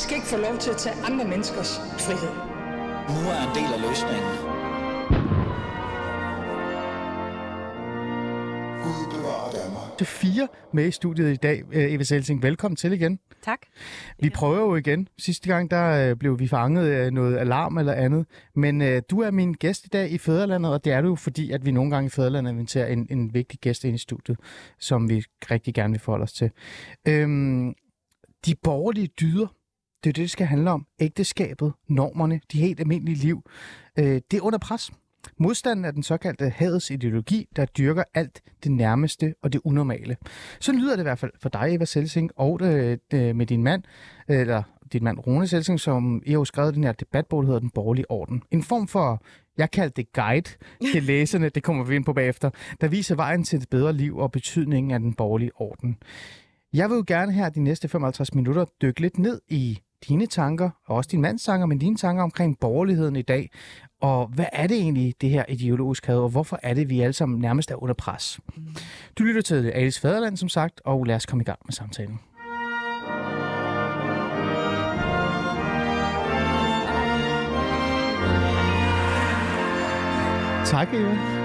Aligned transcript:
skal 0.00 0.16
ikke 0.16 0.28
få 0.28 0.36
lov 0.36 0.58
til 0.58 0.70
at 0.70 0.76
tage 0.76 0.96
andre 1.04 1.24
menneskers 1.24 1.78
frihed. 1.78 2.34
Nu 3.14 3.20
er 3.34 3.40
en 3.48 3.52
del 3.58 3.70
af 3.76 3.80
løsningen. 3.88 4.32
Er 10.00 10.04
fire 10.04 10.48
med 10.72 10.86
i 10.86 10.90
studiet 10.90 11.32
i 11.32 11.36
dag. 11.36 11.62
Øh, 11.72 11.92
Eva 11.92 12.02
Selsing, 12.02 12.42
velkommen 12.42 12.76
til 12.76 12.92
igen. 12.92 13.18
Tak. 13.42 13.58
Vi 14.18 14.30
prøver 14.30 14.60
jo 14.60 14.76
igen. 14.76 15.08
Sidste 15.18 15.48
gang 15.48 15.70
der 15.70 16.10
øh, 16.10 16.16
blev 16.16 16.38
vi 16.38 16.48
fanget 16.48 16.90
af 16.90 17.12
noget 17.12 17.36
alarm 17.36 17.78
eller 17.78 17.92
andet. 17.92 18.26
Men 18.54 18.82
øh, 18.82 19.02
du 19.10 19.20
er 19.20 19.30
min 19.30 19.52
gæst 19.52 19.84
i 19.84 19.88
dag 19.88 20.10
i 20.10 20.18
Fæderlandet, 20.18 20.72
og 20.72 20.84
det 20.84 20.92
er 20.92 21.00
du 21.00 21.08
jo 21.08 21.14
fordi, 21.14 21.50
at 21.50 21.66
vi 21.66 21.70
nogle 21.70 21.90
gange 21.90 22.06
i 22.06 22.10
Fæderlandet 22.10 22.52
inviterer 22.52 22.86
en, 22.86 23.06
en 23.10 23.34
vigtig 23.34 23.58
gæst 23.60 23.84
ind 23.84 23.94
i 23.94 23.98
studiet, 23.98 24.38
som 24.78 25.08
vi 25.08 25.24
rigtig 25.50 25.74
gerne 25.74 25.92
vil 25.92 26.00
forholde 26.00 26.22
os 26.22 26.32
til. 26.32 26.50
Øhm, 27.08 27.74
de 28.46 28.54
borgerlige 28.62 29.08
dyder, 29.20 29.46
det 30.04 30.10
er 30.10 30.12
det, 30.12 30.22
det 30.22 30.30
skal 30.30 30.46
handle 30.46 30.70
om. 30.70 30.86
Ægteskabet, 31.00 31.72
normerne, 31.88 32.40
de 32.52 32.58
helt 32.58 32.80
almindelige 32.80 33.16
liv. 33.16 33.42
Øh, 33.98 34.20
det 34.30 34.34
er 34.34 34.40
under 34.40 34.58
pres. 34.58 34.90
Modstanden 35.38 35.84
er 35.84 35.90
den 35.90 36.02
såkaldte 36.02 36.48
hadets 36.48 36.90
ideologi, 36.90 37.48
der 37.56 37.64
dyrker 37.64 38.02
alt 38.14 38.42
det 38.64 38.72
nærmeste 38.72 39.34
og 39.42 39.52
det 39.52 39.60
unormale. 39.64 40.16
Så 40.60 40.72
lyder 40.72 40.96
det 40.96 41.02
i 41.02 41.02
hvert 41.02 41.18
fald 41.18 41.32
for 41.42 41.48
dig, 41.48 41.74
Eva 41.74 41.84
Selsing, 41.84 42.30
og 42.36 42.60
det, 42.60 43.00
det, 43.10 43.36
med 43.36 43.46
din 43.46 43.62
mand, 43.62 43.82
eller 44.28 44.62
din 44.92 45.04
mand 45.04 45.18
Rune 45.18 45.46
Selsing, 45.46 45.80
som 45.80 46.22
I 46.26 46.30
har 46.30 46.38
jo 46.38 46.44
skrevet 46.44 46.74
den 46.74 46.84
her 46.84 46.92
debatbog, 46.92 47.42
der 47.42 47.46
hedder 47.46 47.60
Den 47.60 47.70
Borgerlige 47.70 48.10
Orden. 48.10 48.42
En 48.50 48.62
form 48.62 48.88
for, 48.88 49.22
jeg 49.58 49.70
kaldte 49.70 49.96
det 49.96 50.12
guide 50.12 50.50
til 50.92 51.02
læserne, 51.12 51.48
det 51.48 51.62
kommer 51.62 51.84
vi 51.84 51.96
ind 51.96 52.04
på 52.04 52.12
bagefter, 52.12 52.50
der 52.80 52.88
viser 52.88 53.14
vejen 53.14 53.44
til 53.44 53.58
et 53.58 53.68
bedre 53.70 53.92
liv 53.92 54.18
og 54.18 54.32
betydningen 54.32 54.90
af 54.90 55.00
den 55.00 55.14
borgerlige 55.14 55.50
orden. 55.54 55.96
Jeg 56.72 56.90
vil 56.90 56.96
jo 56.96 57.04
gerne 57.06 57.32
her 57.32 57.48
de 57.48 57.60
næste 57.60 57.88
55 57.88 58.34
minutter 58.34 58.64
dykke 58.82 59.00
lidt 59.00 59.18
ned 59.18 59.40
i 59.48 59.80
dine 60.08 60.26
tanker, 60.26 60.70
og 60.86 60.96
også 60.96 61.08
din 61.12 61.20
mands 61.20 61.44
tanker, 61.44 61.66
men 61.66 61.78
dine 61.78 61.96
tanker 61.96 62.22
omkring 62.22 62.58
borgerligheden 62.58 63.16
i 63.16 63.22
dag. 63.22 63.50
Og 64.00 64.26
hvad 64.26 64.46
er 64.52 64.66
det 64.66 64.76
egentlig, 64.76 65.14
det 65.20 65.30
her 65.30 65.44
ideologisk 65.48 66.06
had, 66.06 66.16
og 66.16 66.28
hvorfor 66.28 66.60
er 66.62 66.74
det, 66.74 66.90
vi 66.90 67.00
alle 67.00 67.12
sammen 67.12 67.38
nærmest 67.40 67.70
er 67.70 67.82
under 67.82 67.94
pres? 67.94 68.40
Du 69.18 69.24
lytter 69.24 69.42
til 69.42 69.70
Alice 69.70 70.00
Faderland, 70.00 70.36
som 70.36 70.48
sagt, 70.48 70.80
og 70.84 71.04
lad 71.04 71.16
os 71.16 71.26
komme 71.26 71.42
i 71.42 71.44
gang 71.44 71.58
med 71.64 71.72
samtalen. 71.72 72.20
Tak, 80.64 80.94
Eva. 80.94 81.39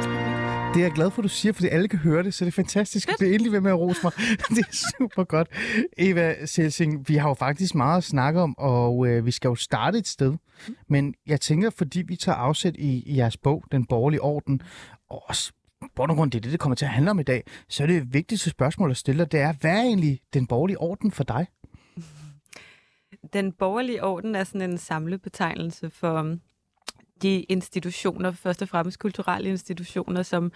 Det 0.76 0.82
er 0.82 0.86
jeg 0.86 0.94
glad 0.94 1.12
for, 1.12 1.22
at 1.22 1.24
du 1.24 1.30
siger, 1.30 1.54
fordi 1.54 1.68
alle 1.68 1.88
kan 1.88 2.00
høre 2.00 2.24
det, 2.24 2.34
så 2.34 2.46
det 2.46 2.52
er 2.52 2.56
fantastisk. 2.56 3.10
Det 3.20 3.30
er 3.30 3.34
endelig 3.34 3.52
ved 3.52 3.62
med 3.62 3.72
at 3.72 3.80
rose 3.80 4.00
mig. 4.04 4.12
det 4.56 4.60
er 4.60 4.96
super 4.98 5.24
godt. 5.24 5.48
Eva 5.98 6.46
Selsing, 6.46 7.10
vi 7.10 7.16
har 7.16 7.30
jo 7.30 7.34
faktisk 7.34 7.76
meget 7.76 7.98
at 7.98 8.04
snakke 8.04 8.42
om, 8.42 8.58
og 8.58 9.08
øh, 9.08 9.26
vi 9.26 9.32
skal 9.32 9.48
jo 9.48 9.56
starte 9.56 9.98
et 9.98 10.08
sted. 10.08 10.34
Men 10.88 11.14
jeg 11.28 11.42
tænker, 11.42 11.70
fordi 11.70 12.02
vi 12.02 12.16
tager 12.16 12.36
afsæt 12.36 12.76
i, 12.78 13.04
i 13.06 13.18
jeres 13.18 13.38
bog, 13.38 13.64
Den 13.72 13.86
Borgerlige 13.86 14.22
Orden, 14.22 14.62
og 15.10 15.24
også 15.28 15.52
bund 15.96 16.12
og 16.12 16.18
grund, 16.18 16.32
det 16.32 16.38
er 16.38 16.42
det, 16.42 16.52
det 16.52 16.60
kommer 16.60 16.76
til 16.76 16.86
at 16.86 16.92
handle 16.92 17.12
om 17.12 17.20
i 17.20 17.24
dag, 17.24 17.44
så 17.70 17.84
er 17.84 17.88
det 17.88 18.14
vigtigste 18.14 18.50
spørgsmål 18.50 18.92
at 18.92 18.98
stille, 18.98 19.26
det 19.26 19.40
er, 19.40 19.54
hvad 19.54 19.72
er 19.72 19.82
egentlig 19.82 20.20
den 20.34 20.48
borgerlige 20.48 20.82
orden 20.82 21.12
for 21.12 21.24
dig? 21.24 21.48
Den 23.34 23.52
borgerlige 23.52 24.04
orden 24.04 24.36
er 24.36 24.44
sådan 24.44 24.70
en 24.70 24.78
samlebetegnelse 24.78 25.90
for 25.90 26.38
de 27.26 27.42
institutioner, 27.42 28.32
først 28.32 28.62
og 28.62 28.70
fremmest 28.70 29.00
kulturelle 29.00 29.50
institutioner, 29.50 30.24
som 30.24 30.52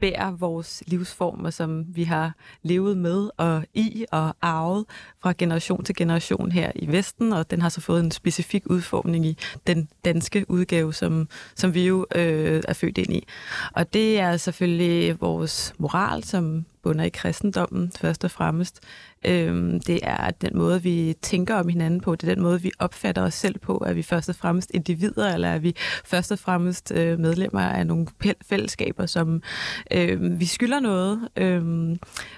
bærer 0.00 0.30
vores 0.30 0.82
livsformer, 0.86 1.50
som 1.50 1.84
vi 1.88 2.04
har 2.04 2.34
levet 2.62 2.96
med 2.96 3.30
og 3.36 3.64
i 3.74 4.04
og 4.12 4.36
arvet 4.42 4.84
fra 5.22 5.34
generation 5.38 5.84
til 5.84 5.94
generation 5.94 6.52
her 6.52 6.72
i 6.74 6.86
Vesten, 6.92 7.32
og 7.32 7.50
den 7.50 7.62
har 7.62 7.68
så 7.68 7.80
fået 7.80 8.04
en 8.04 8.10
specifik 8.10 8.62
udformning 8.66 9.26
i 9.26 9.38
den 9.66 9.88
danske 10.04 10.44
udgave, 10.48 10.94
som, 10.94 11.28
som 11.54 11.74
vi 11.74 11.86
jo 11.86 12.06
øh, 12.14 12.62
er 12.68 12.72
født 12.72 12.98
ind 12.98 13.12
i. 13.12 13.26
Og 13.72 13.92
det 13.92 14.18
er 14.18 14.36
selvfølgelig 14.36 15.20
vores 15.20 15.74
moral, 15.78 16.24
som 16.24 16.64
bunder 16.82 17.04
i 17.04 17.08
kristendommen 17.08 17.92
først 17.92 18.24
og 18.24 18.30
fremmest. 18.30 18.80
Øhm, 19.26 19.80
det 19.80 20.00
er 20.02 20.30
den 20.30 20.50
måde, 20.54 20.82
vi 20.82 21.14
tænker 21.22 21.54
om 21.54 21.68
hinanden 21.68 22.00
på. 22.00 22.14
Det 22.14 22.28
er 22.28 22.34
den 22.34 22.42
måde, 22.42 22.62
vi 22.62 22.70
opfatter 22.78 23.22
os 23.22 23.34
selv 23.34 23.58
på. 23.58 23.84
Er 23.86 23.92
vi 23.92 24.02
først 24.02 24.28
og 24.28 24.34
fremmest 24.34 24.70
individer, 24.74 25.34
eller 25.34 25.48
er 25.48 25.58
vi 25.58 25.76
først 26.04 26.32
og 26.32 26.38
fremmest 26.38 26.92
øh, 26.92 27.18
medlemmer 27.18 27.60
af 27.60 27.86
nogle 27.86 28.06
fællesskaber, 28.48 29.06
som 29.06 29.42
øh, 29.92 30.40
vi 30.40 30.46
skylder 30.46 30.80
noget. 30.80 31.28
Øh, 31.36 31.62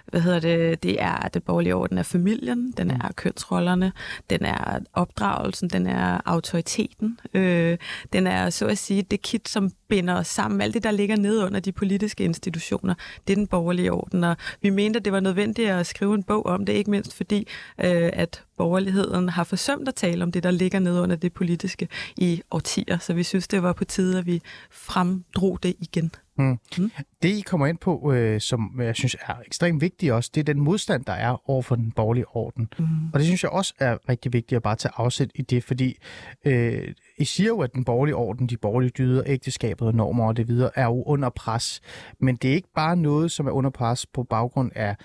hvad 0.07 0.21
hedder 0.21 0.41
det? 0.41 0.83
Det 0.83 1.03
er 1.03 1.29
det 1.35 1.43
borgerlige 1.43 1.75
orden 1.75 1.99
af 1.99 2.07
familien, 2.07 2.73
den 2.77 2.91
er 2.91 3.13
kønsrollerne, 3.17 3.93
den 4.31 4.45
er 4.45 4.79
opdragelsen, 4.93 5.69
den 5.69 5.87
er 5.87 6.21
autoriteten. 6.25 7.19
Øh, 7.35 7.79
den 8.13 8.27
er 8.27 8.51
så 8.51 8.67
at 8.67 8.79
sige 8.79 9.03
det 9.03 9.23
kit, 9.23 9.49
som 9.49 9.71
binder 9.89 10.15
os 10.15 10.27
sammen. 10.27 10.61
Alt 10.61 10.75
det, 10.75 10.83
der 10.83 10.91
ligger 10.91 11.17
nede 11.17 11.45
under 11.47 11.61
de 11.61 11.73
politiske 11.73 12.25
institutioner, 12.25 12.95
det 13.27 13.33
er 13.33 13.37
den 13.37 13.47
borgerlige 13.47 13.93
orden. 13.93 14.25
Og 14.25 14.37
vi 14.63 14.71
mente, 14.71 14.99
at 14.99 15.05
det 15.05 15.13
var 15.13 15.21
nødvendigt 15.21 15.71
at 15.71 15.87
skrive 15.87 16.15
en 16.15 16.23
bog 16.23 16.47
om 16.47 16.67
det, 16.67 16.73
ikke 16.79 16.91
mindst 16.91 17.17
fordi, 17.17 17.39
øh, 17.79 18.11
at 18.13 18.45
borgerligheden 18.57 19.29
har 19.29 19.45
forsømt 19.45 19.89
at 19.89 19.95
tale 19.95 20.23
om 20.23 20.33
det, 20.33 20.43
der 20.43 20.51
ligger 20.51 20.79
nede 20.79 21.03
under 21.03 21.17
det 21.17 21.33
politiske 21.33 21.89
i 22.17 22.43
årtier. 22.51 22.99
Så 22.99 23.15
vi 23.15 23.23
synes, 23.23 23.49
det 23.49 23.63
var 23.63 23.73
på 23.73 23.85
tide, 23.85 24.19
at 24.19 24.27
vi 24.27 24.43
fremdrog 24.71 25.59
det 25.63 25.75
igen. 25.81 26.11
Mm. 26.39 26.59
Mm. 26.79 26.91
Det, 27.23 27.29
I 27.29 27.41
kommer 27.41 27.67
ind 27.67 27.79
på, 27.79 28.13
øh, 28.13 28.41
som 28.41 28.81
jeg 28.81 28.97
synes 28.97 29.17
er 29.27 29.35
ekstremt 29.47 29.81
vigtigt 29.81 30.13
også, 30.13 30.31
det 30.35 30.41
er 30.41 30.45
den 30.45 30.61
modstand, 30.61 31.05
der 31.05 31.13
er 31.13 31.51
over 31.51 31.63
for 31.63 31.75
den 31.75 31.93
borgerlige 31.97 32.29
orden. 32.29 32.69
Mm. 32.79 32.85
Og 33.13 33.19
det 33.19 33.25
synes 33.25 33.43
jeg 33.43 33.51
også 33.51 33.75
er 33.79 34.09
rigtig 34.09 34.33
vigtigt 34.33 34.57
at 34.57 34.63
bare 34.63 34.77
tage 34.77 34.93
afsæt 34.97 35.31
i 35.35 35.43
det, 35.43 35.65
fordi 35.65 35.97
øh, 36.45 36.95
I 37.19 37.25
siger 37.25 37.49
jo, 37.49 37.61
at 37.61 37.75
den 37.75 37.85
borgerlige 37.85 38.17
orden, 38.17 38.47
de 38.47 38.57
borgerlige 38.57 38.93
dyder, 38.99 39.23
ægteskabet 39.27 39.89
og 39.89 39.95
normer 39.95 40.27
og 40.27 40.37
det 40.37 40.49
videre, 40.49 40.71
er 40.75 40.85
jo 40.85 41.03
under 41.03 41.29
pres. 41.29 41.81
Men 42.21 42.37
det 42.37 42.51
er 42.51 42.55
ikke 42.55 42.73
bare 42.75 42.97
noget, 42.97 43.33
som 43.33 43.47
er 43.47 43.51
under 43.51 43.71
pres 43.71 44.07
på 44.07 44.23
baggrund 44.23 44.73
af 44.75 44.97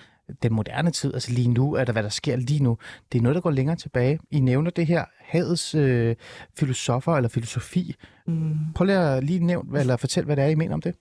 den 0.42 0.54
moderne 0.54 0.90
tid, 0.90 1.14
altså 1.14 1.32
lige 1.32 1.48
nu, 1.48 1.76
eller 1.76 1.92
hvad 1.92 2.02
der 2.02 2.08
sker 2.08 2.36
lige 2.36 2.62
nu. 2.62 2.78
Det 3.12 3.18
er 3.18 3.22
noget, 3.22 3.34
der 3.34 3.40
går 3.40 3.50
længere 3.50 3.76
tilbage. 3.76 4.18
I 4.30 4.40
nævner 4.40 4.70
det 4.70 4.86
her 4.86 5.04
hadets 5.20 5.74
øh, 5.74 6.16
filosofer 6.58 7.16
eller 7.16 7.28
filosofi. 7.28 7.94
Mm. 8.26 8.56
Prøv 8.74 8.84
lige 8.84 8.98
at 8.98 9.24
lige 9.24 9.40
nævne, 9.40 9.80
eller 9.80 9.96
fortæl, 9.96 10.24
hvad 10.24 10.36
det 10.36 10.44
er, 10.44 10.48
I 10.48 10.54
mener 10.54 10.74
om 10.74 10.80
det. 10.80 10.94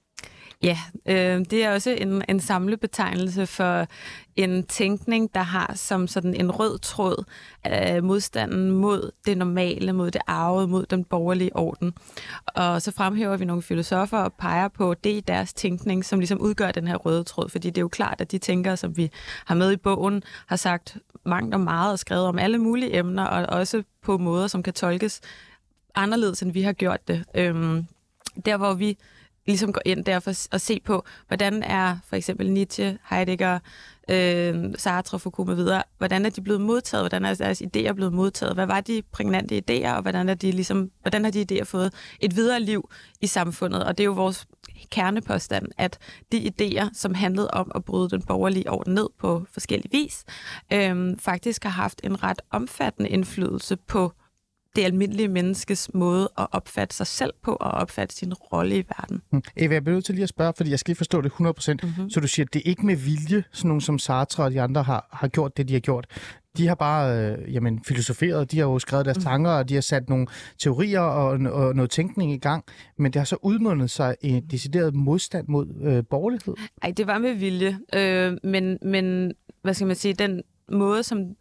Ja, 0.62 0.78
øh, 1.06 1.40
det 1.50 1.64
er 1.64 1.74
også 1.74 1.90
en, 1.90 2.24
en 2.30 2.40
samlebetegnelse 2.40 3.48
for 3.48 3.88
en 4.36 4.64
tænkning, 4.64 5.34
der 5.34 5.42
har 5.42 5.74
som 5.76 6.08
sådan 6.08 6.34
en 6.34 6.52
rød 6.52 6.80
tråd 6.80 7.24
øh, 7.68 8.04
modstanden 8.04 8.72
mod 8.72 9.12
det 9.26 9.38
normale, 9.38 9.94
mod 9.94 10.12
det 10.12 10.22
arvede, 10.28 10.68
mod 10.68 10.86
den 10.86 11.04
borgerlige 11.04 11.56
orden. 11.56 11.94
Og 12.46 12.82
så 12.82 12.92
fremhæver 12.92 13.38
vi 13.38 13.46
nogle 13.46 13.62
filosofer 13.62 14.18
og 14.18 14.34
peger 14.34 14.68
på 14.68 14.94
det 14.94 15.10
i 15.10 15.20
deres 15.20 15.54
tænkning, 15.54 16.06
som 16.06 16.20
ligesom 16.20 16.42
udgør 16.42 16.72
den 16.72 16.88
her 16.88 16.96
røde 16.96 17.24
tråd, 17.24 17.50
fordi 17.50 17.70
det 17.70 17.78
er 17.78 17.82
jo 17.82 17.88
klart, 17.88 18.22
at 18.22 18.32
de 18.32 18.38
tænkere, 18.38 18.78
som 18.78 18.98
vi 18.98 19.12
har 19.46 19.56
med 19.56 19.72
i 19.72 19.78
bogen, 19.78 20.24
har 20.48 20.56
sagt 20.56 20.98
mangt 21.26 21.54
og 21.54 21.62
meget 21.62 21.92
og 21.92 22.00
skrevet 22.00 22.26
om 22.26 22.40
alle 22.40 22.58
mulige 22.58 22.98
emner, 22.98 23.26
og 23.26 23.58
også 23.60 23.84
på 24.02 24.18
måder, 24.18 24.48
som 24.48 24.64
kan 24.64 24.74
tolkes 24.74 25.22
anderledes, 25.96 26.42
end 26.42 26.52
vi 26.52 26.62
har 26.62 26.74
gjort 26.74 27.08
det. 27.08 27.24
Øhm, 27.36 27.88
der, 28.46 28.58
hvor 28.58 28.74
vi 28.74 28.98
ligesom 29.46 29.74
går 29.74 29.82
ind 29.86 30.06
der 30.06 30.20
for 30.20 30.54
at 30.56 30.62
se 30.62 30.82
på, 30.86 31.06
hvordan 31.28 31.64
er 31.64 31.98
for 32.10 32.16
eksempel 32.16 32.52
Nietzsche, 32.52 32.98
Heidegger, 33.10 33.60
øh, 34.10 34.74
Sartre, 34.78 35.20
Foucault 35.20 35.48
med 35.48 35.56
videre, 35.56 35.84
hvordan 35.98 36.26
er 36.26 36.30
de 36.30 36.42
blevet 36.42 36.62
modtaget, 36.62 37.04
hvordan 37.04 37.26
er 37.26 37.34
deres 37.34 37.62
idéer 37.62 37.94
blevet 37.94 38.14
modtaget, 38.14 38.54
hvad 38.54 38.66
var 38.66 38.82
de 38.82 39.02
prægnante 39.12 39.64
idéer, 39.70 39.92
og 39.92 40.02
hvordan, 40.02 40.30
er 40.30 40.34
de 40.34 40.52
ligesom, 40.52 40.92
hvordan 41.02 41.24
har 41.24 41.32
de 41.32 41.46
idéer 41.52 41.64
fået 41.64 41.94
et 42.20 42.36
videre 42.36 42.60
liv 42.60 42.90
i 43.22 43.28
samfundet. 43.28 43.84
Og 43.84 43.98
det 43.98 44.04
er 44.04 44.06
jo 44.06 44.12
vores 44.12 44.48
kernepåstand, 44.92 45.68
at 45.78 45.98
de 46.32 46.52
idéer, 46.52 46.90
som 46.94 47.14
handlede 47.14 47.52
om 47.52 47.72
at 47.76 47.86
bryde 47.86 48.10
den 48.10 48.22
borgerlige 48.22 48.70
orden 48.70 48.94
ned 48.94 49.08
på 49.20 49.46
forskellige 49.52 49.92
vis, 49.92 50.24
øh, 50.74 51.18
faktisk 51.20 51.64
har 51.64 51.72
haft 51.72 52.02
en 52.04 52.24
ret 52.24 52.42
omfattende 52.52 53.10
indflydelse 53.10 53.76
på 53.76 54.12
det 54.76 54.84
almindelige 54.84 55.28
menneskes 55.28 55.90
måde 55.94 56.30
at 56.38 56.48
opfatte 56.52 56.96
sig 56.96 57.08
selv 57.08 57.34
på 57.44 57.52
og 57.52 57.72
opfatte 57.72 58.16
sin 58.16 58.34
rolle 58.34 58.78
i 58.78 58.84
verden. 58.98 59.22
Mm. 59.32 59.42
Eva, 59.56 59.74
jeg 59.74 59.84
bliver 59.84 59.96
nødt 59.96 60.06
til 60.06 60.16
lige 60.16 60.24
at 60.24 60.30
spørge, 60.30 60.54
fordi 60.58 60.70
jeg 60.70 60.80
skal 60.80 60.90
lige 60.90 60.98
forstå 60.98 61.22
det 61.22 61.32
100%. 61.32 61.74
Mm-hmm. 61.84 62.10
Så 62.10 62.20
du 62.20 62.28
siger, 62.28 62.46
at 62.46 62.54
det 62.54 62.60
er 62.66 62.70
ikke 62.70 62.86
med 62.86 62.96
vilje, 62.96 63.44
sådan 63.52 63.68
nogen 63.68 63.82
som 63.82 64.00
Sartre 64.00 64.44
og 64.44 64.52
de 64.52 64.62
andre 64.62 64.84
har, 64.84 65.08
har 65.12 65.28
gjort 65.28 65.58
det, 65.58 65.68
de 65.68 65.74
har 65.74 65.80
gjort. 65.80 66.06
De 66.58 66.68
har 66.68 66.76
bare 66.76 67.18
øh, 67.18 67.54
jamen, 67.54 67.84
filosoferet, 67.84 68.52
de 68.52 68.60
har 68.60 68.66
jo 68.66 68.80
skrevet 68.80 69.06
deres 69.06 69.18
mm. 69.18 69.24
tanker, 69.24 69.52
og 69.52 69.70
de 69.70 69.74
har 69.74 69.82
sat 69.82 70.10
nogle 70.10 70.28
teorier 70.60 71.00
og, 71.00 71.30
og 71.30 71.76
noget 71.76 71.92
tænkning 71.92 72.32
i 72.32 72.38
gang, 72.38 72.64
men 72.98 73.14
det 73.14 73.20
har 73.20 73.26
så 73.26 73.38
udmundet 73.42 73.90
sig 73.90 74.16
i 74.22 74.30
en 74.30 74.44
decideret 74.52 74.96
modstand 74.96 75.48
mod 75.48 75.68
øh, 75.84 76.04
borgerlighed. 76.10 76.54
Nej, 76.84 76.94
det 76.98 77.08
var 77.08 77.18
med 77.18 77.34
vilje, 77.34 77.80
øh, 77.96 78.38
men, 78.44 78.78
men 78.82 79.34
hvad 79.62 79.74
skal 79.74 79.88
man 79.88 79.96
sige, 79.96 80.14
den 80.14 80.42
måde, 80.72 81.04
som 81.04 81.36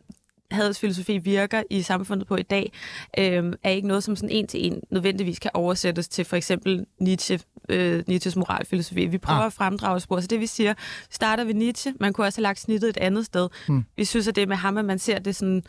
hadets 0.53 0.79
filosofi 0.79 1.19
virker 1.19 1.63
i 1.71 1.83
samfundet 1.83 2.27
på 2.29 2.37
i 2.37 2.43
dag, 2.43 2.73
øh, 3.19 3.53
er 3.63 3.71
ikke 3.71 3.89
noget, 3.89 4.05
som 4.05 4.17
sådan 4.17 4.31
en 4.31 4.47
til 4.47 4.67
en 4.67 4.81
nødvendigvis 4.91 5.39
kan 5.39 5.51
oversættes 5.55 6.09
til 6.09 6.25
for 6.25 6.37
eksempel 6.37 6.87
Nietzsche, 7.01 7.41
øh, 7.69 8.05
Nietzsches 8.07 8.37
moralfilosofi. 8.37 9.07
Vi 9.07 9.19
prøver 9.19 9.41
ah. 9.41 9.47
at 9.47 9.53
fremdrage 9.53 10.01
spor. 10.01 10.21
Så 10.21 10.27
det 10.27 10.41
vi 10.41 10.47
siger, 10.47 10.75
starter 11.11 11.45
ved 11.45 11.55
Nietzsche, 11.55 11.95
man 12.01 12.13
kunne 12.13 12.27
også 12.27 12.39
have 12.39 12.43
lagt 12.43 12.61
snittet 12.61 12.89
et 12.89 12.97
andet 12.97 13.27
sted. 13.27 13.49
Hmm. 13.69 13.85
Vi 13.97 14.05
synes, 14.05 14.29
at 14.29 14.37
det 14.37 14.49
med 14.49 14.57
ham, 14.57 14.79
at 14.79 14.85
man 14.85 14.99
ser 14.99 15.19
det 15.19 15.37
sådan 15.37 15.63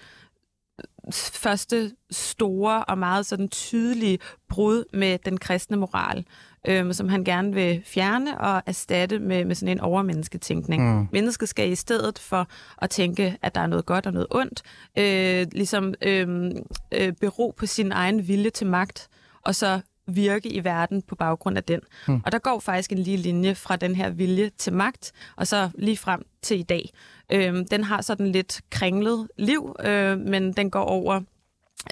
første 1.14 1.92
store 2.12 2.86
og 2.86 2.98
meget 2.98 3.26
sådan 3.26 3.50
tydelige 3.50 4.20
brud 4.50 4.84
med 4.94 5.20
den 5.26 5.38
kristne 5.38 5.78
moral, 5.78 6.26
øhm, 6.68 6.94
som 6.94 7.10
han 7.10 7.24
gerne 7.24 7.54
vil 7.54 7.82
fjerne 7.86 8.42
og 8.42 8.64
erstatte 8.66 9.20
med, 9.20 9.46
med 9.46 9.56
sådan 9.56 9.72
en 9.72 9.80
overmennesketænkning. 9.80 11.00
Mm. 11.00 11.08
Mennesket 11.12 11.50
skal 11.50 11.72
i 11.72 11.76
stedet 11.76 12.20
for 12.20 12.48
at 12.82 12.90
tænke, 12.90 13.38
at 13.42 13.56
der 13.56 13.62
er 13.62 13.68
noget 13.68 13.86
godt 13.86 14.06
og 14.06 14.14
noget 14.14 14.28
ondt, 14.32 14.62
øh, 14.98 15.48
ligesom 15.52 15.94
øh, 16.02 16.52
øh, 16.92 17.14
bero 17.14 17.54
på 17.58 17.66
sin 17.66 17.92
egen 17.92 18.28
vilje 18.28 18.50
til 18.50 18.68
magt, 18.68 19.10
og 19.42 19.56
så 19.56 19.80
virke 20.08 20.50
i 20.50 20.64
verden 20.64 21.02
på 21.02 21.16
baggrund 21.16 21.58
af 21.58 21.64
den. 21.64 21.80
Mm. 22.08 22.22
Og 22.26 22.32
der 22.32 22.40
går 22.40 22.60
faktisk 22.60 22.92
en 22.92 22.98
lige 22.98 23.18
linje 23.18 23.56
fra 23.56 23.76
den 23.76 23.96
her 23.96 24.10
vilje 24.10 24.52
til 24.58 24.74
magt, 24.74 25.12
og 25.36 25.48
så 25.48 25.70
lige 25.76 25.98
frem 25.98 26.26
til 26.42 26.60
i 26.60 26.64
dag. 26.64 26.90
Øhm, 27.32 27.68
den 27.68 27.84
har 27.84 28.02
sådan 28.02 28.32
lidt 28.32 28.62
kringlet 28.70 29.28
liv, 29.38 29.76
øh, 29.86 30.20
men 30.20 30.54
den 30.54 30.72
går 30.72 30.84
over 30.84 31.22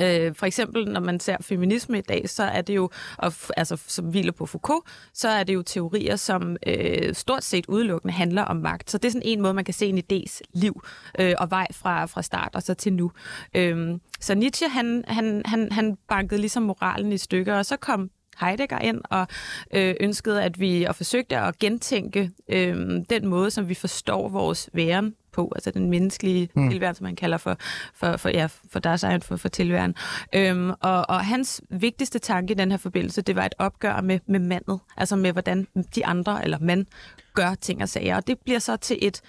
Øh, 0.02 0.36
for 0.36 0.46
eksempel, 0.46 0.88
når 0.88 1.00
man 1.00 1.20
ser 1.20 1.38
feminisme 1.42 1.98
i 1.98 2.02
dag, 2.02 2.30
så 2.30 2.44
er 2.44 2.62
det 2.62 2.76
jo, 2.76 2.90
og, 3.18 3.34
altså 3.58 3.78
som 3.88 4.06
hviler 4.06 4.32
på 4.32 4.46
Foucault, 4.46 4.86
så 5.14 5.30
er 5.30 5.44
det 5.44 5.54
jo 5.54 5.62
teorier, 5.62 6.16
som 6.16 6.58
øh, 6.68 7.14
stort 7.14 7.44
set 7.44 7.66
udelukkende 7.66 8.14
handler 8.14 8.42
om 8.42 8.56
magt. 8.56 8.92
Så 8.92 8.98
det 8.98 9.06
er 9.06 9.12
sådan 9.12 9.22
en 9.26 9.42
måde, 9.42 9.54
man 9.54 9.66
kan 9.66 9.74
se 9.74 9.86
en 9.86 10.04
idés 10.12 10.42
liv 10.54 10.84
øh, 11.20 11.34
og 11.38 11.52
vej 11.52 11.68
fra, 11.74 12.06
fra 12.06 12.22
start 12.22 12.56
og 12.56 12.64
så 12.64 12.74
til 12.74 12.94
nu. 12.94 13.12
Øh, 13.56 13.98
så 14.20 14.36
Nietzsche, 14.36 14.70
han, 14.70 15.04
han, 15.08 15.42
han, 15.46 15.72
han 15.72 15.98
bankede 16.08 16.42
ligesom 16.42 16.64
moralen 16.64 17.12
i 17.12 17.18
stykker, 17.18 17.56
og 17.56 17.66
så 17.66 17.78
kom 17.78 18.10
Heidegger 18.40 18.80
ind 18.80 19.02
og 19.10 19.28
øh, 19.74 19.96
ønskede, 20.00 20.44
at 20.44 20.60
vi 20.60 20.84
og 20.84 20.96
forsøgte 20.96 21.38
at 21.38 21.60
gentænke 21.60 22.32
øh, 22.50 22.76
den 23.10 23.28
måde, 23.28 23.52
som 23.52 23.70
vi 23.70 23.74
forstår 23.74 24.30
vores 24.30 24.70
væren 24.74 25.16
på, 25.32 25.52
altså 25.56 25.72
den 25.72 25.90
menneskelige 25.90 26.50
mm. 26.56 26.70
tilværen, 26.70 26.96
som 26.96 27.04
man 27.04 27.16
kalder 27.16 27.38
for, 27.38 27.58
for, 27.94 28.18
for, 28.18 28.30
ja, 28.30 28.48
for 28.72 28.80
deres 28.80 29.04
egen 29.04 29.22
for, 29.22 29.36
for 29.36 29.50
tilværen. 29.50 29.96
Øhm, 30.36 30.70
og, 30.70 31.06
og 31.10 31.26
hans 31.26 31.62
vigtigste 31.70 32.20
tanke 32.20 32.52
i 32.52 32.56
den 32.56 32.72
her 32.72 32.78
forbindelse, 32.78 33.22
det 33.22 33.36
var 33.36 33.46
et 33.46 33.56
opgør 33.60 34.02
med, 34.02 34.20
med 34.26 34.40
mandet, 34.40 34.80
altså 34.98 35.16
med 35.16 35.32
hvordan 35.32 35.68
de 35.96 36.06
andre, 36.06 36.44
eller 36.44 36.60
mand, 36.60 36.86
gør 37.34 37.56
ting 37.56 37.82
og 37.82 37.90
sager. 37.90 38.16
Og 38.16 38.28
det 38.28 38.40
bliver 38.40 38.60
så 38.60 38.78
til 38.78 38.98
et 39.02 39.22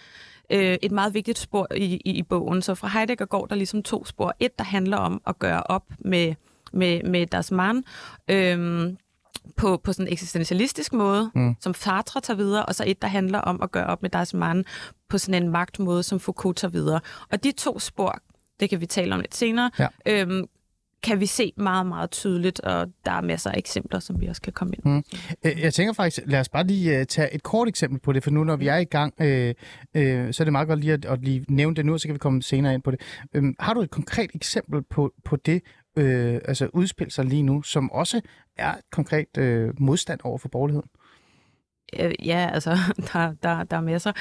øh, 0.50 0.76
et 0.82 0.93
meget 0.93 1.14
vigtigt 1.14 1.38
spor 1.38 1.66
i, 1.76 2.00
i, 2.04 2.10
i 2.10 2.22
bogen. 2.22 2.62
Så 2.62 2.75
fra 2.75 2.88
Heidegger 2.88 3.25
går 3.25 3.46
der 3.46 3.54
ligesom 3.54 3.82
to 3.82 4.04
spor. 4.04 4.34
Et, 4.40 4.58
der 4.58 4.64
handler 4.64 4.96
om 4.96 5.22
at 5.26 5.38
gøre 5.38 5.62
op 5.62 5.84
med, 5.99 6.34
med, 6.72 7.02
med 7.02 7.26
deres 7.26 7.50
mand, 7.50 7.84
øhm, 8.28 8.96
på, 9.56 9.80
på 9.84 9.92
sådan 9.92 10.06
en 10.06 10.12
eksistentialistisk 10.12 10.92
måde, 10.92 11.30
mm. 11.34 11.56
som 11.60 11.74
Sartre 11.74 12.20
tager 12.20 12.36
videre, 12.36 12.66
og 12.66 12.74
så 12.74 12.84
et, 12.86 13.02
der 13.02 13.08
handler 13.08 13.38
om 13.38 13.62
at 13.62 13.70
gøre 13.70 13.86
op 13.86 14.02
med 14.02 14.10
deres 14.10 14.34
mand 14.34 14.64
på 15.08 15.19
sådan 15.19 15.42
en 15.42 15.48
magtmåde, 15.48 16.02
som 16.02 16.20
Foucault 16.20 16.58
tager 16.58 16.72
videre. 16.72 17.00
Og 17.32 17.44
de 17.44 17.52
to 17.52 17.78
spor, 17.78 18.19
det 18.60 18.70
kan 18.70 18.80
vi 18.80 18.86
tale 18.86 19.14
om 19.14 19.20
lidt 19.20 19.34
senere, 19.34 19.70
ja. 19.78 19.86
øhm, 20.06 20.46
kan 21.02 21.20
vi 21.20 21.26
se 21.26 21.52
meget, 21.56 21.86
meget 21.86 22.10
tydeligt, 22.10 22.60
og 22.60 22.86
der 23.04 23.12
er 23.12 23.20
masser 23.20 23.50
af 23.50 23.58
eksempler, 23.58 23.98
som 23.98 24.20
vi 24.20 24.26
også 24.26 24.42
kan 24.42 24.52
komme 24.52 24.75
ind 24.75 24.84
mm. 24.84 25.02
Jeg 25.44 25.75
tænker 25.75 25.92
faktisk, 25.92 26.20
lad 26.26 26.40
os 26.40 26.48
bare 26.48 26.66
lige 26.66 27.00
uh, 27.00 27.06
tage 27.06 27.34
et 27.34 27.42
kort 27.42 27.68
eksempel 27.68 28.00
på 28.00 28.12
det, 28.12 28.22
for 28.22 28.30
nu 28.30 28.44
når 28.44 28.56
vi 28.56 28.66
er 28.66 28.76
i 28.76 28.84
gang, 28.84 29.14
øh, 29.20 29.54
øh, 29.94 30.32
så 30.32 30.42
er 30.42 30.44
det 30.44 30.52
meget 30.52 30.68
godt 30.68 30.80
lige 30.80 30.92
at, 30.92 31.04
at 31.04 31.22
lige 31.22 31.44
nævne 31.48 31.76
det 31.76 31.86
nu, 31.86 31.92
og 31.92 32.00
så 32.00 32.08
kan 32.08 32.14
vi 32.14 32.18
komme 32.18 32.42
senere 32.42 32.75
ind 32.75 32.82
på 32.82 32.90
det. 32.90 33.00
Øhm, 33.34 33.54
har 33.60 33.75
du 33.75 33.80
et 33.80 33.90
konkret 33.90 34.30
eksempel 34.34 34.82
på, 34.82 35.12
på 35.25 35.36
det, 35.36 35.62
øh, 35.96 36.40
altså 36.44 36.70
udspille 36.72 37.10
sig 37.10 37.24
lige 37.24 37.42
nu, 37.42 37.62
som 37.62 37.92
også 37.92 38.20
er 38.56 38.74
konkret 38.92 39.38
øh, 39.38 39.80
modstand 39.80 40.20
over 40.24 40.38
for 40.38 40.48
borgerligheden? 40.48 40.88
Øh, 42.00 42.26
ja, 42.26 42.50
altså, 42.52 42.70
der, 43.12 43.34
der, 43.42 43.64
der 43.64 43.76
er 43.76 43.80
masser. 43.80 44.12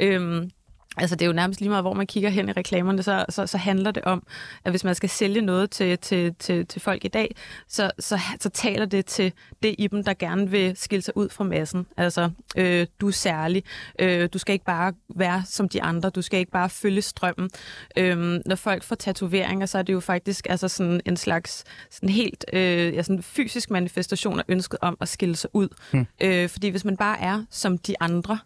Øhm, 0.00 0.50
Altså 0.96 1.16
det 1.16 1.22
er 1.22 1.26
jo 1.26 1.32
nærmest 1.32 1.60
lige 1.60 1.68
meget, 1.68 1.84
hvor 1.84 1.92
man 1.92 2.06
kigger 2.06 2.30
hen 2.30 2.48
i 2.48 2.52
reklamerne, 2.52 3.02
så, 3.02 3.24
så, 3.28 3.46
så 3.46 3.58
handler 3.58 3.90
det 3.90 4.04
om, 4.04 4.26
at 4.64 4.72
hvis 4.72 4.84
man 4.84 4.94
skal 4.94 5.08
sælge 5.08 5.40
noget 5.40 5.70
til, 5.70 5.98
til, 5.98 6.34
til, 6.38 6.66
til 6.66 6.80
folk 6.80 7.04
i 7.04 7.08
dag, 7.08 7.34
så, 7.68 7.90
så, 7.98 8.20
så 8.40 8.48
taler 8.48 8.84
det 8.84 9.06
til 9.06 9.32
det 9.62 9.74
i 9.78 9.86
dem, 9.86 10.04
der 10.04 10.14
gerne 10.14 10.50
vil 10.50 10.76
skille 10.76 11.02
sig 11.02 11.16
ud 11.16 11.28
fra 11.28 11.44
massen. 11.44 11.86
Altså, 11.96 12.30
øh, 12.56 12.86
du 13.00 13.08
er 13.08 13.12
særlig. 13.12 13.64
Øh, 13.98 14.28
du 14.32 14.38
skal 14.38 14.52
ikke 14.52 14.64
bare 14.64 14.92
være 15.16 15.42
som 15.46 15.68
de 15.68 15.82
andre. 15.82 16.10
Du 16.10 16.22
skal 16.22 16.38
ikke 16.38 16.52
bare 16.52 16.70
følge 16.70 17.02
strømmen. 17.02 17.50
Øh, 17.96 18.40
når 18.46 18.56
folk 18.56 18.82
får 18.82 18.96
tatoveringer, 18.96 19.66
så 19.66 19.78
er 19.78 19.82
det 19.82 19.92
jo 19.92 20.00
faktisk 20.00 20.46
altså 20.50 20.68
sådan 20.68 21.00
en 21.06 21.16
slags 21.16 21.64
sådan 21.90 22.08
helt 22.08 22.44
øh, 22.52 22.94
ja, 22.94 23.02
sådan 23.02 23.22
fysisk 23.22 23.70
manifestation 23.70 24.38
af 24.38 24.44
ønsket 24.48 24.78
om 24.82 24.96
at 25.00 25.08
skille 25.08 25.36
sig 25.36 25.50
ud. 25.52 25.68
Hmm. 25.92 26.06
Øh, 26.20 26.48
fordi 26.48 26.68
hvis 26.68 26.84
man 26.84 26.96
bare 26.96 27.20
er 27.20 27.44
som 27.50 27.78
de 27.78 27.94
andre, 28.00 28.38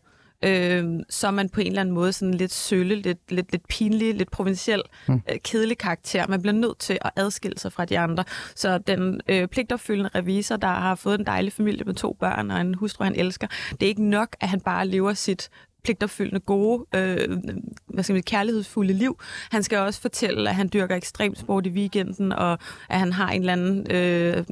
øh, 0.45 1.01
så 1.11 1.27
er 1.27 1.31
man 1.31 1.49
på 1.49 1.61
en 1.61 1.67
eller 1.67 1.81
anden 1.81 1.95
måde 1.95 2.13
sådan 2.13 2.35
lidt 2.35 2.53
sølle, 2.53 2.95
lidt, 2.95 3.33
lidt, 3.33 3.53
lidt 3.53 3.69
pinlig, 3.69 4.15
lidt 4.15 4.31
provinciel, 4.31 4.83
mm. 5.09 5.23
øh, 5.31 5.39
kedelig 5.45 5.79
karakter. 5.79 6.27
Man 6.29 6.43
bliver 6.43 6.55
nødt 6.55 6.79
til 6.79 6.99
at 7.01 7.11
adskille 7.17 7.59
sig 7.59 7.73
fra 7.73 7.85
de 7.85 7.99
andre. 7.99 8.25
Så 8.55 8.79
den 8.79 9.21
øh, 9.29 9.49
pligtopfyldende 9.49 10.11
revisor, 10.15 10.57
der 10.57 10.69
har 10.69 10.95
fået 10.95 11.19
en 11.19 11.27
dejlig 11.27 11.53
familie 11.53 11.85
med 11.85 11.95
to 11.95 12.17
børn 12.21 12.51
og 12.51 12.61
en 12.61 12.75
hustru, 12.75 13.05
han 13.05 13.15
elsker, 13.15 13.47
det 13.71 13.83
er 13.83 13.89
ikke 13.89 14.05
nok, 14.05 14.37
at 14.41 14.49
han 14.49 14.61
bare 14.61 14.87
lever 14.87 15.13
sit 15.15 15.51
pligtopfyldende, 15.85 16.41
gode, 16.41 16.87
øh, 16.95 17.39
hvad 17.87 18.05
skal 18.05 18.13
man, 18.13 18.23
kærlighedsfulde 18.23 18.93
liv. 18.93 19.21
Han 19.51 19.63
skal 19.63 19.79
også 19.79 20.01
fortælle, 20.01 20.51
at 20.51 20.57
han 20.57 20.71
dyrker 20.73 20.97
ekstrem 20.97 21.35
sport 21.35 21.67
i 21.67 21.71
weekenden, 21.71 22.33
og 22.33 22.59
at 22.89 22.99
han 22.99 23.13
har 23.13 23.31
en 23.31 23.41
eller 23.41 23.53
anden 23.53 23.91
øh, 23.91 24.45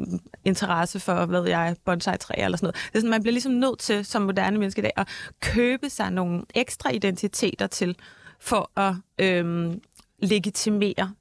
interesse 0.44 1.00
for, 1.00 1.26
hvad 1.26 1.44
jeg, 1.44 1.76
bonsai-træ 1.84 2.34
eller 2.36 2.58
sådan 2.58 2.66
noget. 2.66 2.74
Det 2.74 2.94
er 2.94 2.98
sådan, 2.98 3.10
man 3.10 3.22
bliver 3.22 3.32
ligesom 3.32 3.52
nødt 3.52 3.78
til, 3.78 4.04
som 4.04 4.22
moderne 4.22 4.58
menneske 4.58 4.78
i 4.78 4.82
dag, 4.82 4.92
at 4.96 5.08
købe 5.40 5.90
sig 5.90 6.10
nogle 6.10 6.42
ekstra 6.54 6.90
identiteter 6.90 7.66
til, 7.66 7.96
for 8.40 8.70
at 8.80 8.94
øh, 9.18 9.74
legitimere 10.18 11.12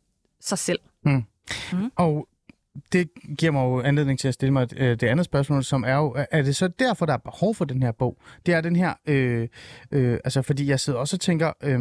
sig 0.41 0.57
selv. 0.57 0.79
Mm. 1.05 1.23
Mm. 1.73 1.91
Og 1.95 2.27
det 2.93 3.09
giver 3.37 3.51
mig 3.51 3.63
jo 3.63 3.81
anledning 3.81 4.19
til 4.19 4.27
at 4.27 4.33
stille 4.33 4.53
mig 4.53 4.67
øh, 4.77 4.89
det 4.89 5.03
andet 5.03 5.25
spørgsmål, 5.25 5.63
som 5.63 5.83
er 5.83 5.95
jo, 5.95 6.25
er 6.31 6.41
det 6.41 6.55
så 6.55 6.67
derfor, 6.67 7.05
der 7.05 7.13
er 7.13 7.17
behov 7.17 7.55
for 7.55 7.65
den 7.65 7.83
her 7.83 7.91
bog? 7.91 8.17
Det 8.45 8.53
er 8.53 8.61
den 8.61 8.75
her, 8.75 8.93
øh, 9.07 9.47
øh, 9.91 10.19
altså 10.23 10.41
fordi 10.41 10.69
jeg 10.69 10.79
sidder 10.79 10.99
også 10.99 11.15
og 11.15 11.19
tænker, 11.19 11.53
øh, 11.63 11.79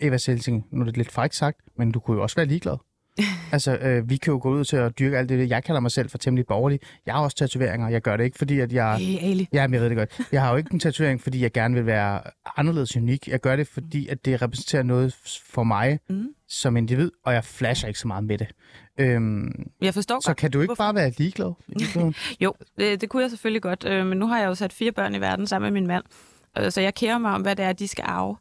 Eva 0.00 0.18
Selsing, 0.18 0.66
nu 0.70 0.80
er 0.80 0.84
det 0.84 0.96
lidt 0.96 1.12
frækt 1.12 1.34
sagt, 1.34 1.60
men 1.78 1.92
du 1.92 2.00
kunne 2.00 2.16
jo 2.16 2.22
også 2.22 2.36
være 2.36 2.46
ligeglad. 2.46 2.76
altså, 3.52 3.76
øh, 3.76 4.10
vi 4.10 4.16
kan 4.16 4.32
jo 4.32 4.40
gå 4.42 4.50
ud 4.50 4.64
til 4.64 4.76
at 4.76 4.98
dyrke 4.98 5.18
alt 5.18 5.28
det. 5.28 5.50
Jeg 5.50 5.64
kalder 5.64 5.80
mig 5.80 5.90
selv 5.90 6.10
for 6.10 6.18
temmelig 6.18 6.46
borgerlig. 6.46 6.80
Jeg 7.06 7.14
har 7.14 7.20
også 7.20 7.36
tatoveringer. 7.36 7.88
Jeg 7.88 8.02
gør 8.02 8.16
det 8.16 8.24
ikke, 8.24 8.38
fordi 8.38 8.60
at 8.60 8.72
jeg... 8.72 8.96
Hey, 8.96 9.30
Ali. 9.30 9.48
Ja, 9.52 9.60
jeg 9.60 9.70
ved 9.70 9.88
det 9.88 9.96
godt. 9.96 10.20
Jeg 10.32 10.42
har 10.42 10.50
jo 10.50 10.56
ikke 10.56 10.70
en 10.72 10.80
tatovering, 10.80 11.20
fordi 11.20 11.42
jeg 11.42 11.52
gerne 11.52 11.74
vil 11.74 11.86
være 11.86 12.20
anderledes 12.56 12.96
unik. 12.96 13.28
Jeg 13.28 13.40
gør 13.40 13.56
det, 13.56 13.68
fordi 13.68 14.08
at 14.08 14.24
det 14.24 14.42
repræsenterer 14.42 14.82
noget 14.82 15.16
for 15.44 15.64
mig 15.64 15.98
mm. 16.10 16.28
som 16.48 16.76
individ, 16.76 17.10
og 17.24 17.34
jeg 17.34 17.44
flasher 17.44 17.88
ikke 17.88 18.00
så 18.00 18.08
meget 18.08 18.24
med 18.24 18.38
det. 18.38 18.48
Øhm, 18.98 19.52
jeg 19.80 19.94
forstår 19.94 20.20
Så 20.20 20.28
godt. 20.28 20.36
kan 20.36 20.50
du 20.50 20.60
ikke 20.60 20.68
Hvorfor? 20.68 20.84
bare 20.84 20.94
være 20.94 21.12
ligeglad? 21.18 21.52
jo, 22.44 22.54
det, 22.78 23.00
det 23.00 23.08
kunne 23.08 23.22
jeg 23.22 23.30
selvfølgelig 23.30 23.62
godt. 23.62 23.84
Øh, 23.88 24.06
men 24.06 24.18
nu 24.18 24.26
har 24.26 24.38
jeg 24.38 24.46
jo 24.46 24.54
sat 24.54 24.72
fire 24.72 24.92
børn 24.92 25.14
i 25.14 25.20
verden 25.20 25.46
sammen 25.46 25.72
med 25.72 25.80
min 25.80 25.86
mand. 25.88 26.04
Øh, 26.58 26.72
så 26.72 26.80
jeg 26.80 26.94
kærer 26.94 27.18
mig 27.18 27.32
om, 27.32 27.42
hvad 27.42 27.56
det 27.56 27.64
er, 27.64 27.72
de 27.72 27.88
skal 27.88 28.04
arve. 28.08 28.36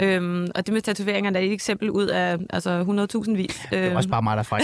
Øhm, 0.00 0.48
og 0.54 0.66
det 0.66 0.74
med 0.74 0.82
tatoveringer 0.82 1.30
er 1.30 1.38
et 1.38 1.52
eksempel 1.52 1.90
ud 1.90 2.06
af 2.06 2.38
altså 2.50 3.06
100.000 3.24 3.36
vis. 3.36 3.60
Det 3.70 3.78
er 3.78 3.96
også 3.96 4.08
bare 4.08 4.22
mig, 4.22 4.36
der 4.36 4.42
fejl. 4.42 4.62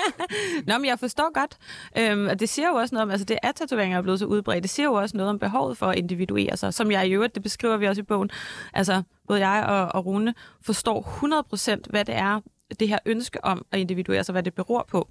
Nå, 0.66 0.78
men 0.78 0.84
jeg 0.86 0.98
forstår 0.98 1.32
godt. 1.34 1.56
Øhm, 1.98 2.26
og 2.26 2.40
det 2.40 2.48
siger 2.48 2.68
jo 2.68 2.74
også 2.74 2.94
noget 2.94 3.02
om, 3.02 3.10
altså 3.10 3.24
det 3.24 3.38
er 3.42 3.52
tatoveringer 3.52 3.98
er 3.98 4.02
blevet 4.02 4.18
så 4.18 4.26
udbredt. 4.26 4.62
Det 4.62 4.70
siger 4.70 4.86
jo 4.86 4.92
også 4.94 5.16
noget 5.16 5.30
om 5.30 5.38
behovet 5.38 5.78
for 5.78 5.86
at 5.86 5.98
individuere 5.98 6.56
sig, 6.56 6.74
som 6.74 6.90
jeg 6.90 7.06
i 7.08 7.12
øvrigt, 7.12 7.34
det 7.34 7.42
beskriver 7.42 7.76
vi 7.76 7.86
også 7.86 8.00
i 8.00 8.04
bogen. 8.04 8.30
Altså, 8.74 9.02
både 9.28 9.48
jeg 9.48 9.64
og, 9.64 9.94
og 9.94 10.06
Rune 10.06 10.34
forstår 10.62 11.02
100% 11.76 11.90
hvad 11.90 12.04
det 12.04 12.16
er, 12.16 12.40
det 12.80 12.88
her 12.88 12.98
ønske 13.06 13.44
om 13.44 13.66
at 13.72 13.80
individuere 13.80 14.24
sig, 14.24 14.32
hvad 14.32 14.42
det 14.42 14.54
beror 14.54 14.86
på. 14.88 15.08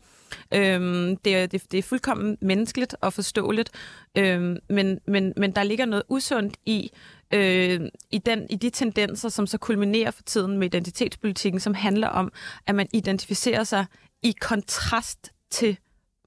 Øhm, 0.54 1.18
det, 1.18 1.36
er, 1.36 1.46
det, 1.46 1.72
det 1.72 1.78
er 1.78 1.84
fuldkommen 1.84 2.38
menneskeligt 2.42 2.96
og 3.02 3.14
forståeligt, 3.14 3.72
øhm, 4.18 4.58
men, 4.70 5.00
men, 5.08 5.34
men 5.38 5.52
der 5.52 5.64
ligger 5.64 5.86
noget 5.86 6.04
usundt 6.10 6.58
i, 6.66 6.92
øh, 7.34 7.82
i, 8.12 8.18
den, 8.18 8.48
i 8.50 8.56
de 8.56 8.70
tendenser, 8.70 9.30
som 9.30 9.48
så 9.48 9.58
kulminerer 9.58 10.12
for 10.12 10.24
tiden 10.24 10.58
med 10.58 10.66
identitetspolitikken, 10.66 11.60
som 11.60 11.74
handler 11.74 12.08
om, 12.08 12.32
at 12.68 12.76
man 12.76 12.88
identificerer 12.94 13.64
sig 13.64 13.86
i 14.24 14.36
kontrast 14.42 15.32
til 15.52 15.78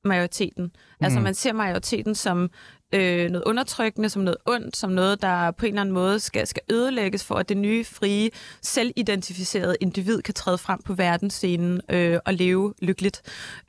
majoriteten. 0.04 0.64
Altså, 0.64 0.75
mm. 0.99 1.04
Altså 1.04 1.20
man 1.20 1.34
ser 1.34 1.52
majoriteten 1.52 2.14
som 2.14 2.50
øh, 2.92 3.30
noget 3.30 3.44
undertrykkende, 3.44 4.09
som 4.09 4.23
noget 4.23 4.38
ondt, 4.47 4.76
som 4.76 4.90
noget, 4.90 5.23
der 5.23 5.50
på 5.50 5.66
en 5.66 5.73
eller 5.73 5.80
anden 5.80 5.94
måde 5.94 6.20
skal, 6.20 6.47
skal 6.47 6.62
ødelægges 6.70 7.25
for, 7.25 7.35
at 7.35 7.49
det 7.49 7.56
nye, 7.56 7.85
frie, 7.85 8.30
selvidentificerede 8.62 9.76
individ 9.80 10.23
kan 10.23 10.35
træde 10.35 10.59
frem 10.59 10.82
på 10.82 10.94
verdensscenen 10.94 11.80
øh, 11.88 12.18
og 12.25 12.35
leve 12.35 12.75
lykkeligt. 12.82 13.23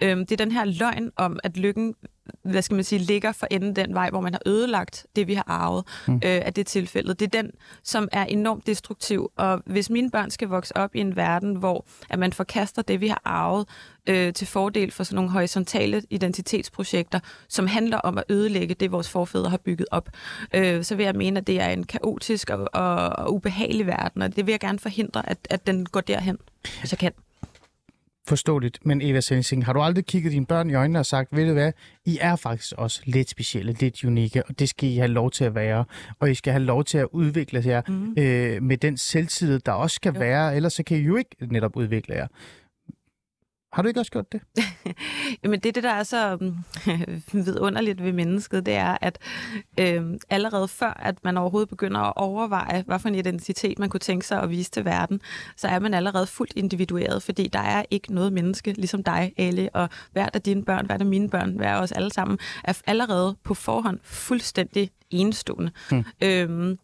Øh, 0.04 0.18
det 0.18 0.32
er 0.32 0.38
den 0.38 0.51
her 0.51 0.66
løgn 0.66 1.12
om, 1.16 1.40
at 1.44 1.58
lykken 1.58 1.96
hvad 2.44 2.62
skal 2.62 2.75
man 2.75 2.84
sige, 2.84 3.00
ligger 3.00 3.32
for 3.32 3.48
enden 3.51 3.75
den 3.75 3.94
vej, 3.94 4.10
hvor 4.10 4.22
man 4.22 4.34
har 4.34 4.42
ødelagt 4.46 5.06
det, 5.16 5.28
vi 5.28 5.34
har 5.34 5.44
arvet 5.48 5.86
mm. 6.08 6.16
øh, 6.16 6.22
af 6.24 6.54
det 6.54 6.68
tilfælde. 6.68 7.13
Det 7.13 7.36
er 7.36 7.42
den, 7.42 7.51
som 7.84 8.08
er 8.12 8.25
enormt 8.25 8.68
destruktiv, 8.68 9.32
og 9.38 9.62
hvis 9.66 9.90
mine 9.90 10.12
børn 10.12 10.32
skal 10.32 10.48
vokse 10.48 10.78
op 10.78 10.96
i 10.96 11.00
en 11.00 11.16
verden, 11.16 11.56
hvor 11.56 11.86
at 12.10 12.20
man 12.20 12.34
forkaster 12.34 12.82
det, 12.82 13.01
vi 13.01 13.08
har 13.08 13.22
arvet, 13.25 13.68
øh, 14.10 14.34
til 14.34 14.48
fordel 14.48 14.91
for 14.91 15.03
sådan 15.03 15.15
nogle 15.15 15.31
horisontale 15.31 16.01
identitetsprojekter, 16.10 17.20
som 17.48 17.67
handler 17.67 17.98
om 17.98 18.17
at 18.17 18.24
ødelægge 18.29 18.75
det, 18.75 18.91
vores 18.91 19.10
forfædre 19.10 19.50
har 19.50 19.58
bygget 19.58 19.88
op, 19.91 20.10
øh, 20.55 20.84
så 20.84 20.96
vil 20.96 21.03
jeg 21.03 21.15
mene, 21.15 21.39
at 21.39 21.48
det 21.48 21.62
er 21.62 21.70
en 21.70 21.84
kaotisk 21.84 22.50
og, 22.50 22.70
og, 22.74 22.96
og 22.96 23.34
ubehagelig 23.34 23.88
verden, 23.88 24.22
og 24.22 24.36
det 24.36 24.46
vil 24.46 24.51
jeg 24.51 24.60
gerne 24.60 24.79
forhindre, 24.79 25.29
at, 25.29 25.38
at 25.50 25.67
den 25.67 25.86
går 25.86 26.01
derhen, 26.01 26.38
hvis 26.79 26.91
jeg 26.91 27.00
kan. 27.00 27.12
Forståeligt. 28.27 28.86
Men 28.86 29.01
Eva 29.01 29.22
Sensing, 29.22 29.65
har 29.65 29.74
du 29.74 29.81
aldrig 29.81 30.05
kigget 30.05 30.31
dine 30.31 30.46
børn 30.46 30.70
i 30.70 30.74
øjnene 30.74 31.00
og 31.00 31.05
sagt, 31.05 31.36
ved 31.36 31.48
du 31.48 31.53
hvad, 31.53 31.72
I 32.05 32.17
er 32.22 32.36
faktisk 32.36 32.74
også 32.77 33.01
lidt 33.05 33.29
specielle, 33.29 33.75
lidt 33.79 34.03
unikke, 34.03 34.43
og 34.43 34.60
det 34.60 34.70
skal 34.70 34.89
I 34.89 34.96
have 34.96 35.08
lov 35.08 35.31
til 35.31 35.43
at 35.43 35.55
være. 35.55 35.86
Og 36.20 36.31
I 36.31 36.36
skal 36.36 36.53
have 36.53 36.63
lov 36.63 36.84
til 36.84 36.98
at 36.98 37.08
udvikle 37.12 37.63
jer 37.65 37.81
mm. 37.88 38.15
øh, 38.17 38.63
med 38.63 38.77
den 38.77 38.98
selvtillid, 38.98 39.60
der 39.60 39.72
også 39.72 39.96
skal 39.96 40.13
jo. 40.13 40.20
være, 40.20 40.55
ellers 40.55 40.74
så 40.74 40.84
kan 40.84 40.98
I 40.98 41.00
jo 41.00 41.15
ikke 41.15 41.36
netop 41.41 41.75
udvikle 41.75 42.15
jer. 42.15 42.27
Har 43.74 43.82
du 43.82 43.88
ikke 43.88 44.00
også 44.00 44.12
gjort 44.12 44.32
det? 44.32 44.42
Jamen 45.44 45.60
det, 45.60 45.75
det 45.75 45.84
der 45.84 45.92
er 45.92 46.04
så 46.04 46.38
um, 46.42 46.58
vidunderligt 47.46 48.04
ved 48.04 48.12
mennesket, 48.12 48.66
det 48.66 48.74
er, 48.74 48.98
at 49.01 49.20
øh, 49.80 50.04
allerede 50.30 50.68
før, 50.68 50.94
at 50.94 51.24
man 51.24 51.38
overhovedet 51.38 51.70
begynder 51.70 52.00
at 52.00 52.13
overveje, 52.16 52.84
hvad 52.88 53.00
for 53.00 53.10
en 53.10 53.16
identitet 53.16 53.80
man 53.80 53.90
kunne 53.90 54.00
tænke 54.00 54.28
sig 54.28 54.42
at 54.42 54.50
vise 54.50 54.72
til 54.72 54.86
verden, 54.86 55.22
så 55.56 55.68
er 55.68 55.80
man 55.80 55.94
allerede 55.94 56.28
fuldt 56.28 56.54
individueret, 56.56 57.24
fordi 57.24 57.48
der 57.48 57.60
er 57.60 57.84
ikke 57.92 58.13
noget 58.13 58.34
menneske, 58.34 58.74
ligesom 58.74 59.04
dig, 59.04 59.34
Ali, 59.38 59.70
og 59.74 59.90
hvert 60.12 60.36
af 60.36 60.42
dine 60.42 60.66
børn, 60.66 60.86
hvert 60.86 61.01
af 61.01 61.08
mine 61.08 61.30
børn, 61.30 61.56
hver 61.58 61.74
af 61.74 61.82
os 61.82 61.92
alle 61.92 62.13
sammen, 62.13 62.40
er 62.63 62.82
allerede 62.88 63.36
på 63.44 63.54
forhånd 63.54 64.00
fuldstændig 64.04 64.92
enestående. 65.10 65.72
Hmm. 65.90 66.04
Øhm, 66.24 66.80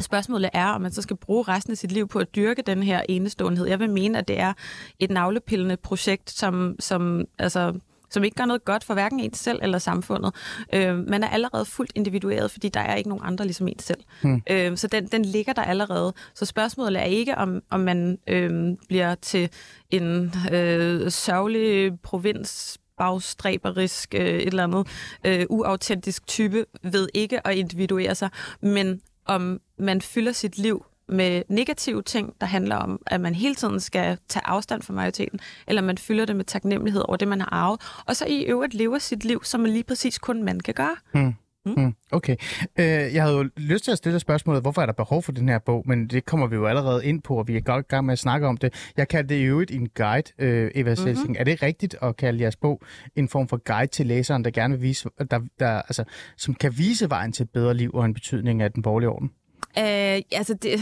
Spørgsmålet 0.00 0.50
er, 0.52 0.66
om 0.66 0.80
man 0.80 0.92
så 0.92 1.02
skal 1.02 1.16
bruge 1.16 1.42
resten 1.42 1.70
af 1.70 1.78
sit 1.78 1.92
liv 1.92 2.08
på 2.08 2.18
at 2.18 2.34
dyrke 2.34 2.62
den 2.62 2.82
her 2.82 3.02
eneståenhed. 3.08 3.66
Jeg 3.66 3.80
vil 3.80 3.90
mene, 3.90 4.18
at 4.18 4.28
det 4.28 4.40
er 4.40 4.52
et 4.98 5.10
navlepillende 5.10 5.76
projekt, 5.76 6.30
som, 6.30 6.76
som, 6.78 7.24
altså, 7.38 7.74
som 8.10 8.24
ikke 8.24 8.36
gør 8.36 8.44
noget 8.44 8.64
godt 8.64 8.84
for 8.84 8.94
hverken 8.94 9.20
en 9.20 9.34
selv 9.34 9.58
eller 9.62 9.78
samfundet. 9.78 10.34
Øh, 10.74 11.08
man 11.08 11.22
er 11.22 11.28
allerede 11.28 11.64
fuldt 11.64 11.92
individueret, 11.94 12.50
fordi 12.50 12.68
der 12.68 12.80
er 12.80 12.94
ikke 12.94 13.08
nogen 13.08 13.24
andre 13.26 13.44
ligesom 13.44 13.68
en 13.68 13.78
selv. 13.78 14.00
Hmm. 14.22 14.42
Øh, 14.50 14.76
så 14.76 14.86
den, 14.86 15.06
den 15.06 15.24
ligger 15.24 15.52
der 15.52 15.62
allerede. 15.62 16.12
Så 16.34 16.44
spørgsmålet 16.44 17.00
er 17.00 17.04
ikke, 17.04 17.38
om, 17.38 17.62
om 17.70 17.80
man 17.80 18.18
øh, 18.26 18.76
bliver 18.88 19.14
til 19.14 19.48
en 19.90 20.34
øh, 20.52 21.10
sørgelig 21.10 22.00
provins 22.00 22.78
bagstræberisk, 22.98 24.14
øh, 24.14 24.20
et 24.20 24.46
eller 24.46 24.64
andet 24.64 24.86
øh, 25.24 25.46
uautentisk 25.50 26.26
type 26.26 26.64
ved 26.82 27.08
ikke 27.14 27.46
at 27.46 27.54
individuere 27.54 28.14
sig, 28.14 28.28
men 28.62 29.00
om 29.26 29.60
man 29.80 30.00
fylder 30.00 30.32
sit 30.32 30.58
liv 30.58 30.84
med 31.08 31.42
negative 31.48 32.02
ting, 32.02 32.34
der 32.40 32.46
handler 32.46 32.76
om, 32.76 33.02
at 33.06 33.20
man 33.20 33.34
hele 33.34 33.54
tiden 33.54 33.80
skal 33.80 34.18
tage 34.28 34.46
afstand 34.46 34.82
fra 34.82 34.92
majoriteten, 34.92 35.40
eller 35.66 35.82
man 35.82 35.98
fylder 35.98 36.24
det 36.24 36.36
med 36.36 36.44
taknemmelighed 36.44 37.02
over 37.08 37.16
det, 37.16 37.28
man 37.28 37.40
har 37.40 37.48
arvet, 37.52 37.80
og 38.06 38.16
så 38.16 38.26
i 38.26 38.42
øvrigt 38.42 38.74
lever 38.74 38.98
sit 38.98 39.24
liv, 39.24 39.44
som 39.44 39.60
man 39.60 39.70
lige 39.70 39.84
præcis 39.84 40.18
kun 40.18 40.42
man 40.42 40.60
kan 40.60 40.74
gøre. 40.74 40.96
Mm. 41.14 41.34
Mm, 41.66 41.94
okay. 42.12 42.36
Øh, 42.78 42.84
jeg 42.86 43.22
havde 43.22 43.36
jo 43.36 43.48
lyst 43.56 43.84
til 43.84 43.90
at 43.90 43.98
stille 43.98 44.20
spørgsmålet, 44.20 44.62
hvorfor 44.62 44.82
er 44.82 44.86
der 44.86 44.92
behov 44.92 45.22
for 45.22 45.32
den 45.32 45.48
her 45.48 45.58
bog, 45.58 45.84
men 45.86 46.06
det 46.06 46.24
kommer 46.24 46.46
vi 46.46 46.56
jo 46.56 46.66
allerede 46.66 47.04
ind 47.04 47.22
på, 47.22 47.38
og 47.38 47.48
vi 47.48 47.56
er 47.56 47.60
godt 47.60 47.88
gang 47.88 48.06
med 48.06 48.12
at 48.12 48.18
snakke 48.18 48.46
om 48.46 48.56
det. 48.56 48.92
Jeg 48.96 49.08
kalder 49.08 49.28
det 49.28 49.34
i 49.34 49.42
øvrigt 49.42 49.70
en 49.70 49.88
guide, 49.88 50.32
øh, 50.38 50.70
Eva 50.74 50.90
mm-hmm. 50.90 50.96
Selsing. 50.96 51.36
Er 51.38 51.44
det 51.44 51.62
rigtigt 51.62 51.96
at 52.02 52.16
kalde 52.16 52.42
jeres 52.42 52.56
bog 52.56 52.82
en 53.16 53.28
form 53.28 53.48
for 53.48 53.56
guide 53.64 53.90
til 53.90 54.06
læseren, 54.06 54.44
der 54.44 54.50
gerne 54.50 54.74
vil 54.74 54.82
vise, 54.82 55.08
der, 55.30 55.40
der, 55.58 55.70
altså, 55.70 56.04
som 56.36 56.54
kan 56.54 56.78
vise 56.78 57.10
vejen 57.10 57.32
til 57.32 57.42
et 57.42 57.50
bedre 57.50 57.74
liv 57.74 57.90
og 57.94 58.04
en 58.04 58.14
betydning 58.14 58.62
af 58.62 58.72
den 58.72 58.82
borgerlige 58.82 59.08
orden? 59.08 59.30
Øh, 59.78 60.22
altså, 60.32 60.54
det, 60.54 60.80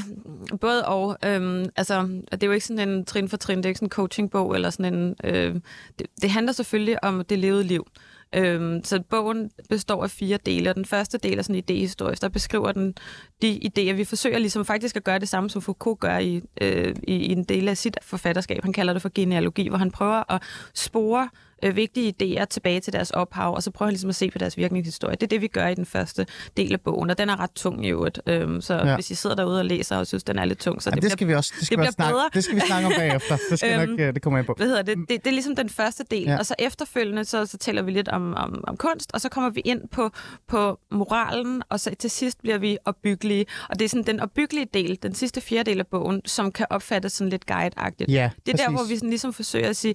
både 0.60 0.86
og. 0.86 1.18
Øhm, 1.24 1.66
altså, 1.76 2.02
det 2.30 2.42
er 2.42 2.46
jo 2.46 2.52
ikke 2.52 2.66
sådan 2.66 2.88
en 2.88 3.04
trin 3.04 3.28
for 3.28 3.36
trin, 3.36 3.58
det 3.58 3.64
er 3.64 3.68
ikke 3.68 3.78
sådan 3.78 3.86
en 3.86 3.90
coachingbog, 3.90 4.54
eller 4.54 4.70
sådan 4.70 4.94
en... 4.94 5.16
Øh, 5.24 5.54
det, 5.98 6.06
det 6.22 6.30
handler 6.30 6.52
selvfølgelig 6.52 7.04
om 7.04 7.24
det 7.24 7.38
levede 7.38 7.64
liv. 7.64 7.86
Øhm, 8.34 8.84
så 8.84 9.02
bogen 9.10 9.50
består 9.68 10.02
af 10.02 10.10
fire 10.10 10.38
dele, 10.46 10.70
og 10.70 10.76
den 10.76 10.84
første 10.84 11.18
del 11.18 11.38
er 11.38 11.42
sådan 11.42 11.54
en 11.54 11.64
idehistorisk, 11.68 12.22
der 12.22 12.28
beskriver 12.28 12.72
den 12.72 12.94
de 13.42 13.60
idéer. 13.64 13.92
Vi 13.92 14.04
forsøger 14.04 14.38
ligesom 14.38 14.64
faktisk 14.64 14.96
at 14.96 15.04
gøre 15.04 15.18
det 15.18 15.28
samme, 15.28 15.50
som 15.50 15.62
Foucault 15.62 16.00
gør 16.00 16.18
i, 16.18 16.42
øh, 16.60 16.96
i, 17.02 17.14
i 17.16 17.32
en 17.32 17.44
del 17.44 17.68
af 17.68 17.76
sit 17.76 17.98
forfatterskab. 18.02 18.62
Han 18.62 18.72
kalder 18.72 18.92
det 18.92 19.02
for 19.02 19.10
genealogi, 19.14 19.68
hvor 19.68 19.78
han 19.78 19.90
prøver 19.90 20.32
at 20.32 20.42
spore 20.74 21.28
øh, 21.62 21.76
vigtige 21.76 22.14
idéer 22.22 22.44
tilbage 22.44 22.80
til 22.80 22.92
deres 22.92 23.10
ophav, 23.10 23.54
og 23.54 23.62
så 23.62 23.70
prøver 23.70 23.86
han 23.86 23.92
ligesom 23.92 24.10
at 24.10 24.16
se 24.16 24.30
på 24.30 24.38
deres 24.38 24.56
virkningshistorie. 24.56 25.14
Det 25.14 25.22
er 25.22 25.26
det, 25.26 25.40
vi 25.40 25.48
gør 25.48 25.66
i 25.66 25.74
den 25.74 25.86
første 25.86 26.26
del 26.56 26.72
af 26.72 26.80
bogen, 26.80 27.10
og 27.10 27.18
den 27.18 27.28
er 27.30 27.40
ret 27.40 27.50
tung 27.50 27.86
i 27.86 27.88
øvrigt. 27.88 28.20
Øhm, 28.26 28.60
så 28.60 28.74
ja. 28.74 28.94
hvis 28.94 29.10
I 29.10 29.14
sidder 29.14 29.36
derude 29.36 29.58
og 29.58 29.64
læser 29.64 29.96
og 29.96 30.06
synes, 30.06 30.24
den 30.24 30.38
er 30.38 30.44
lidt 30.44 30.58
tung, 30.58 30.82
så 30.82 30.90
ja, 30.90 30.94
det, 30.94 31.02
det, 31.02 31.12
skal 31.12 31.26
bliver, 31.26 31.36
vi 31.36 31.38
også, 31.38 31.52
det 31.58 31.66
skal 31.66 31.78
det 31.78 31.82
bliver 31.82 31.92
snakke, 31.92 32.12
bedre. 32.12 32.30
Det 32.34 32.44
skal 32.44 32.56
vi 32.56 32.60
snakke 32.60 32.86
om 32.86 32.92
bagefter. 32.96 33.38
Det, 33.50 33.58
skal 33.58 33.80
øhm, 33.80 33.90
nok, 33.90 34.00
øh, 34.00 34.14
det 34.14 34.22
kommer 34.22 34.38
jeg 34.38 34.46
på. 34.46 34.54
Hvad 34.56 34.66
hedder 34.66 34.82
det? 34.82 34.96
det? 34.98 35.08
Det 35.08 35.26
er 35.26 35.30
ligesom 35.30 35.56
den 35.56 35.68
første 35.68 36.04
del, 36.10 36.22
ja. 36.22 36.38
og 36.38 36.46
så 36.46 36.54
efterfølgende, 36.58 37.24
så, 37.24 37.46
så 37.46 37.58
taler 37.58 37.82
vi 37.82 37.90
lidt 37.90 38.08
om, 38.08 38.34
om, 38.34 38.64
om 38.66 38.76
kunst, 38.76 39.10
og 39.14 39.20
så 39.20 39.28
kommer 39.28 39.50
vi 39.50 39.60
ind 39.60 39.88
på, 39.88 40.10
på 40.48 40.78
moralen, 40.90 41.62
og 41.68 41.80
så 41.80 41.94
til 41.98 42.10
sidst 42.10 42.40
bliver 42.40 42.58
vi 42.58 42.78
opbyggelige. 42.84 43.46
Og 43.68 43.78
det 43.78 43.84
er 43.84 43.88
sådan 43.88 44.06
den 44.06 44.20
opbyggelige 44.20 44.66
del, 44.74 44.98
den 45.02 45.14
sidste 45.14 45.40
fjerdedel 45.40 45.78
af 45.78 45.86
bogen, 45.86 46.22
som 46.26 46.52
kan 46.52 46.66
opfattes 46.70 47.12
sådan 47.12 47.30
lidt 47.30 47.46
guideagtigt. 47.46 48.10
Ja, 48.10 48.30
det 48.46 48.52
er 48.52 48.52
præcis. 48.52 48.66
der, 48.66 48.70
hvor 48.70 48.84
vi 48.88 48.96
sådan 48.96 49.08
ligesom 49.08 49.32
forsøger 49.32 49.68
at 49.68 49.76
sige, 49.76 49.94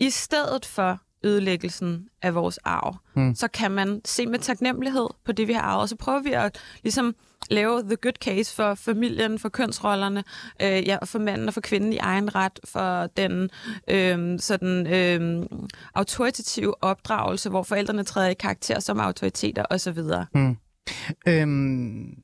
i 0.00 0.10
stedet 0.10 0.66
for 0.66 1.00
ødelæggelsen 1.24 2.08
af 2.22 2.34
vores 2.34 2.58
arv, 2.58 2.96
mm. 3.16 3.34
så 3.34 3.48
kan 3.48 3.70
man 3.70 4.00
se 4.04 4.26
med 4.26 4.38
taknemmelighed 4.38 5.06
på 5.24 5.32
det, 5.32 5.48
vi 5.48 5.52
har 5.52 5.60
arvet. 5.60 5.82
Og 5.82 5.88
så 5.88 5.96
prøver 5.96 6.22
vi 6.22 6.32
at 6.32 6.60
ligesom 6.82 7.14
lave 7.50 7.82
the 7.82 7.96
good 7.96 8.12
case 8.20 8.54
for 8.54 8.74
familien, 8.74 9.38
for 9.38 9.48
kønsrollerne, 9.48 10.24
øh, 10.62 10.88
ja, 10.88 10.98
for 11.04 11.18
manden 11.18 11.48
og 11.48 11.54
for 11.54 11.60
kvinden 11.60 11.92
i 11.92 11.96
egen 11.96 12.34
ret, 12.34 12.60
for 12.64 13.06
den 13.06 13.50
øh, 13.90 14.38
sådan 14.38 14.86
øh, 14.86 15.46
autoritative 15.94 16.84
opdragelse, 16.84 17.50
hvor 17.50 17.62
forældrene 17.62 18.04
træder 18.04 18.28
i 18.28 18.34
karakter 18.34 18.80
som 18.80 19.00
autoriteter 19.00 19.64
osv. 19.70 19.98
Mm. 20.34 20.56
Øhm, 21.28 22.14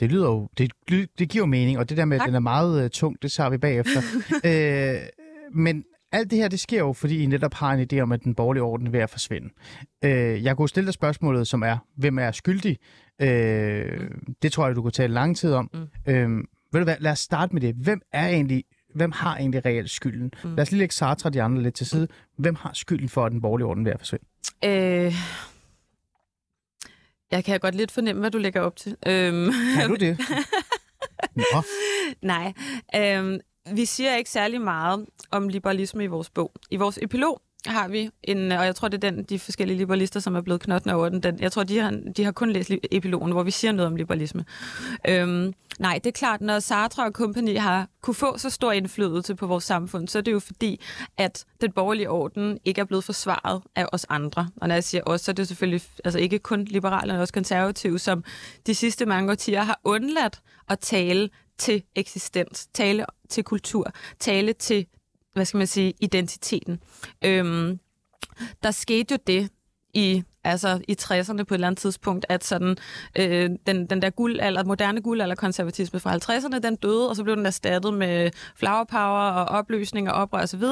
det 0.00 0.10
lyder 0.10 0.26
jo, 0.26 0.48
det, 0.58 0.72
det 1.18 1.28
giver 1.28 1.42
jo 1.42 1.46
mening, 1.46 1.78
og 1.78 1.88
det 1.88 1.96
der 1.96 2.04
med, 2.04 2.18
tak. 2.18 2.24
at 2.24 2.28
den 2.28 2.34
er 2.34 2.40
meget 2.40 2.84
uh, 2.84 2.90
tung, 2.90 3.22
det 3.22 3.32
tager 3.32 3.50
vi 3.50 3.58
bagefter. 3.58 4.02
øh, 4.48 5.08
men 5.54 5.84
alt 6.12 6.30
det 6.30 6.38
her, 6.38 6.48
det 6.48 6.60
sker 6.60 6.78
jo, 6.78 6.92
fordi 6.92 7.22
I 7.22 7.26
netop 7.26 7.54
har 7.54 7.72
en 7.72 7.88
idé 7.92 8.00
om, 8.00 8.12
at 8.12 8.24
den 8.24 8.34
borgerlige 8.34 8.62
orden 8.62 8.86
er 8.86 8.90
ved 8.90 9.00
at 9.00 9.10
forsvinde. 9.10 9.48
Øh, 10.04 10.44
jeg 10.44 10.56
kunne 10.56 10.68
stille 10.68 10.86
dig 10.86 10.94
spørgsmålet, 10.94 11.48
som 11.48 11.62
er, 11.62 11.78
hvem 11.96 12.18
er 12.18 12.32
skyldig? 12.32 12.78
Øh, 13.20 14.10
det 14.42 14.52
tror 14.52 14.66
jeg, 14.66 14.76
du 14.76 14.82
kunne 14.82 14.90
tale 14.90 15.14
lang 15.14 15.36
tid 15.36 15.52
om. 15.52 15.70
Mm. 15.74 16.12
Øh, 16.12 16.30
ved 16.72 16.80
du 16.80 16.84
hvad, 16.84 16.96
lad 17.00 17.12
os 17.12 17.18
starte 17.18 17.52
med 17.52 17.60
det. 17.60 17.74
Hvem 17.74 18.00
er 18.12 18.28
egentlig 18.28 18.64
hvem 18.94 19.12
har 19.12 19.36
egentlig 19.36 19.64
reelt 19.64 19.90
skylden? 19.90 20.32
Mm. 20.44 20.54
Lad 20.54 20.62
os 20.62 20.70
lige 20.70 20.78
lægge 20.78 20.94
Sartre 20.94 21.28
og 21.28 21.34
de 21.34 21.42
andre 21.42 21.62
lidt 21.62 21.74
til 21.74 21.86
side. 21.86 22.08
Hvem 22.36 22.54
har 22.54 22.70
skylden 22.74 23.08
for, 23.08 23.26
at 23.26 23.32
den 23.32 23.40
borgerlige 23.40 23.66
orden 23.66 23.82
er 23.82 23.84
ved 23.84 23.92
at 23.92 23.98
forsvinde? 23.98 24.24
Øh, 24.64 25.14
jeg 27.30 27.44
kan 27.44 27.60
godt 27.60 27.74
lidt 27.74 27.92
fornemme, 27.92 28.20
hvad 28.20 28.30
du 28.30 28.38
lægger 28.38 28.60
op 28.60 28.76
til. 28.76 28.96
Øhm. 29.06 29.52
Kan 29.74 29.88
du 29.88 29.94
det? 29.94 30.18
Nå. 31.36 31.62
Nej. 32.22 32.52
Øhm, 32.96 33.40
vi 33.72 33.84
siger 33.84 34.16
ikke 34.16 34.30
særlig 34.30 34.60
meget 34.60 35.06
om 35.30 35.48
liberalisme 35.48 36.04
i 36.04 36.06
vores 36.06 36.30
bog. 36.30 36.52
I 36.70 36.76
vores 36.76 36.98
epilog 37.02 37.40
har 37.66 37.88
vi 37.88 38.10
en, 38.22 38.52
og 38.52 38.64
jeg 38.64 38.74
tror, 38.76 38.88
det 38.88 39.04
er 39.04 39.10
den, 39.10 39.24
de 39.24 39.38
forskellige 39.38 39.78
liberalister, 39.78 40.20
som 40.20 40.36
er 40.36 40.40
blevet 40.40 40.60
knottende 40.60 40.94
over 40.94 41.08
den, 41.08 41.22
den 41.22 41.40
jeg 41.40 41.52
tror, 41.52 41.62
de 41.64 41.78
har, 41.78 42.00
de 42.16 42.24
har 42.24 42.32
kun 42.32 42.50
læst 42.50 42.70
epilogen, 42.90 43.32
hvor 43.32 43.42
vi 43.42 43.50
siger 43.50 43.72
noget 43.72 43.86
om 43.86 43.96
liberalisme. 43.96 44.44
Øhm, 45.08 45.52
nej, 45.78 46.00
det 46.04 46.06
er 46.06 46.12
klart, 46.12 46.40
når 46.40 46.58
Sartre 46.58 47.04
og 47.04 47.12
kompagni 47.12 47.54
har 47.54 47.88
kunne 48.02 48.14
få 48.14 48.38
så 48.38 48.50
stor 48.50 48.72
indflydelse 48.72 49.34
på 49.34 49.46
vores 49.46 49.64
samfund, 49.64 50.08
så 50.08 50.18
er 50.18 50.22
det 50.22 50.32
jo 50.32 50.38
fordi, 50.38 50.80
at 51.16 51.44
den 51.60 51.72
borgerlige 51.72 52.10
orden 52.10 52.58
ikke 52.64 52.80
er 52.80 52.84
blevet 52.84 53.04
forsvaret 53.04 53.62
af 53.76 53.86
os 53.92 54.06
andre. 54.08 54.48
Og 54.56 54.68
når 54.68 54.74
jeg 54.74 54.84
siger 54.84 55.02
os, 55.06 55.20
så 55.20 55.30
er 55.30 55.34
det 55.34 55.48
selvfølgelig 55.48 55.82
altså 56.04 56.18
ikke 56.18 56.38
kun 56.38 56.64
liberale, 56.64 57.12
men 57.12 57.20
også 57.20 57.34
konservative, 57.34 57.98
som 57.98 58.24
de 58.66 58.74
sidste 58.74 59.06
mange 59.06 59.30
årtier 59.30 59.62
har 59.62 59.80
undladt 59.84 60.40
at 60.68 60.78
tale 60.78 61.28
til 61.58 61.82
eksistens, 61.94 62.66
tale 62.66 63.06
til 63.28 63.44
kultur, 63.44 63.92
tale 64.18 64.52
til, 64.52 64.86
hvad 65.32 65.44
skal 65.44 65.58
man 65.58 65.66
sige, 65.66 65.94
identiteten. 66.00 66.80
Øhm, 67.24 67.78
der 68.62 68.70
skete 68.70 69.12
jo 69.14 69.18
det 69.26 69.50
i 69.94 70.22
altså 70.44 70.80
i 70.88 70.96
60'erne 71.00 71.42
på 71.42 71.54
et 71.54 71.56
eller 71.56 71.66
andet 71.66 71.78
tidspunkt, 71.78 72.26
at 72.28 72.44
sådan, 72.44 72.76
øh, 73.18 73.50
den, 73.66 73.86
den 73.86 74.02
der 74.02 74.10
guldalder, 74.10 74.64
moderne 74.64 75.02
guldalderkonservatisme 75.02 76.00
fra 76.00 76.16
50'erne, 76.16 76.58
den 76.58 76.76
døde, 76.76 77.08
og 77.08 77.16
så 77.16 77.24
blev 77.24 77.36
den 77.36 77.46
erstattet 77.46 77.94
med 77.94 78.30
flower 78.56 78.84
power 78.84 79.30
og 79.30 79.44
opløsning 79.44 80.10
og 80.10 80.14
oprør 80.14 80.42
osv. 80.42 80.62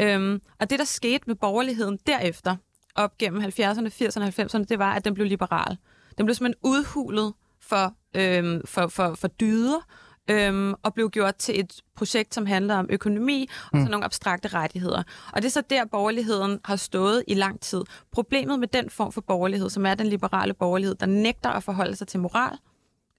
Øhm, 0.00 0.40
og 0.60 0.70
det, 0.70 0.78
der 0.78 0.84
skete 0.84 1.24
med 1.26 1.34
borgerligheden 1.34 1.98
derefter, 2.06 2.56
op 2.94 3.18
gennem 3.18 3.42
70'erne, 3.42 3.88
80'erne 3.88 4.22
og 4.22 4.28
90'erne, 4.28 4.64
det 4.64 4.78
var, 4.78 4.92
at 4.94 5.04
den 5.04 5.14
blev 5.14 5.26
liberal. 5.26 5.76
Den 6.18 6.26
blev 6.26 6.34
simpelthen 6.34 6.60
udhulet 6.62 7.34
for, 7.60 7.94
øhm, 8.14 8.66
for, 8.66 8.86
for, 8.86 9.14
for 9.14 9.28
dyder, 9.28 9.86
øhm, 10.30 10.74
og 10.82 10.94
blev 10.94 11.10
gjort 11.10 11.36
til 11.36 11.60
et 11.60 11.80
projekt, 11.96 12.34
som 12.34 12.46
handler 12.46 12.74
om 12.74 12.86
økonomi 12.90 13.48
og 13.72 13.78
mm. 13.78 13.84
så 13.84 13.90
nogle 13.90 14.04
abstrakte 14.04 14.48
rettigheder. 14.48 15.02
Og 15.32 15.42
det 15.42 15.44
er 15.44 15.52
så 15.52 15.62
der, 15.70 15.84
borgerligheden 15.84 16.60
har 16.64 16.76
stået 16.76 17.24
i 17.28 17.34
lang 17.34 17.60
tid. 17.60 17.84
Problemet 18.12 18.60
med 18.60 18.68
den 18.68 18.90
form 18.90 19.12
for 19.12 19.20
borgerlighed, 19.20 19.70
som 19.70 19.86
er 19.86 19.94
den 19.94 20.06
liberale 20.06 20.54
borgerlighed, 20.54 20.94
der 20.94 21.06
nægter 21.06 21.50
at 21.50 21.62
forholde 21.62 21.96
sig 21.96 22.08
til 22.08 22.20
moral 22.20 22.58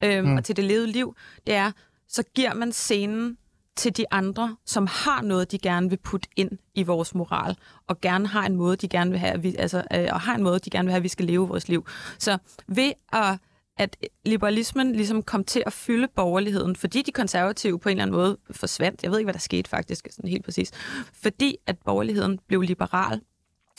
øhm, 0.03 0.27
mm. 0.27 0.35
og 0.37 0.43
til 0.43 0.55
det 0.55 0.63
levede 0.63 0.87
liv, 0.87 1.15
det 1.47 1.55
er, 1.55 1.71
så 2.07 2.23
giver 2.35 2.53
man 2.53 2.71
scenen 2.71 3.37
til 3.75 3.97
de 3.97 4.05
andre, 4.11 4.55
som 4.65 4.87
har 4.87 5.21
noget, 5.21 5.51
de 5.51 5.57
gerne 5.57 5.89
vil 5.89 5.97
putte 5.97 6.29
ind 6.35 6.51
i 6.75 6.83
vores 6.83 7.15
moral, 7.15 7.57
og 7.87 8.01
gerne 8.01 8.27
har 8.27 8.45
en 8.45 8.55
måde, 8.55 8.75
de 8.75 8.87
gerne 8.87 9.11
vil 9.11 9.19
have, 9.19 9.41
vi, 9.41 9.55
altså, 9.55 9.83
øh, 9.93 10.07
og 10.11 10.21
har 10.21 10.35
en 10.35 10.43
måde, 10.43 10.59
de 10.59 10.69
gerne 10.69 10.85
vil 10.85 10.91
have, 10.91 10.97
at 10.97 11.03
vi 11.03 11.07
skal 11.07 11.25
leve 11.25 11.47
vores 11.47 11.67
liv. 11.67 11.85
Så 12.19 12.37
ved 12.67 12.91
at 13.13 13.37
at 13.77 13.97
liberalismen 14.25 14.93
ligesom 14.93 15.23
kom 15.23 15.43
til 15.43 15.63
at 15.65 15.73
fylde 15.73 16.07
borgerligheden, 16.15 16.75
fordi 16.75 17.01
de 17.01 17.11
konservative 17.11 17.79
på 17.79 17.89
en 17.89 17.93
eller 17.93 18.03
anden 18.03 18.15
måde 18.15 18.37
forsvandt. 18.51 19.03
Jeg 19.03 19.11
ved 19.11 19.19
ikke, 19.19 19.25
hvad 19.25 19.33
der 19.33 19.39
skete 19.39 19.69
faktisk, 19.69 20.07
sådan 20.11 20.29
helt 20.29 20.45
præcis. 20.45 20.71
Fordi 21.13 21.57
at 21.67 21.77
borgerligheden 21.85 22.39
blev 22.47 22.61
liberal 22.61 23.21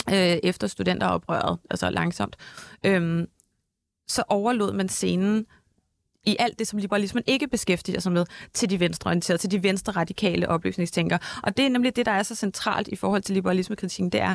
øh, 0.09 0.39
efter 0.43 0.67
studenteroprøret, 0.67 1.59
altså 1.71 1.91
langsomt, 1.91 2.37
øh, 2.87 3.27
så 4.09 4.25
overlod 4.29 4.73
man 4.73 4.89
scenen 4.89 5.47
i 6.27 6.37
alt 6.39 6.59
det, 6.59 6.69
som 6.69 6.79
liberalismen 6.79 7.25
ikke 7.27 7.49
beskæftiger 7.49 8.01
sig 8.01 8.13
med, 8.13 8.27
til 8.55 8.71
de 8.71 8.81
venstreorienterede, 8.81 9.41
til 9.41 9.51
de 9.51 9.63
venstre 9.63 9.93
radikale 9.93 10.49
oplysningstænkere. 10.49 11.19
Og 11.43 11.57
det 11.57 11.65
er 11.65 11.69
nemlig 11.69 11.97
det, 11.97 12.07
der 12.07 12.13
er 12.13 12.23
så 12.23 12.35
centralt 12.35 12.89
i 12.89 12.97
forhold 12.97 13.23
til 13.23 13.35
liberalismekritikken, 13.35 14.13
det 14.13 14.21
er, 14.21 14.35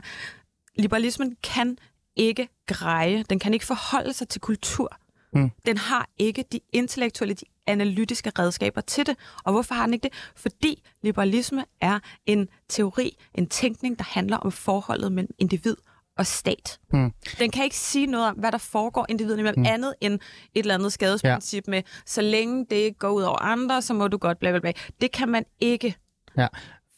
liberalismen 0.75 1.35
kan 1.43 1.77
ikke 2.15 2.49
greje, 2.67 3.23
den 3.29 3.39
kan 3.39 3.53
ikke 3.53 3.65
forholde 3.65 4.13
sig 4.13 4.29
til 4.29 4.41
kultur. 4.41 4.97
Mm. 5.35 5.51
Den 5.65 5.77
har 5.77 6.09
ikke 6.17 6.45
de 6.51 6.59
intellektuelle, 6.73 7.33
de 7.33 7.45
analytiske 7.67 8.31
redskaber 8.39 8.81
til 8.81 9.05
det. 9.05 9.17
Og 9.43 9.53
hvorfor 9.53 9.75
har 9.75 9.85
den 9.85 9.93
ikke 9.93 10.03
det? 10.03 10.13
Fordi 10.35 10.83
liberalisme 11.03 11.65
er 11.81 11.99
en 12.25 12.47
teori, 12.69 13.17
en 13.35 13.47
tænkning, 13.47 13.99
der 13.99 14.05
handler 14.07 14.37
om 14.37 14.51
forholdet 14.51 15.11
mellem 15.11 15.33
individ 15.39 15.75
og 16.17 16.25
stat. 16.25 16.79
Mm. 16.93 17.11
Den 17.39 17.51
kan 17.51 17.63
ikke 17.63 17.77
sige 17.77 18.05
noget 18.05 18.27
om, 18.27 18.35
hvad 18.35 18.51
der 18.51 18.57
foregår 18.57 19.05
individet 19.09 19.39
imellem 19.39 19.59
mm. 19.59 19.65
andet 19.65 19.93
end 20.01 20.13
et 20.13 20.19
eller 20.55 20.73
andet 20.73 20.93
skadesprincip 20.93 21.63
ja. 21.67 21.71
med, 21.71 21.83
så 22.05 22.21
længe 22.21 22.65
det 22.69 22.75
ikke 22.75 22.99
går 22.99 23.09
ud 23.09 23.23
over 23.23 23.37
andre, 23.37 23.81
så 23.81 23.93
må 23.93 24.07
du 24.07 24.17
godt 24.17 24.39
bla 24.39 24.51
bla 24.51 24.59
bla. 24.59 24.71
Det 25.01 25.11
kan 25.11 25.29
man 25.29 25.45
ikke. 25.59 25.95
Ja 26.37 26.47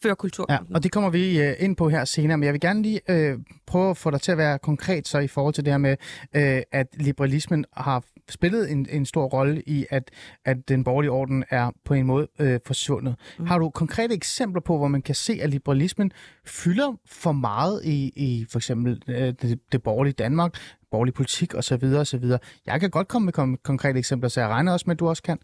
føre 0.06 0.16
kultur. 0.16 0.46
Ja, 0.48 0.58
og 0.74 0.82
det 0.82 0.92
kommer 0.92 1.10
vi 1.10 1.40
øh, 1.40 1.54
ind 1.58 1.76
på 1.76 1.88
her 1.88 2.04
senere, 2.04 2.38
men 2.38 2.44
jeg 2.44 2.52
vil 2.52 2.60
gerne 2.60 2.82
lige 2.82 3.00
øh, 3.08 3.38
prøve 3.66 3.90
at 3.90 3.96
få 3.96 4.10
dig 4.10 4.20
til 4.20 4.32
at 4.32 4.38
være 4.38 4.58
konkret 4.58 5.08
så 5.08 5.18
i 5.18 5.26
forhold 5.26 5.54
til 5.54 5.64
det 5.64 5.72
her 5.72 5.78
med, 5.78 5.96
øh, 6.34 6.62
at 6.72 6.86
liberalismen 6.94 7.64
har 7.76 8.02
spillet 8.28 8.70
en, 8.70 8.86
en 8.90 9.06
stor 9.06 9.24
rolle 9.24 9.62
i, 9.66 9.86
at, 9.90 10.10
at 10.44 10.68
den 10.68 10.84
borgerlige 10.84 11.10
orden 11.10 11.44
er 11.50 11.70
på 11.84 11.94
en 11.94 12.06
måde 12.06 12.28
øh, 12.38 12.60
forsvundet. 12.66 13.14
Mm. 13.38 13.46
Har 13.46 13.58
du 13.58 13.70
konkrete 13.70 14.14
eksempler 14.14 14.60
på, 14.60 14.78
hvor 14.78 14.88
man 14.88 15.02
kan 15.02 15.14
se, 15.14 15.38
at 15.42 15.50
liberalismen 15.50 16.12
fylder 16.46 16.92
for 17.06 17.32
meget 17.32 17.84
i, 17.84 18.12
i 18.16 18.46
for 18.50 18.58
eksempel 18.58 19.02
øh, 19.08 19.16
det, 19.16 19.58
det 19.72 19.82
borgerlige 19.82 20.14
Danmark, 20.14 20.54
borgerlig 20.90 21.14
politik 21.14 21.54
osv. 21.54 21.84
osv. 21.84 22.24
Jeg 22.66 22.80
kan 22.80 22.90
godt 22.90 23.08
komme 23.08 23.26
med 23.26 23.56
konkrete 23.62 23.98
eksempler, 23.98 24.28
så 24.28 24.40
jeg 24.40 24.48
regner 24.48 24.72
også 24.72 24.84
med, 24.86 24.94
at 24.94 25.00
du 25.00 25.08
også 25.08 25.22
kan. 25.22 25.38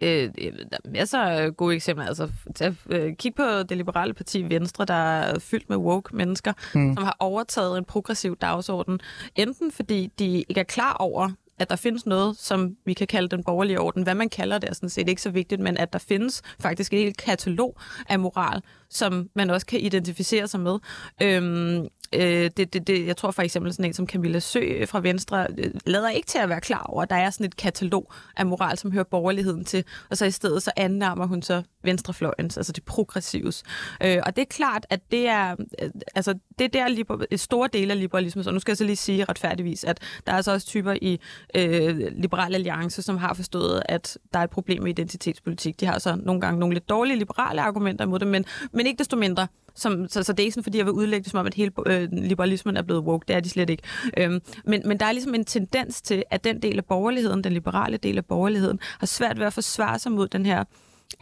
Øh, 0.00 0.30
der 0.70 0.76
er 0.84 0.90
masser 0.90 1.18
af 1.18 1.56
gode 1.56 1.74
eksempler. 1.74 2.06
Altså, 2.06 2.28
tag, 2.54 2.74
øh, 2.90 3.16
kig 3.16 3.34
på 3.34 3.62
det 3.68 3.76
liberale 3.76 4.14
parti 4.14 4.42
Venstre, 4.42 4.84
der 4.84 4.94
er 4.94 5.38
fyldt 5.38 5.68
med 5.68 5.76
woke 5.76 6.16
mennesker, 6.16 6.52
mm. 6.74 6.94
som 6.94 7.04
har 7.04 7.16
overtaget 7.20 7.78
en 7.78 7.84
progressiv 7.84 8.36
dagsorden. 8.36 9.00
Enten 9.36 9.72
fordi 9.72 10.12
de 10.18 10.44
ikke 10.48 10.60
er 10.60 10.64
klar 10.64 10.92
over, 10.92 11.30
at 11.58 11.70
der 11.70 11.76
findes 11.76 12.06
noget, 12.06 12.36
som 12.36 12.76
vi 12.84 12.92
kan 12.92 13.06
kalde 13.06 13.28
den 13.28 13.44
borgerlige 13.44 13.80
orden. 13.80 14.02
Hvad 14.02 14.14
man 14.14 14.28
kalder 14.28 14.58
det 14.58 14.70
er 14.70 14.74
sådan 14.74 14.88
set 14.88 15.08
ikke 15.08 15.22
så 15.22 15.30
vigtigt, 15.30 15.60
men 15.60 15.76
at 15.76 15.92
der 15.92 15.98
findes 15.98 16.42
faktisk 16.60 16.92
et 16.92 16.98
helt 16.98 17.16
katalog 17.16 17.76
af 18.08 18.18
moral, 18.18 18.62
som 18.90 19.28
man 19.34 19.50
også 19.50 19.66
kan 19.66 19.80
identificere 19.80 20.48
sig 20.48 20.60
med. 20.60 20.78
Øhm, 21.22 21.88
øh, 22.12 22.50
det, 22.56 22.72
det, 22.72 22.86
det, 22.86 23.06
jeg 23.06 23.16
tror 23.16 23.30
for 23.30 23.42
eksempel 23.42 23.72
sådan 23.72 23.84
en 23.84 23.92
som 23.92 24.06
Camilla 24.06 24.38
Sø 24.38 24.60
øh, 24.60 24.88
fra 24.88 25.00
Venstre 25.00 25.46
øh, 25.58 25.70
lader 25.86 26.08
ikke 26.08 26.26
til 26.26 26.38
at 26.38 26.48
være 26.48 26.60
klar 26.60 26.82
over, 26.82 27.02
at 27.02 27.10
der 27.10 27.16
er 27.16 27.30
sådan 27.30 27.46
et 27.46 27.56
katalog 27.56 28.12
af 28.36 28.46
moral, 28.46 28.78
som 28.78 28.92
hører 28.92 29.04
borgerligheden 29.04 29.64
til, 29.64 29.84
og 30.10 30.16
så 30.16 30.24
i 30.24 30.30
stedet 30.30 30.62
så 30.62 30.70
annærmer 30.76 31.26
hun 31.26 31.42
så 31.42 31.62
venstrefløjens, 31.82 32.56
altså 32.56 32.72
det 32.72 32.84
progressives. 32.84 33.62
Øh, 34.02 34.18
og 34.26 34.36
det 34.36 34.42
er 34.42 34.46
klart, 34.46 34.86
at 34.90 35.00
det 35.10 35.28
er, 35.28 35.56
øh, 35.82 35.90
altså, 36.14 36.34
det 36.58 36.64
er 36.64 36.68
der 36.68 36.88
liber, 36.88 37.24
et 37.30 37.40
store 37.40 37.68
del 37.72 37.90
af 37.90 37.98
liberalismen, 37.98 38.44
så 38.44 38.50
nu 38.50 38.58
skal 38.58 38.72
jeg 38.72 38.76
så 38.76 38.84
lige 38.84 38.96
sige 38.96 39.24
retfærdigvis, 39.24 39.84
at 39.84 40.00
der 40.26 40.32
er 40.32 40.40
så 40.40 40.52
også 40.52 40.66
typer 40.66 40.94
i 41.02 41.20
øh, 41.56 41.96
Liberal 42.12 42.54
Alliance, 42.54 43.02
som 43.02 43.16
har 43.16 43.34
forstået, 43.34 43.82
at 43.88 44.18
der 44.32 44.38
er 44.38 44.44
et 44.44 44.50
problem 44.50 44.82
med 44.82 44.90
identitetspolitik. 44.90 45.80
De 45.80 45.86
har 45.86 45.98
så 45.98 46.16
nogle 46.22 46.40
gange 46.40 46.60
nogle 46.60 46.74
lidt 46.74 46.88
dårlige 46.88 47.18
liberale 47.18 47.62
argumenter 47.62 48.04
imod 48.04 48.18
det, 48.18 48.28
men, 48.28 48.44
men 48.72 48.86
ikke 48.86 48.98
desto 48.98 49.16
mindre, 49.16 49.46
som, 49.76 50.08
så, 50.08 50.22
så 50.22 50.32
det 50.32 50.40
er 50.40 50.44
ikke 50.44 50.54
sådan, 50.54 50.64
fordi 50.64 50.78
jeg 50.78 50.86
vil 50.86 50.92
udlægge 50.92 51.24
det 51.24 51.30
som 51.30 51.40
om, 51.40 51.46
at 51.46 51.54
hele 51.54 51.72
øh, 51.86 52.08
liberalismen 52.12 52.76
er 52.76 52.82
blevet 52.82 53.02
woke. 53.02 53.24
Det 53.28 53.36
er 53.36 53.40
de 53.40 53.48
slet 53.48 53.70
ikke. 53.70 53.82
Øhm, 54.16 54.40
men, 54.64 54.82
men 54.84 55.00
der 55.00 55.06
er 55.06 55.12
ligesom 55.12 55.34
en 55.34 55.44
tendens 55.44 56.02
til, 56.02 56.22
at 56.30 56.44
den 56.44 56.62
del 56.62 56.78
af 56.78 56.84
borgerligheden, 56.84 57.44
den 57.44 57.52
liberale 57.52 57.96
del 57.96 58.18
af 58.18 58.24
borgerligheden, 58.24 58.78
har 58.98 59.06
svært 59.06 59.38
ved 59.38 59.46
at 59.46 59.52
forsvare 59.52 59.98
sig 59.98 60.12
mod 60.12 60.28
den 60.28 60.46
her 60.46 60.64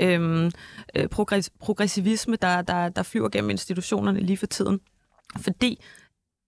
øhm, 0.01 0.51
øh, 0.97 1.09
progress, 1.09 1.51
progressivisme, 1.61 2.37
der, 2.37 2.63
der, 2.63 2.89
der 2.89 3.03
flyver 3.03 3.29
gennem 3.29 3.51
institutionerne 3.51 4.21
lige 4.21 4.37
for 4.37 4.47
tiden. 4.47 4.81
Fordi 5.41 5.81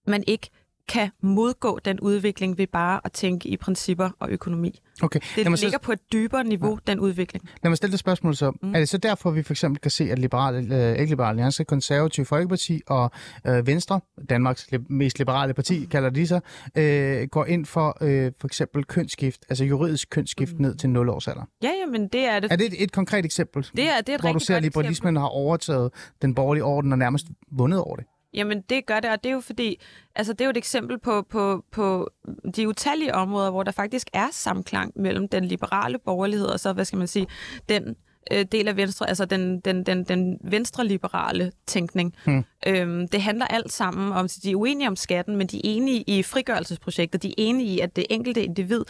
man 0.07 0.23
ikke 0.27 0.49
kan 0.87 1.09
modgå 1.21 1.79
den 1.85 1.99
udvikling 1.99 2.57
ved 2.57 2.67
bare 2.67 3.01
at 3.03 3.11
tænke 3.11 3.49
i 3.49 3.57
principper 3.57 4.09
og 4.19 4.29
økonomi. 4.29 4.79
Okay. 5.01 5.19
Det 5.35 5.45
ligger 5.45 5.57
så... 5.57 5.79
på 5.81 5.91
et 5.91 5.99
dybere 6.11 6.43
niveau, 6.43 6.79
ja. 6.87 6.91
den 6.91 6.99
udvikling. 6.99 7.49
Lad 7.63 7.69
mig 7.69 7.77
stille 7.77 7.91
det 7.91 7.99
spørgsmål 7.99 8.35
så. 8.35 8.51
Mm. 8.61 8.75
Er 8.75 8.79
det 8.79 8.89
så 8.89 8.97
derfor, 8.97 9.31
vi 9.31 9.43
for 9.43 9.53
eksempel 9.53 9.81
kan 9.81 9.91
se, 9.91 10.11
at 10.11 10.19
Liberale, 10.19 10.75
øh, 10.75 10.91
ikke 10.91 11.11
Liberale 11.11 11.29
Alliance, 11.29 11.63
Konservative 11.63 12.25
Folkeparti 12.25 12.81
og 12.87 13.11
øh, 13.47 13.67
Venstre, 13.67 13.99
Danmarks 14.29 14.67
li- 14.73 14.85
mest 14.89 15.19
liberale 15.19 15.53
parti, 15.53 15.79
mm. 15.79 15.87
kalder 15.87 16.09
de 16.09 16.27
sig, 16.27 16.41
øh, 16.75 17.27
går 17.27 17.45
ind 17.45 17.65
for 17.65 17.97
øh, 18.01 18.31
for 18.39 18.47
eksempel 18.47 18.85
kønsskift, 18.85 19.45
altså 19.49 19.65
juridisk 19.65 20.09
kønsskift 20.09 20.53
mm. 20.53 20.61
ned 20.61 20.75
til 20.75 20.89
0 20.89 21.09
års 21.09 21.27
alder? 21.27 21.43
Ja, 21.63 21.67
ja, 21.67 21.85
men 21.91 22.07
det 22.07 22.21
er 22.21 22.39
det. 22.39 22.51
Er 22.51 22.55
det 22.55 22.65
et, 22.65 22.83
et 22.83 22.91
konkret 22.91 23.25
eksempel? 23.25 23.67
Det 23.75 23.89
er, 23.89 24.01
det 24.01 24.09
er 24.09 24.15
et 24.15 24.21
hvor 24.21 24.33
du 24.33 24.39
ser, 24.39 24.55
at 24.55 24.63
liberalismen 24.63 25.15
har 25.15 25.27
overtaget 25.27 25.91
den 26.21 26.35
borgerlige 26.35 26.63
orden 26.63 26.91
og 26.91 26.97
nærmest 26.97 27.27
vundet 27.51 27.79
over 27.79 27.95
det? 27.95 28.05
Jamen, 28.37 28.61
det 28.61 28.85
gør 28.85 28.99
det, 28.99 29.11
og 29.11 29.23
det 29.23 29.29
er 29.29 29.33
jo 29.33 29.41
fordi, 29.41 29.81
altså 30.15 30.33
det 30.33 30.41
er 30.41 30.45
jo 30.45 30.49
et 30.49 30.57
eksempel 30.57 30.99
på, 30.99 31.21
på, 31.21 31.65
på 31.71 32.09
de 32.55 32.67
utallige 32.67 33.15
områder, 33.15 33.51
hvor 33.51 33.63
der 33.63 33.71
faktisk 33.71 34.07
er 34.13 34.27
samklang 34.31 34.91
mellem 34.95 35.27
den 35.27 35.45
liberale 35.45 35.99
borgerlighed 35.99 36.47
og 36.47 36.59
så, 36.59 36.73
hvad 36.73 36.85
skal 36.85 36.97
man 36.97 37.07
sige, 37.07 37.27
den 37.69 37.95
øh, 38.31 38.45
del 38.51 38.67
af 38.67 38.77
Venstre, 38.77 39.09
altså 39.09 39.25
den, 39.25 39.59
den, 39.59 39.83
den, 39.83 40.03
den 40.03 40.37
venstre-liberale 40.43 41.51
tænkning. 41.67 42.15
Hmm. 42.25 42.43
Øhm, 42.67 43.07
det 43.07 43.21
handler 43.21 43.45
alt 43.45 43.71
sammen 43.71 44.11
om, 44.11 44.27
de 44.43 44.51
er 44.51 44.55
uenige 44.55 44.87
om 44.87 44.95
skatten, 44.95 45.35
men 45.35 45.47
de 45.47 45.57
er 45.57 45.61
enige 45.63 46.03
i 46.07 46.23
frigørelsesprojektet. 46.23 47.23
De 47.23 47.27
er 47.27 47.33
enige 47.37 47.69
i, 47.69 47.79
at 47.79 47.95
det 47.95 48.05
enkelte 48.09 48.43
individ 48.43 48.81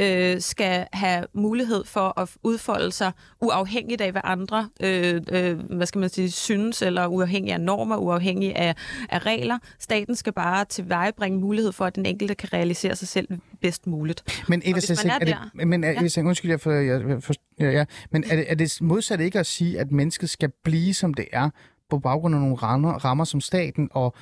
øh, 0.00 0.40
skal 0.40 0.86
have 0.92 1.24
mulighed 1.32 1.84
for 1.84 2.20
at 2.20 2.30
udfolde 2.42 2.92
sig 2.92 3.12
uafhængigt 3.40 4.00
af, 4.00 4.12
hvad 4.12 4.22
andre 4.24 4.68
øh, 4.80 5.20
øh, 5.32 5.58
hvad 5.58 5.86
skal 5.86 5.98
man 5.98 6.08
sige, 6.08 6.30
synes, 6.30 6.82
eller 6.82 7.06
uafhængig 7.06 7.52
af 7.52 7.60
normer, 7.60 7.96
uafhængig 7.96 8.56
af, 8.56 8.74
af 9.08 9.26
regler. 9.26 9.58
Staten 9.78 10.16
skal 10.16 10.32
bare 10.32 10.64
tilvejebringe 10.64 11.40
mulighed 11.40 11.72
for, 11.72 11.84
at 11.84 11.96
den 11.96 12.06
enkelte 12.06 12.34
kan 12.34 12.52
realisere 12.52 12.96
sig 12.96 13.08
selv 13.08 13.28
bedst 13.60 13.86
muligt. 13.86 14.44
Men 14.48 14.62
Eva, 14.64 14.78
er, 14.78 15.06
er, 15.10 15.18
det, 15.18 15.28
der, 15.28 15.66
men 15.66 15.84
er, 15.84 15.90
ja. 16.16 16.22
undskyld, 16.22 16.50
jeg 16.50 16.60
for, 16.60 16.72
jeg 16.72 17.22
for, 17.22 17.34
ja, 17.60 17.70
ja, 17.70 17.84
men 18.10 18.24
er 18.30 18.36
det, 18.36 18.50
er 18.50 18.54
det 18.54 18.78
modsat 18.80 19.20
ikke 19.20 19.38
at 19.38 19.46
sige, 19.46 19.80
at 19.80 19.92
mennesket 19.92 20.30
skal 20.30 20.50
blive, 20.64 20.94
som 20.94 21.14
det 21.14 21.26
er, 21.32 21.50
på 21.90 21.98
baggrund 21.98 22.34
af 22.34 22.40
nogle 22.40 22.56
rammer, 22.56 22.92
rammer 22.92 23.24
som 23.24 23.40
staten 23.40 23.88
og 23.90 24.14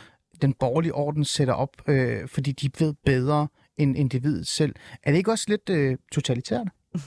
den 0.42 0.52
borgerlige 0.52 0.94
orden 0.94 1.24
sætter 1.24 1.54
op, 1.54 1.88
øh, 1.88 2.28
fordi 2.28 2.52
de 2.52 2.70
ved 2.78 2.94
bedre 3.06 3.48
end 3.76 3.96
individet 3.98 4.46
selv. 4.46 4.74
Er 5.02 5.10
det 5.10 5.18
ikke 5.18 5.30
også 5.30 5.44
lidt 5.48 5.68
øh, 5.70 5.96
totalitært? 6.12 6.66
Jeg 6.94 7.00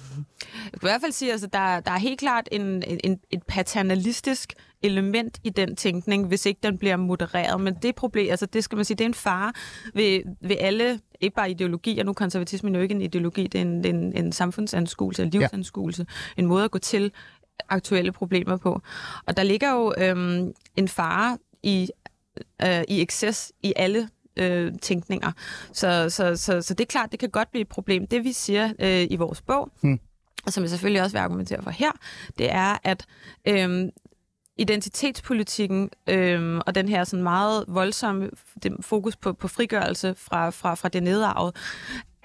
kan 0.72 0.80
i 0.82 0.90
hvert 0.90 1.02
fald 1.02 1.12
sige, 1.12 1.30
at 1.30 1.34
altså, 1.34 1.48
der, 1.48 1.80
der 1.80 1.92
er 1.92 1.98
helt 1.98 2.20
klart 2.20 2.50
en, 2.52 2.84
en, 3.04 3.20
et 3.32 3.44
paternalistisk 3.48 4.54
element 4.84 5.40
i 5.44 5.50
den 5.50 5.76
tænkning, 5.76 6.28
hvis 6.28 6.46
ikke 6.46 6.60
den 6.64 6.78
bliver 6.78 6.98
modereret. 6.98 7.62
Men 7.62 7.76
det 7.82 7.96
problem, 7.96 8.32
altså 8.32 8.46
det 8.46 8.64
skal 8.64 8.76
man 8.76 8.86
sige, 8.86 8.98
det 8.98 9.04
er 9.04 9.10
en 9.10 9.14
fare 9.14 9.54
ved, 9.94 10.22
ved 10.42 10.56
alle, 10.60 11.00
ikke 11.22 11.36
bare 11.36 11.52
ideologier, 11.52 12.04
nu 12.04 12.14
konservatismen 12.14 12.76
er 12.76 12.80
jo 12.80 12.84
ikke 12.84 12.96
en 12.96 13.02
ideologi, 13.02 13.48
det 13.48 13.58
er 13.58 13.62
en, 13.62 13.86
en, 13.86 14.18
en 14.18 14.32
samfundsanskuelse, 14.32 15.24
en 15.24 15.30
livsanskuelse, 15.30 16.06
ja. 16.10 16.42
en 16.42 16.48
måde 16.48 16.64
at 16.64 16.72
gå 16.72 16.78
til 16.78 17.12
aktuelle 17.70 18.12
problemer 18.12 18.58
på. 18.58 18.82
Og 19.26 19.38
der 19.38 19.44
ligger 19.44 19.74
jo 19.74 19.94
øhm, 19.98 20.54
en 20.76 20.88
fare 20.88 21.38
i, 21.64 21.90
øh, 22.62 22.84
i 22.88 23.02
excess 23.02 23.52
i 23.64 23.74
alle 23.76 24.10
øh, 24.38 24.74
tænkninger. 24.82 25.32
Så, 25.74 26.10
så, 26.10 26.36
så, 26.36 26.62
så 26.62 26.74
det 26.74 26.84
er 26.84 26.90
klart, 26.90 27.12
det 27.12 27.20
kan 27.20 27.30
godt 27.30 27.52
blive 27.52 27.62
et 27.62 27.68
problem. 27.68 28.08
Det 28.08 28.24
vi 28.24 28.32
siger 28.32 28.74
øh, 28.80 29.08
i 29.10 29.16
vores 29.16 29.42
bog, 29.42 29.72
hmm. 29.82 30.00
og 30.46 30.54
som 30.54 30.64
jeg 30.64 30.70
selvfølgelig 30.70 31.02
også 31.02 31.16
vil 31.16 31.22
argumentere 31.22 31.64
for 31.64 31.72
her, 31.72 31.92
det 32.38 32.52
er, 32.52 32.78
at 32.84 33.06
øh, 33.48 33.90
identitetspolitikken 34.58 35.90
øh, 36.10 36.58
og 36.66 36.76
den 36.76 36.90
her 36.90 37.04
sådan 37.04 37.24
meget 37.24 37.66
voldsomme 37.68 38.30
fokus 38.82 39.16
på, 39.16 39.34
på 39.34 39.48
frigørelse 39.48 40.16
fra, 40.18 40.50
fra, 40.50 40.76
fra 40.76 40.90
det 40.90 41.04
nedarvede, 41.04 41.54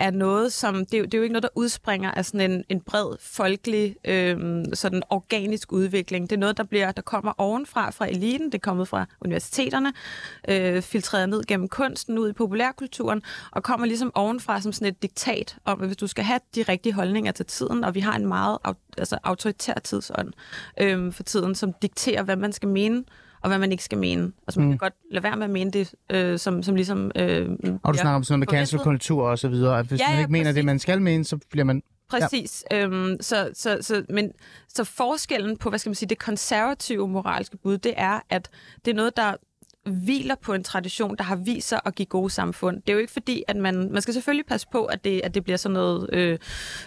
er 0.01 0.11
noget, 0.11 0.53
som... 0.53 0.87
Det 0.87 0.99
er, 0.99 1.03
det 1.03 1.15
er 1.15 1.19
jo 1.19 1.23
ikke 1.23 1.33
noget, 1.33 1.43
der 1.43 1.49
udspringer 1.55 2.11
af 2.11 2.25
sådan 2.25 2.51
en, 2.51 2.65
en 2.69 2.81
bred, 2.81 3.17
folkelig, 3.21 3.97
øh, 4.05 4.65
sådan 4.75 5.03
organisk 5.11 5.73
udvikling. 5.73 6.31
Det 6.31 6.37
er 6.37 6.41
noget, 6.41 6.57
der 6.57 6.65
bliver 6.65 6.93
der 6.93 7.03
kommer 7.03 7.33
ovenfra, 7.39 7.91
fra 7.91 8.09
eliten. 8.09 8.47
Det 8.47 8.55
er 8.55 8.59
kommet 8.59 8.89
fra 8.89 9.07
universiteterne, 9.21 9.93
øh, 10.49 10.83
filtreret 10.83 11.29
ned 11.29 11.45
gennem 11.45 11.69
kunsten, 11.69 12.19
ud 12.19 12.31
i 12.31 12.33
populærkulturen, 12.33 13.23
og 13.51 13.63
kommer 13.63 13.87
ligesom 13.87 14.13
ovenfra 14.15 14.61
som 14.61 14.73
sådan 14.73 14.89
et 14.89 15.03
diktat 15.03 15.57
om, 15.65 15.81
at 15.81 15.87
hvis 15.87 15.97
du 15.97 16.07
skal 16.07 16.25
have 16.25 16.41
de 16.55 16.63
rigtige 16.63 16.93
holdninger 16.93 17.33
til 17.33 17.47
tiden, 17.47 17.85
og 17.85 17.95
vi 17.95 18.01
har 18.01 18.17
en 18.17 18.27
meget 18.27 18.59
altså, 18.99 19.19
autoritær 19.23 19.75
tidsånd 19.75 20.33
øh, 20.81 21.13
for 21.13 21.23
tiden, 21.23 21.55
som 21.55 21.73
dikterer, 21.83 22.23
hvad 22.23 22.37
man 22.37 22.53
skal 22.53 22.69
mene 22.69 23.05
og 23.43 23.49
hvad 23.49 23.59
man 23.59 23.73
ikke 23.73 23.85
skal 23.85 23.99
mene. 23.99 24.33
Altså 24.47 24.61
man 24.61 24.67
Mm. 24.69 24.73
kan 24.73 24.79
godt 24.79 24.95
lade 25.11 25.23
være 25.23 25.37
med 25.37 25.45
at 25.45 25.51
mene 25.51 25.71
det, 25.71 25.95
øh, 26.11 26.39
som, 26.39 26.63
som 26.63 26.75
ligesom... 26.75 27.11
Øh, 27.17 27.49
Og 27.83 27.95
du 27.95 27.99
snakker 27.99 28.17
om 28.17 28.25
sådan 28.25 28.39
noget 28.39 28.39
med 28.39 28.47
cancel 28.47 28.79
forventet. 28.79 28.85
kultur 28.85 29.29
og 29.29 29.39
så 29.39 29.49
videre, 29.49 29.79
at 29.79 29.87
hvis 29.87 30.01
Ja, 30.01 30.11
man 30.11 30.19
ikke 30.19 30.33
mener 30.33 30.53
det, 30.53 30.65
man 30.65 30.79
skal 30.79 31.03
mene, 31.03 31.25
så 31.25 31.39
bliver 31.51 31.65
man... 31.65 31.83
Præcis. 32.11 32.65
Ja. 32.71 32.85
Øhm, 32.87 33.17
så, 33.21 33.51
så, 33.55 33.79
så, 33.81 34.05
men, 34.09 34.31
så 34.69 34.85
forskellen 34.85 35.57
på, 35.57 35.69
hvad 35.69 35.79
skal 35.79 35.91
man 35.91 35.95
sige, 35.95 36.09
det 36.09 36.19
konservative 36.19 37.09
moralske 37.09 37.57
bud, 37.57 37.79
det 37.79 37.95
er, 37.97 38.21
at 38.31 38.49
det 38.85 38.91
er 38.91 38.95
noget, 38.95 39.17
der 39.17 39.35
hviler 39.85 40.35
på 40.43 40.53
en 40.55 40.65
tradition, 40.65 41.17
der 41.17 41.25
har 41.25 41.37
vist 41.37 41.69
sig 41.69 41.81
at 41.85 41.95
give 41.95 42.07
gode 42.07 42.31
samfund. 42.31 42.77
Det 42.77 42.89
er 42.89 42.93
jo 42.93 42.99
ikke 42.99 43.13
fordi, 43.13 43.43
at 43.49 43.57
man... 43.57 43.93
Man 43.93 44.03
skal 44.03 44.15
selvfølgelig 44.15 44.47
passe 44.47 44.67
på, 44.73 44.85
at 44.85 45.05
det, 45.05 45.21
at 45.25 45.35
det 45.35 45.45
bliver 45.45 45.57
sådan 45.57 45.73
noget 45.73 46.11
øh, 46.13 46.39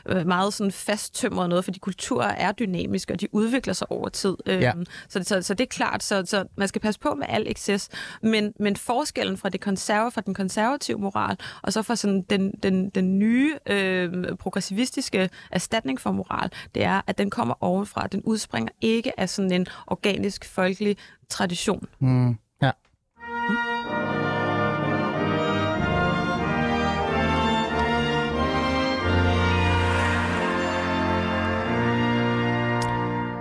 øh, 0.05 0.27
meget 0.27 0.53
sådan 0.53 0.71
fasttømret 0.71 1.49
noget, 1.49 1.63
fordi 1.63 1.79
kulturer 1.79 2.27
er 2.27 2.51
dynamiske, 2.51 3.13
og 3.13 3.21
de 3.21 3.27
udvikler 3.31 3.73
sig 3.73 3.91
over 3.91 4.09
tid. 4.09 4.35
Øhm, 4.45 4.61
Ja. 4.61 4.73
så, 5.09 5.23
så, 5.23 5.41
så 5.41 5.53
det 5.53 5.63
er 5.63 5.67
klart, 5.67 6.03
så, 6.03 6.23
så 6.25 6.45
man 6.57 6.67
skal 6.67 6.81
passe 6.81 6.99
på 6.99 7.13
med 7.15 7.25
al 7.29 7.43
excess. 7.47 7.89
Men, 8.23 8.53
men 8.59 8.75
forskellen 8.75 9.37
fra, 9.37 9.49
det 9.49 9.61
konserv, 9.61 10.11
fra 10.11 10.21
den 10.21 10.33
konservative 10.33 10.99
moral, 10.99 11.37
og 11.61 11.73
så 11.73 11.81
fra 11.81 11.95
sådan 11.95 12.21
den, 12.21 12.51
den, 12.63 12.89
den 12.89 13.19
nye 13.19 13.55
øh, 13.69 14.13
progressivistiske 14.39 15.29
erstatning 15.51 16.01
for 16.01 16.11
moral, 16.11 16.49
det 16.75 16.83
er, 16.83 17.01
at 17.07 17.17
den 17.17 17.29
kommer 17.29 17.63
ovenfra. 17.63 18.07
Den 18.07 18.21
udspringer 18.23 18.71
ikke 18.81 19.19
af 19.19 19.29
sådan 19.29 19.51
en 19.51 19.67
organisk, 19.87 20.45
folkelig 20.45 20.97
tradition. 21.29 21.87
Mm, 21.99 22.37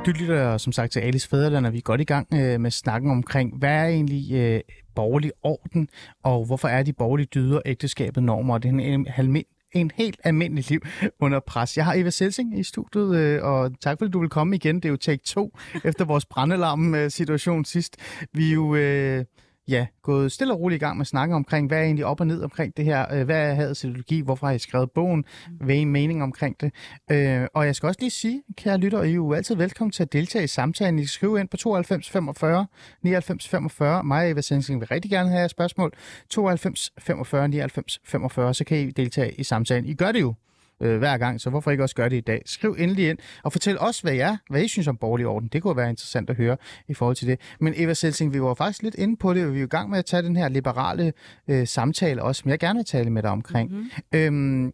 Du 0.06 0.10
lytter 0.10 0.58
som 0.58 0.72
sagt 0.72 0.92
til 0.92 1.00
Alice 1.00 1.28
Fæderland, 1.28 1.66
og 1.66 1.72
vi 1.72 1.78
er 1.78 1.82
godt 1.82 2.00
i 2.00 2.04
gang 2.04 2.28
øh, 2.34 2.60
med 2.60 2.70
snakken 2.70 3.10
omkring, 3.10 3.58
hvad 3.58 3.70
er 3.70 3.86
egentlig 3.86 4.32
øh, 4.32 4.60
borgerlig 4.94 5.32
orden, 5.42 5.88
og 6.22 6.44
hvorfor 6.44 6.68
er 6.68 6.82
de 6.82 6.92
borgerlige 6.92 7.28
dyder, 7.34 7.60
ægteskabet, 7.66 8.22
normer, 8.22 8.54
og 8.54 8.62
det 8.62 8.68
er 8.68 8.72
en, 8.72 9.06
en, 9.18 9.44
en 9.72 9.90
helt 9.94 10.20
almindelig 10.24 10.70
liv 10.70 10.80
under 11.20 11.40
pres. 11.40 11.76
Jeg 11.76 11.84
har 11.84 11.94
Eva 11.94 12.10
Selsing 12.10 12.58
i 12.58 12.62
studiet, 12.62 13.16
øh, 13.16 13.42
og 13.42 13.72
tak 13.80 13.98
fordi 13.98 14.10
du 14.10 14.20
vil 14.20 14.28
komme 14.28 14.56
igen. 14.56 14.76
Det 14.76 14.84
er 14.84 14.88
jo 14.90 14.96
take 14.96 15.22
2 15.24 15.58
efter 15.84 16.04
vores 16.04 16.24
brandalarm-situation 16.24 17.58
øh, 17.58 17.64
sidst. 17.64 17.96
Vi 18.32 18.48
er 18.48 18.54
jo 18.54 18.74
øh, 18.74 19.24
ja, 19.68 19.86
gået 20.02 20.32
stille 20.32 20.54
og 20.54 20.60
roligt 20.60 20.82
i 20.82 20.84
gang 20.84 20.96
med 20.96 21.02
at 21.02 21.06
snakke 21.06 21.34
omkring, 21.34 21.66
hvad 21.66 21.78
er 21.78 21.82
egentlig 21.82 22.04
op 22.04 22.20
og 22.20 22.26
ned 22.26 22.42
omkring 22.42 22.76
det 22.76 22.84
her? 22.84 23.14
Øh, 23.14 23.24
hvad 23.24 23.50
er 23.50 23.54
hadets 23.54 23.84
ideologi? 23.84 24.20
Hvorfor 24.20 24.46
har 24.46 24.54
I 24.54 24.58
skrevet 24.58 24.90
bogen? 24.90 25.24
Hvad 25.50 25.76
er 25.76 25.80
I 25.80 25.84
mening 25.84 26.22
omkring 26.22 26.60
det? 26.60 26.72
Øh, 27.10 27.46
og 27.54 27.66
jeg 27.66 27.76
skal 27.76 27.86
også 27.86 28.00
lige 28.00 28.10
sige, 28.10 28.42
kære 28.56 28.78
lytter, 28.78 29.02
I 29.02 29.10
er 29.10 29.14
jo 29.14 29.32
altid 29.32 29.54
velkommen 29.54 29.92
til 29.92 30.02
at 30.02 30.12
deltage 30.12 30.44
i 30.44 30.46
samtalen. 30.46 30.98
I 30.98 31.02
kan 31.02 31.08
skrive 31.08 31.40
ind 31.40 31.48
på 31.48 31.56
92 31.56 32.10
45 32.10 32.66
99 33.02 33.48
45. 33.48 34.04
Mig 34.04 34.24
og 34.24 34.30
Eva 34.30 34.40
Sensing 34.40 34.80
vil 34.80 34.88
rigtig 34.88 35.10
gerne 35.10 35.28
have 35.28 35.38
jeres 35.38 35.50
spørgsmål. 35.50 35.92
92 36.30 36.92
45 36.98 37.48
99 37.48 38.00
45, 38.04 38.54
så 38.54 38.64
kan 38.64 38.78
I 38.78 38.90
deltage 38.90 39.32
i 39.32 39.42
samtalen. 39.42 39.86
I 39.86 39.94
gør 39.94 40.12
det 40.12 40.20
jo 40.20 40.34
øh, 40.80 40.98
hver 40.98 41.18
gang, 41.18 41.40
så 41.40 41.50
hvorfor 41.50 41.70
ikke 41.70 41.82
også 41.82 41.94
gøre 41.94 42.08
det 42.08 42.16
i 42.16 42.20
dag? 42.20 42.42
Skriv 42.46 42.76
endelig 42.78 43.08
ind, 43.08 43.18
og 43.42 43.52
fortæl 43.52 43.78
os, 43.78 44.00
hvad 44.00 44.14
er, 44.14 44.36
hvad 44.50 44.62
I 44.62 44.68
synes 44.68 44.88
om 44.88 44.96
borgerlig 44.96 45.26
orden. 45.26 45.48
Det 45.48 45.62
kunne 45.62 45.76
være 45.76 45.90
interessant 45.90 46.30
at 46.30 46.36
høre 46.36 46.56
i 46.88 46.94
forhold 46.94 47.16
til 47.16 47.28
det. 47.28 47.40
Men 47.60 47.74
Eva 47.76 47.94
Selsing, 47.94 48.34
vi 48.34 48.42
var 48.42 48.54
faktisk 48.54 48.82
lidt 48.82 48.94
inde 48.94 49.16
på 49.16 49.34
det, 49.34 49.46
og 49.46 49.54
vi 49.54 49.60
er 49.60 49.64
i 49.64 49.66
gang 49.66 49.90
med 49.90 49.98
at 49.98 50.04
tage 50.04 50.22
den 50.22 50.36
her 50.36 50.48
liberale 50.48 51.12
øh, 51.48 51.66
samtale 51.66 52.22
også, 52.22 52.40
som 52.40 52.50
jeg 52.50 52.58
gerne 52.58 52.78
vil 52.78 52.86
tale 52.86 53.10
med 53.10 53.22
dig 53.22 53.30
omkring. 53.30 53.70
Mm-hmm. 53.70 53.90
Øhm, 54.14 54.72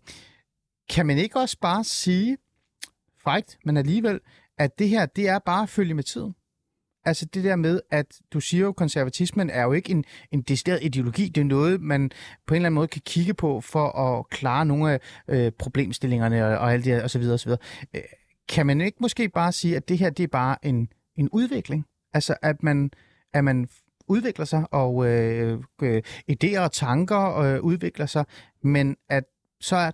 kan 0.91 1.07
man 1.07 1.19
ikke 1.19 1.39
også 1.39 1.57
bare 1.61 1.85
sige, 1.85 2.37
frækt, 3.23 3.59
men 3.65 3.77
alligevel, 3.77 4.21
at 4.59 4.79
det 4.79 4.89
her, 4.89 5.07
det 5.07 5.29
er 5.29 5.39
bare 5.39 5.63
at 5.63 5.69
følge 5.69 5.95
med 5.95 6.03
tiden? 6.03 6.35
Altså 7.09 7.25
det 7.25 7.44
der 7.44 7.57
med, 7.57 7.81
at 7.90 8.21
du 8.33 8.40
siger 8.40 8.64
jo, 8.64 8.73
konservatismen 8.73 9.51
er 9.51 9.62
jo 9.62 9.73
ikke 9.73 9.90
en, 9.90 10.05
en 10.33 10.42
decideret 10.42 10.79
ideologi. 10.83 11.29
Det 11.29 11.40
er 11.40 11.44
noget, 11.44 11.81
man 11.81 12.11
på 12.47 12.55
en 12.55 12.57
eller 12.57 12.66
anden 12.66 12.75
måde 12.75 12.88
kan 12.88 13.03
kigge 13.05 13.35
på 13.35 13.61
for 13.61 13.88
at 13.88 14.31
klare 14.31 14.66
nogle 14.66 14.92
af 14.92 15.01
øh, 15.29 15.53
problemstillingerne 15.59 16.47
og, 16.47 16.59
og 16.59 16.73
alt 16.73 16.85
det 16.85 17.03
og 17.03 17.11
så 17.11 17.18
videre 17.18 17.35
og 17.35 17.40
så 17.40 17.47
videre. 17.47 17.61
Øh, 17.94 18.03
kan 18.49 18.66
man 18.66 18.81
ikke 18.81 18.99
måske 19.01 19.29
bare 19.29 19.53
sige, 19.53 19.77
at 19.77 19.88
det 19.88 19.99
her, 19.99 20.11
det 20.11 20.23
er 20.23 20.29
bare 20.29 20.66
en, 20.66 20.88
en 21.16 21.29
udvikling? 21.29 21.87
Altså 22.12 22.35
at 22.42 22.62
man, 22.62 22.90
at 23.33 23.44
man 23.44 23.68
udvikler 24.09 24.44
sig, 24.44 24.66
og 24.71 25.07
øh, 25.07 25.59
øh, 25.83 26.03
idéer 26.33 26.59
og 26.59 26.73
tanker 26.73 27.38
øh, 27.38 27.61
udvikler 27.61 28.07
sig, 28.07 28.25
men 28.62 28.97
at 29.09 29.25
så 29.61 29.77
er, 29.77 29.90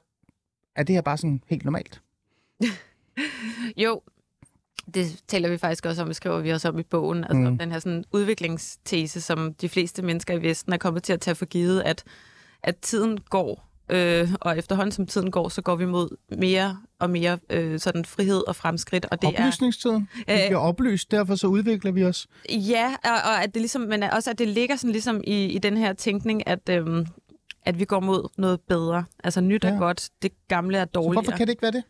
er 0.77 0.83
det 0.83 0.95
her 0.95 1.03
bare 1.03 1.17
sådan 1.17 1.43
helt 1.47 1.65
normalt? 1.65 2.03
Jo, 3.77 4.03
det 4.95 5.17
taler 5.29 5.49
vi 5.49 5.59
faktisk 5.59 5.87
også 5.87 6.03
om, 6.03 6.09
det 6.09 6.17
skriver 6.17 6.39
vi 6.41 6.51
også 6.51 6.69
om 6.69 6.79
i 6.79 6.83
bogen. 6.83 7.25
Altså 7.25 7.35
Mm. 7.39 7.47
mm. 7.51 7.59
den 7.59 7.73
her 7.73 7.79
sådan 7.79 8.05
udviklingstese, 8.13 9.21
som 9.21 9.55
de 9.55 9.69
fleste 9.69 10.03
mennesker 10.03 10.35
i 10.35 10.43
Vesten 10.43 10.73
er 10.73 10.77
kommet 10.77 11.03
til 11.03 11.13
at 11.13 11.21
tage 11.21 11.35
for 11.35 11.45
givet, 11.45 11.81
at, 11.81 12.05
at 12.63 12.77
tiden 12.77 13.19
går, 13.31 13.69
øh, 13.89 14.33
og 14.41 14.59
efterhånden 14.59 14.93
som 14.93 15.07
tiden 15.07 15.31
går, 15.31 15.49
så 15.49 15.63
går 15.63 15.77
vi 15.77 15.85
mod 15.87 16.17
mere 16.39 16.79
og 16.99 17.11
mere 17.11 17.39
øh, 17.51 17.81
sådan 17.81 18.05
frihed 18.05 18.43
og 18.49 18.57
fremskridt. 18.57 19.07
Og 19.11 19.23
det 19.23 19.29
er, 19.29 19.33
Oplysningstiden. 19.33 20.09
Vi 20.15 20.21
Øh, 20.33 20.39
bliver 20.47 20.57
oplyst, 20.59 21.11
derfor 21.11 21.35
så 21.35 21.47
udvikler 21.47 21.93
vi 21.93 22.05
os. 22.05 22.27
Ja, 22.51 22.95
og, 23.05 23.11
og 23.11 23.43
at 23.43 23.55
det 23.55 23.61
ligesom, 23.63 23.83
men 23.83 24.03
også 24.03 24.31
at 24.31 24.39
det 24.39 24.49
ligger 24.49 24.77
sådan 24.77 24.93
ligesom 24.93 25.21
i, 25.27 25.45
i 25.45 25.59
den 25.59 25.77
her 25.77 25.93
tænkning, 25.93 26.49
at, 26.49 26.69
øhm, 26.71 27.07
at 27.67 27.79
vi 27.79 27.85
går 27.85 28.01
mod 28.01 28.29
noget 28.39 28.61
bedre. 28.61 29.05
Altså 29.25 29.41
nyt 29.41 29.65
er 29.65 29.73
Ja. 29.73 29.79
godt, 29.79 30.11
det 30.23 30.33
gamle 30.49 30.79
er 30.79 30.85
Så 30.85 30.91
dårligere. 30.95 31.23
hvorfor 31.23 31.37
kan 31.39 31.47
det 31.47 31.53
ikke 31.53 31.63
være 31.63 31.73
det? 31.73 31.85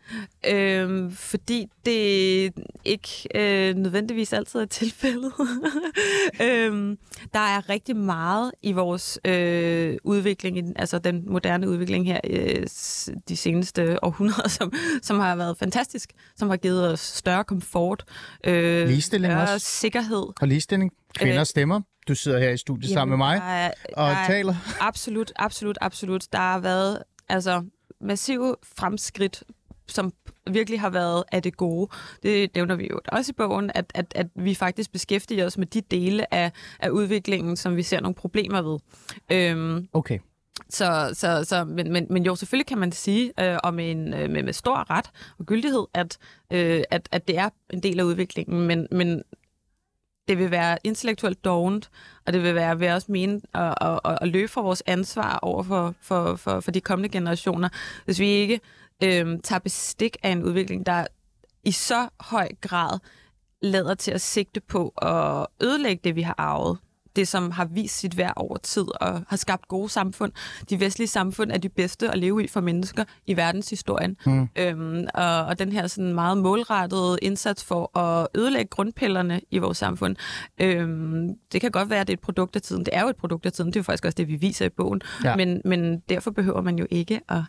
Øhm, 0.55 1.11
fordi 1.11 1.67
det 1.87 2.53
ikke 2.85 3.09
øh, 3.35 3.75
nødvendigvis 3.77 4.33
altid 4.33 4.61
er 4.61 4.65
tilfældet. 4.67 5.33
øhm, 6.43 6.99
der 7.33 7.39
er 7.39 7.69
rigtig 7.69 7.97
meget 7.97 8.53
i 8.63 8.73
vores 8.73 9.19
øh, 9.25 9.97
udvikling, 10.05 10.73
altså 10.81 10.99
den 10.99 11.23
moderne 11.27 11.69
udvikling 11.69 12.07
her 12.07 12.21
øh, 12.31 12.67
de 13.29 13.37
seneste 13.37 14.05
århundreder, 14.05 14.49
som, 14.49 14.73
som 15.03 15.19
har 15.19 15.37
været 15.37 15.59
fantastisk, 15.59 16.11
som 16.37 16.51
har 16.51 16.57
givet 16.57 16.89
os 16.93 17.01
større 17.01 17.45
komfort, 17.45 18.05
øh, 18.45 18.87
Ligestilling 18.89 19.33
større 19.33 19.43
også. 19.55 19.67
sikkerhed. 19.67 20.27
Og 20.41 20.49
ligestilling. 20.49 20.93
Kvinder 21.15 21.41
Øh, 21.41 21.47
stemmer. 21.47 21.81
Du 22.09 22.15
sidder 22.15 22.39
her 22.39 22.51
i 22.51 22.57
studiet 22.57 22.93
sammen 22.93 23.19
med 23.19 23.27
mig 23.27 23.37
er, 23.45 23.71
og 23.97 24.11
der 24.11 24.17
er, 24.17 24.27
taler. 24.27 24.55
Absolut, 24.81 25.33
absolut, 25.37 25.79
absolut. 25.81 26.33
Der 26.33 26.39
har 26.39 26.59
været 26.59 27.03
altså, 27.29 27.65
massive 28.01 28.57
fremskridt, 28.77 29.45
som 29.89 30.13
virkelig 30.51 30.81
har 30.81 30.91
været 30.91 31.25
af 31.33 31.43
det 31.43 31.57
gode. 31.57 31.91
Det 32.23 32.55
nævner 32.55 32.75
vi 32.75 32.89
jo 32.91 33.01
også 33.09 33.31
i 33.31 33.35
bogen, 33.37 33.71
at, 33.75 33.85
at, 33.95 34.13
at 34.15 34.27
vi 34.37 34.55
faktisk 34.55 34.93
beskæftiger 34.93 35.47
os 35.47 35.59
med 35.59 35.67
de 35.67 35.81
dele 35.81 36.35
af, 36.35 36.53
af 36.81 36.89
udviklingen, 36.89 37.57
som 37.57 37.77
vi 37.77 37.83
ser 37.83 38.01
nogle 38.01 38.15
problemer 38.15 38.63
ved. 38.63 38.79
Øhm, 39.33 39.89
Okay. 39.93 40.19
så, 40.71 41.11
så, 41.13 41.45
så, 41.45 41.65
men, 41.65 41.93
men, 41.93 42.07
men 42.11 42.25
jo, 42.25 42.35
selvfølgelig 42.35 42.67
kan 42.67 42.79
man 42.79 42.93
sige, 42.93 43.33
øh, 43.41 43.59
og 43.65 43.75
med, 43.75 43.91
en, 43.91 44.15
øh, 44.15 44.31
med, 44.31 44.43
med 44.43 44.53
stor 44.53 44.91
ret 44.91 45.11
og 45.39 45.47
gyldighed, 45.47 45.85
at, 45.95 46.19
øh, 46.53 46.83
at, 46.91 47.09
at 47.13 47.29
det 47.29 47.39
er 47.39 47.49
en 47.73 47.83
del 47.83 48.01
af 48.01 48.05
udviklingen, 48.05 48.67
men, 48.67 48.87
men 48.93 49.23
det 50.29 50.39
vil 50.39 50.51
være 50.51 50.79
intellektuelt 50.85 51.45
dovent, 51.45 51.91
og 52.27 52.33
det 52.33 52.43
vil 52.43 52.55
være 52.55 52.81
ved 52.81 52.93
også 52.93 53.13
mene 53.13 53.41
at, 53.55 53.75
at, 53.81 54.01
at, 54.05 54.19
at 54.23 54.29
løbe 54.29 54.49
fra 54.49 54.61
vores 54.61 54.83
ansvar 54.87 55.39
over 55.43 55.63
for, 55.63 55.95
for, 56.01 56.37
for, 56.37 56.61
for 56.61 56.71
de 56.71 56.81
kommende 56.81 57.09
generationer, 57.09 57.69
hvis 58.05 58.21
vi 58.21 58.29
ikke 58.29 58.61
øh, 59.03 59.39
tager 59.43 59.59
bestik 59.59 60.17
af 60.23 60.31
en 60.31 60.43
udvikling, 60.43 60.87
der 60.87 61.07
i 61.65 61.71
så 61.71 62.09
høj 62.21 62.49
grad 62.61 62.99
lader 63.63 63.95
til 63.95 64.11
at 64.11 64.21
sigte 64.21 64.61
på 64.61 64.89
at 64.89 65.47
ødelægge 65.63 66.01
det, 66.05 66.17
vi 66.17 66.23
har 66.23 66.35
arvet. 66.39 66.79
Det, 67.17 67.29
som 67.29 67.51
har 67.51 67.65
vist 67.65 67.99
sit 67.99 68.17
værd 68.17 68.33
over 68.37 68.57
tid 68.57 68.87
og 69.01 69.23
har 69.29 69.37
skabt 69.37 69.69
gode 69.69 69.89
samfund. 69.89 70.33
De 70.71 70.81
vestlige 70.81 71.09
samfund 71.09 71.53
er 71.53 71.59
de 71.59 71.69
bedste 71.69 72.11
at 72.11 72.19
leve 72.19 72.45
i 72.45 72.49
for 72.49 72.61
mennesker 72.61 73.05
i 73.27 73.37
verdenshistorien. 73.37 74.17
Mm. 74.27 74.49
Øhm, 74.57 75.07
og, 75.15 75.45
og 75.45 75.59
den 75.59 75.73
her 75.73 75.87
sådan 75.87 76.15
meget 76.15 76.39
målrettede 76.39 77.19
indsats 77.23 77.65
for 77.65 77.99
at 77.99 78.29
ødelægge 78.35 78.69
grundpillerne 78.69 79.41
i 79.51 79.59
vores 79.59 79.79
samfund, 79.79 80.17
øhm, 80.61 81.29
det 81.53 81.61
kan 81.61 81.71
godt 81.71 81.91
være, 81.91 82.01
at 82.01 82.07
det 82.07 82.13
er 82.13 82.17
et 82.17 82.21
produkt 82.21 82.57
af 82.57 82.63
tiden. 82.63 82.85
Det 82.85 82.97
er 82.97 83.03
jo 83.03 83.09
et 83.09 83.17
produkt 83.17 83.47
af 83.47 83.53
tiden. 83.53 83.71
Det 83.71 83.77
er 83.77 83.81
jo 83.81 83.85
faktisk 83.85 84.05
også 84.05 84.17
det, 84.17 84.29
vi 84.29 84.37
viser 84.37 84.67
i 84.67 84.69
bogen. 84.69 85.01
Ja. 85.25 85.37
Men, 85.37 85.61
men 85.65 86.01
derfor 86.09 86.31
behøver 86.31 86.61
man 86.61 86.79
jo 86.79 86.87
ikke 86.91 87.21
at 87.29 87.43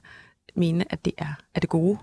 mene, 0.55 0.85
at 0.89 1.05
det 1.05 1.13
er, 1.17 1.33
er 1.55 1.59
det 1.59 1.69
gode. 1.69 1.97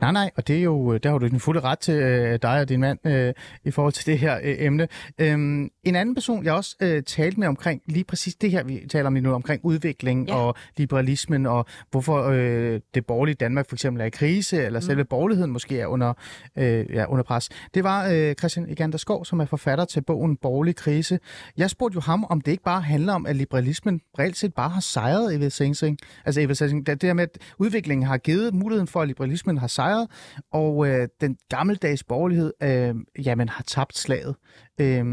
Nej, 0.00 0.12
nej, 0.12 0.30
og 0.36 0.48
det 0.48 0.56
er 0.58 0.62
jo, 0.62 0.96
der 0.96 1.10
har 1.10 1.18
du 1.18 1.26
den 1.26 1.40
fulde 1.40 1.60
ret 1.60 1.78
til 1.78 1.94
øh, 1.94 2.38
dig 2.42 2.60
og 2.60 2.68
din 2.68 2.80
mand 2.80 2.98
øh, 3.06 3.34
i 3.64 3.70
forhold 3.70 3.92
til 3.92 4.06
det 4.06 4.18
her 4.18 4.36
øh, 4.42 4.54
emne. 4.58 4.88
Øhm, 5.18 5.70
en 5.84 5.94
anden 5.96 6.14
person, 6.14 6.44
jeg 6.44 6.52
også 6.52 6.76
øh, 6.80 7.02
talte 7.02 7.40
med 7.40 7.48
omkring 7.48 7.82
lige 7.86 8.04
præcis 8.04 8.34
det 8.34 8.50
her, 8.50 8.64
vi 8.64 8.86
taler 8.90 9.06
om 9.06 9.14
lige 9.14 9.24
nu, 9.24 9.32
omkring 9.32 9.64
udvikling 9.64 10.28
Ja. 10.28 10.34
og 10.34 10.54
liberalismen, 10.76 11.46
og 11.46 11.66
hvorfor 11.90 12.22
øh, 12.22 12.80
det 12.94 13.06
borgerlige 13.06 13.34
Danmark 13.34 13.68
for 13.68 13.76
eksempel 13.76 14.00
er 14.00 14.04
i 14.04 14.10
krise, 14.10 14.64
eller 14.64 14.80
mm. 14.80 14.86
selve 14.86 15.04
borgerligheden 15.04 15.50
måske 15.52 15.80
er 15.80 15.86
under, 15.86 16.12
øh, 16.58 16.86
ja, 16.92 17.04
under 17.08 17.22
pres. 17.22 17.48
Det 17.74 17.84
var 17.84 18.08
øh, 18.12 18.34
Christian 18.34 18.70
Egander 18.70 18.98
Skov, 18.98 19.24
som 19.24 19.40
er 19.40 19.44
forfatter 19.44 19.84
til 19.84 20.00
bogen 20.02 20.36
Borgerlig 20.36 20.76
Krise. 20.76 21.18
Jeg 21.56 21.70
spurgte 21.70 21.94
jo 21.94 22.00
ham, 22.00 22.24
om 22.30 22.40
det 22.40 22.52
ikke 22.52 22.64
bare 22.64 22.80
handler 22.80 23.12
om, 23.12 23.26
at 23.26 23.36
liberalismen 23.36 24.00
reelt 24.18 24.36
set 24.36 24.54
bare 24.54 24.68
har 24.68 24.80
sejret 24.80 25.34
Eva 25.34 25.48
Sensing. 25.48 25.98
Altså 26.24 26.40
Eva 26.40 26.54
Sensing, 26.54 26.86
det 26.86 27.02
her 27.02 27.12
med, 27.14 27.22
at 27.22 27.38
udviklingen 27.58 28.06
har 28.06 28.18
givet 28.18 28.54
muligheden 28.54 28.88
for, 28.88 29.02
at 29.02 29.08
liberalismen 29.08 29.55
kapitalismen 29.56 29.60
har 29.60 29.68
sejret, 29.68 30.08
og 30.52 30.86
øh, 30.88 31.08
den 31.20 31.36
gammeldags 31.48 32.04
borgerlighed 32.04 32.52
øh, 32.62 32.94
jamen, 33.24 33.48
har 33.48 33.64
tabt 33.64 33.98
slaget. 33.98 34.36
Øh, 34.80 35.04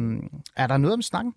er 0.58 0.68
der 0.68 0.78
noget 0.78 0.94
om 0.94 1.02
snakken? 1.02 1.34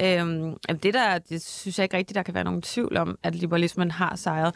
Øhm, 0.00 0.56
det 0.82 0.94
der, 0.94 1.18
det 1.18 1.42
synes 1.42 1.78
jeg 1.78 1.84
ikke 1.84 1.96
rigtigt, 1.96 2.14
der 2.14 2.22
kan 2.22 2.34
være 2.34 2.44
nogen 2.44 2.62
tvivl 2.62 2.96
om, 2.96 3.18
at 3.22 3.34
liberalismen 3.34 3.90
har 3.90 4.16
sejret. 4.16 4.54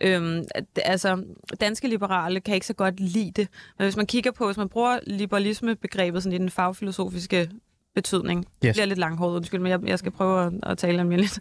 Øhm, 0.00 0.44
at, 0.54 0.64
altså, 0.84 1.24
danske 1.60 1.88
liberale 1.88 2.40
kan 2.40 2.54
ikke 2.54 2.66
så 2.66 2.74
godt 2.74 3.00
lide 3.00 3.30
det, 3.30 3.48
men 3.78 3.84
hvis 3.84 3.96
man 3.96 4.06
kigger 4.06 4.30
på, 4.30 4.46
hvis 4.46 4.56
man 4.56 4.68
bruger 4.68 4.98
liberalisme-begrebet 5.06 6.22
sådan 6.22 6.34
i 6.34 6.38
den 6.38 6.50
fagfilosofiske 6.50 7.50
betydning, 7.94 8.38
yes. 8.38 8.46
det 8.62 8.74
bliver 8.74 8.86
lidt 8.86 8.98
langhåret, 8.98 9.36
undskyld, 9.36 9.60
men 9.60 9.70
jeg, 9.70 9.80
jeg 9.86 9.98
skal 9.98 10.12
prøve 10.12 10.46
at, 10.46 10.52
at 10.62 10.78
tale 10.78 11.00
om 11.00 11.10
lidt. 11.10 11.38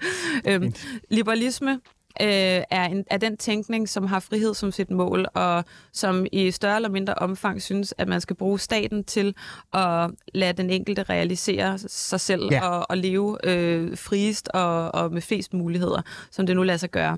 øhm, 0.48 0.74
liberalisme 1.20 1.80
øh, 2.22 2.64
er, 2.70 2.84
en, 2.86 3.06
er 3.10 3.18
den 3.18 3.38
tænkning, 3.38 3.90
som 3.90 4.08
har 4.08 4.20
frihed 4.20 4.54
som 4.54 4.72
sit 4.72 4.92
mål, 4.92 5.26
og 5.34 5.66
som 5.92 6.26
i 6.32 6.52
større 6.52 6.76
eller 6.76 6.90
mindre 6.90 7.14
omfang 7.14 7.62
synes, 7.62 7.94
at 7.98 8.08
man 8.08 8.22
skal 8.22 8.36
bruge 8.36 8.60
staten 8.60 9.04
til 9.04 9.36
at 9.74 10.12
lade 10.34 10.54
den 10.54 10.70
enkelte 10.70 11.04
realisere 11.04 11.78
sig 11.78 12.20
selv 12.20 12.48
ja. 12.52 12.68
og, 12.68 12.86
og 12.90 12.98
leve 12.98 13.38
øh, 13.44 13.98
friest 13.98 14.50
og, 14.54 14.96
og 14.96 15.12
med 15.12 15.22
flest 15.22 15.54
muligheder, 15.54 16.02
som 16.32 16.46
det 16.46 16.56
nu 16.56 16.64
lader 16.64 16.78
sig 16.78 16.92
gøre. 16.92 17.18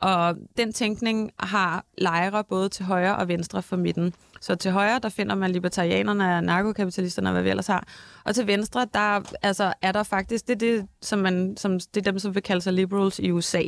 Og 0.00 0.36
den 0.56 0.72
tænkning 0.72 1.30
har 1.38 1.84
lejre 1.98 2.44
både 2.44 2.68
til 2.68 2.84
højre 2.84 3.16
og 3.16 3.28
venstre 3.28 3.62
for 3.62 3.76
midten. 3.76 4.14
Så 4.40 4.54
til 4.54 4.70
højre, 4.70 4.98
der 5.02 5.08
finder 5.08 5.34
man 5.34 5.50
libertarianerne, 5.50 6.46
narkokapitalisterne 6.46 7.28
og 7.28 7.32
hvad 7.32 7.42
vi 7.42 7.50
ellers 7.50 7.66
har. 7.66 7.84
Og 8.24 8.34
til 8.34 8.46
venstre, 8.46 8.86
der 8.94 9.20
altså, 9.42 9.72
er 9.82 9.92
der 9.92 10.02
faktisk, 10.02 10.46
det 10.46 10.52
er, 10.52 10.58
det, 10.58 10.86
som 11.02 11.18
man, 11.18 11.56
som, 11.56 11.72
det 11.72 11.96
er 11.96 12.10
dem, 12.10 12.18
som 12.18 12.34
vil 12.34 12.42
kalde 12.42 12.60
sig 12.60 12.72
liberals 12.72 13.18
i 13.18 13.30
USA. 13.30 13.62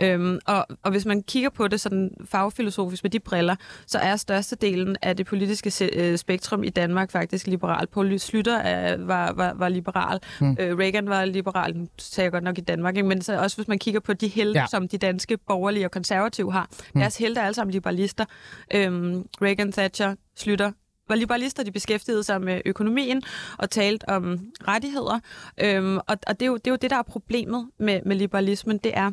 Øhm, 0.00 0.38
og, 0.46 0.66
og 0.82 0.90
hvis 0.90 1.06
man 1.06 1.22
kigger 1.22 1.50
på 1.50 1.68
det 1.68 1.80
sådan 1.80 2.10
fagfilosofisk 2.24 3.04
med 3.04 3.10
de 3.10 3.20
briller, 3.20 3.56
så 3.86 3.98
er 3.98 4.16
størstedelen 4.16 4.96
af 5.02 5.16
det 5.16 5.26
politiske 5.26 5.90
øh, 5.94 6.18
spektrum 6.18 6.64
i 6.64 6.70
Danmark 6.70 7.10
faktisk 7.10 7.46
liberal. 7.46 7.86
Paul 7.86 8.18
Slytter 8.18 8.56
er, 8.58 8.96
var, 8.96 9.32
var, 9.32 9.52
var 9.54 9.68
liberal. 9.68 10.20
Hmm. 10.40 10.56
Øh, 10.60 10.78
Reagan 10.78 11.08
var 11.08 11.24
liberal, 11.24 11.76
nu 11.76 11.88
sagde 11.98 12.24
jeg 12.24 12.32
godt 12.32 12.44
nok 12.44 12.58
i 12.58 12.60
Danmark, 12.60 12.96
ikke? 12.96 13.08
men 13.08 13.22
så 13.22 13.38
også 13.38 13.56
hvis 13.56 13.68
man 13.68 13.78
kigger 13.78 14.00
på 14.00 14.12
de 14.12 14.28
helte, 14.28 14.60
ja. 14.60 14.66
som 14.66 14.88
de 14.88 14.98
danske 14.98 15.36
borgerlige 15.74 15.86
og 15.86 15.90
konservative 15.90 16.52
har. 16.52 16.68
Hmm. 16.92 17.00
Deres 17.00 17.16
helte 17.16 17.40
er 17.40 17.44
alle 17.44 17.54
sammen 17.54 17.72
liberalister. 17.72 18.24
Øhm, 18.74 19.28
Reagan, 19.42 19.72
Thatcher, 19.72 20.14
Slytter, 20.36 20.72
var 21.08 21.14
liberalister, 21.14 21.62
de 21.62 21.72
beskæftigede 21.72 22.22
sig 22.22 22.40
med 22.40 22.60
økonomien 22.66 23.22
og 23.58 23.70
talt 23.70 24.04
om 24.08 24.38
rettigheder. 24.68 25.20
Øhm, 25.60 25.96
og 25.96 26.16
og 26.26 26.40
det, 26.40 26.42
er 26.42 26.46
jo, 26.46 26.56
det 26.56 26.66
er 26.66 26.70
jo 26.70 26.76
det, 26.76 26.90
der 26.90 26.96
er 26.96 27.02
problemet 27.02 27.70
med, 27.78 28.00
med 28.06 28.16
liberalismen, 28.16 28.78
det 28.78 28.92
er, 28.96 29.10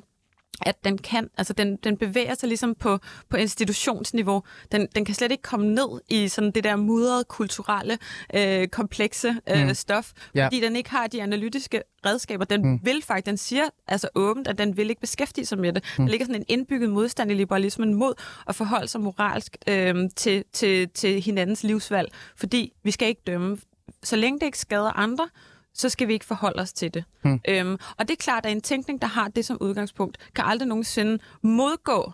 at 0.61 0.83
den 0.83 0.97
kan, 0.97 1.29
altså 1.37 1.53
den, 1.53 1.75
den 1.75 1.97
bevæger 1.97 2.35
sig 2.35 2.47
ligesom 2.47 2.75
på, 2.75 2.99
på 3.29 3.37
institutionsniveau. 3.37 4.43
Den, 4.71 4.87
den 4.95 5.05
kan 5.05 5.15
slet 5.15 5.31
ikke 5.31 5.41
komme 5.41 5.73
ned 5.73 6.01
i 6.09 6.27
sådan 6.27 6.51
det 6.51 6.63
der 6.63 6.75
mudrede, 6.75 7.23
kulturelle, 7.23 7.97
øh, 8.33 8.67
komplekse 8.67 9.35
øh, 9.49 9.67
mm. 9.67 9.73
stof, 9.73 10.11
ja. 10.35 10.45
fordi 10.45 10.59
den 10.59 10.75
ikke 10.75 10.89
har 10.89 11.07
de 11.07 11.23
analytiske 11.23 11.81
redskaber. 12.05 12.45
Den 12.45 12.61
mm. 12.61 12.79
vil 12.83 13.01
faktisk, 13.03 13.25
den 13.25 13.37
siger 13.37 13.63
altså 13.87 14.09
åbent, 14.15 14.47
at 14.47 14.57
den 14.57 14.77
vil 14.77 14.89
ikke 14.89 15.01
beskæftige 15.01 15.45
sig 15.45 15.59
med 15.59 15.73
det. 15.73 15.83
Mm. 15.97 16.05
Der 16.05 16.11
ligger 16.11 16.25
sådan 16.25 16.41
en 16.41 16.45
indbygget 16.47 16.89
modstand 16.89 17.31
i 17.31 17.33
liberalismen 17.33 17.93
mod 17.93 18.13
at 18.47 18.55
forholde 18.55 18.87
sig 18.87 19.01
moralsk 19.01 19.57
øh, 19.67 19.95
til, 20.15 20.43
til, 20.53 20.89
til 20.89 21.21
hinandens 21.21 21.63
livsvalg, 21.63 22.11
fordi 22.35 22.73
vi 22.83 22.91
skal 22.91 23.07
ikke 23.07 23.21
dømme. 23.27 23.57
Så 24.03 24.15
længe 24.15 24.39
det 24.39 24.45
ikke 24.45 24.59
skader 24.59 24.91
andre, 24.97 25.29
så 25.73 25.89
skal 25.89 26.07
vi 26.07 26.13
ikke 26.13 26.25
forholde 26.25 26.62
os 26.62 26.73
til 26.73 26.93
det. 26.93 27.03
Hmm. 27.21 27.41
Øhm, 27.49 27.77
og 27.97 28.07
det 28.07 28.12
er 28.12 28.23
klart, 28.23 28.45
at 28.45 28.51
en 28.51 28.62
tænkning, 28.62 29.01
der 29.01 29.07
har 29.07 29.27
det 29.27 29.45
som 29.45 29.57
udgangspunkt, 29.62 30.17
kan 30.36 30.45
aldrig 30.45 30.67
nogensinde 30.67 31.19
modgå 31.43 32.12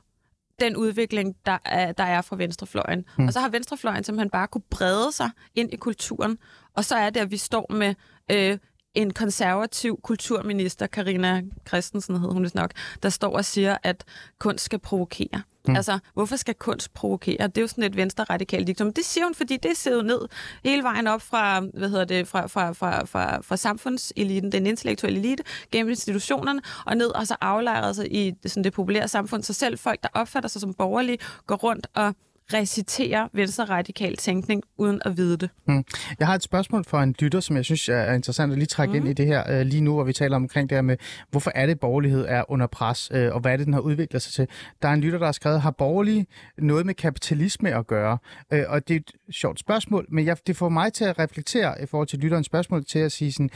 den 0.60 0.76
udvikling, 0.76 1.36
der 1.46 1.58
er, 1.65 1.91
der 1.91 2.04
er 2.04 2.22
fra 2.22 2.36
venstrefløjen. 2.36 3.06
Hmm. 3.15 3.28
Og 3.28 3.34
så 3.34 3.39
har 3.39 3.50
venstrefløjen 3.50 4.04
simpelthen 4.04 4.30
bare 4.30 4.48
kunne 4.48 4.63
brede 4.70 5.12
sig 5.12 5.30
ind 5.56 5.74
i 5.74 5.76
kulturen, 5.76 6.38
og 6.74 6.86
så 6.86 6.96
er 6.96 7.10
det, 7.10 7.20
at 7.20 7.32
vi 7.32 7.38
står 7.38 7.74
med 7.74 7.96
øh, 8.32 8.58
en 8.98 9.14
konservativ 9.14 10.00
kulturminister, 10.04 10.88
Karina 10.88 11.42
Christensen 11.68 12.20
hed 12.20 12.30
hun 12.32 12.50
nok, 12.54 12.72
der 13.04 13.10
står 13.10 13.38
og 13.38 13.46
siger, 13.46 13.78
at 13.84 14.04
kunst 14.40 14.66
skal 14.66 14.80
provokere. 14.80 15.42
Mm. 15.68 15.76
Altså, 15.76 16.00
hvorfor 16.14 16.36
skal 16.36 16.56
kunst 16.56 16.94
provokere? 16.94 17.48
Det 17.48 17.58
er 17.58 17.62
jo 17.62 17.68
sådan 17.68 17.84
et 17.84 17.96
venstre-radikalt 17.96 18.68
diktum. 18.68 18.94
Det 18.94 19.06
siger 19.06 19.26
hun, 19.26 19.36
fordi 19.36 19.58
det 19.58 19.78
ser 19.78 19.96
jo 19.96 20.02
ned 20.02 20.20
hele 20.64 20.84
vejen 20.84 21.08
op 21.08 21.22
fra, 21.22 21.60
hvad 21.60 21.90
hedder 21.90 22.06
det, 22.06 22.28
fra, 22.28 22.48
fra, 22.48 22.72
fra, 22.72 23.06
fra, 23.06 23.42
fra 23.42 23.58
samfundseliten, 23.58 24.52
den 24.52 24.68
intellektuelle 24.68 25.20
elite, 25.20 25.44
gennem 25.72 25.90
institutionerne, 25.90 26.62
og 26.86 26.98
ned 26.98 27.08
og 27.08 27.28
så 27.28 27.36
aflejret 27.42 27.96
sig 27.96 28.16
i 28.16 28.34
sådan 28.46 28.64
det 28.64 28.74
populære 28.74 29.08
samfund. 29.08 29.44
Så 29.44 29.54
selv 29.54 29.78
folk, 29.78 30.04
der 30.04 30.10
opfatter 30.14 30.50
sig 30.50 30.62
som 30.62 30.74
borgerlige, 30.74 31.18
går 31.48 31.56
rundt 31.56 31.88
og 31.94 32.16
recitere 32.54 33.30
venstre-radikal 33.34 34.18
tænkning, 34.18 34.64
uden 34.78 35.02
at 35.06 35.18
vide 35.18 35.38
det. 35.38 35.50
Mm. 35.68 35.84
Jeg 36.20 36.28
har 36.28 36.36
et 36.36 36.44
spørgsmål 36.44 36.84
for 36.84 37.00
en 37.00 37.16
lytter, 37.20 37.40
som 37.40 37.56
jeg 37.56 37.66
synes 37.66 37.90
er 37.90 38.14
interessant 38.14 38.52
at 38.52 38.58
lige 38.58 38.68
trække 38.68 38.92
mm. 38.92 38.98
ind 38.98 39.08
i 39.08 39.14
det 39.14 39.26
her 39.26 39.60
uh, 39.60 39.66
lige 39.66 39.82
nu, 39.82 39.94
hvor 39.94 40.04
vi 40.04 40.14
taler 40.14 40.36
omkring 40.36 40.70
det 40.70 40.76
her 40.76 40.82
med, 40.82 40.98
hvorfor 41.32 41.52
er 41.56 41.66
det, 41.66 41.80
borgerlighed 41.80 42.26
er 42.28 42.52
under 42.52 42.68
pres, 42.68 43.12
uh, 43.12 43.18
og 43.18 43.40
hvad 43.40 43.54
er 43.54 43.58
det, 43.58 43.66
den 43.66 43.74
har 43.74 43.82
udviklet 43.82 44.22
sig 44.22 44.34
til. 44.34 44.48
Der 44.82 44.88
er 44.88 44.94
en 44.94 45.02
lytter, 45.02 45.20
der 45.20 45.26
har 45.26 45.32
skrevet, 45.32 45.62
har 45.62 45.72
borgerlige 45.72 46.26
noget 46.58 46.86
med 46.86 46.94
kapitalisme 46.94 47.76
at 47.76 47.88
gøre? 47.88 48.18
Uh, 48.54 48.60
og 48.68 48.88
det 48.88 48.96
er 48.96 49.00
et 49.00 49.36
sjovt 49.36 49.60
spørgsmål, 49.60 50.06
men 50.10 50.26
jeg, 50.26 50.38
det 50.48 50.58
får 50.58 50.70
mig 50.70 50.94
til 50.94 51.06
at 51.06 51.20
reflektere 51.20 51.84
i 51.84 51.86
forhold 51.86 52.08
til 52.08 52.20
lytterens 52.20 52.46
spørgsmål, 52.46 52.86
til 52.86 53.00
at 53.00 53.12
sige 53.12 53.32
sådan, 53.32 53.50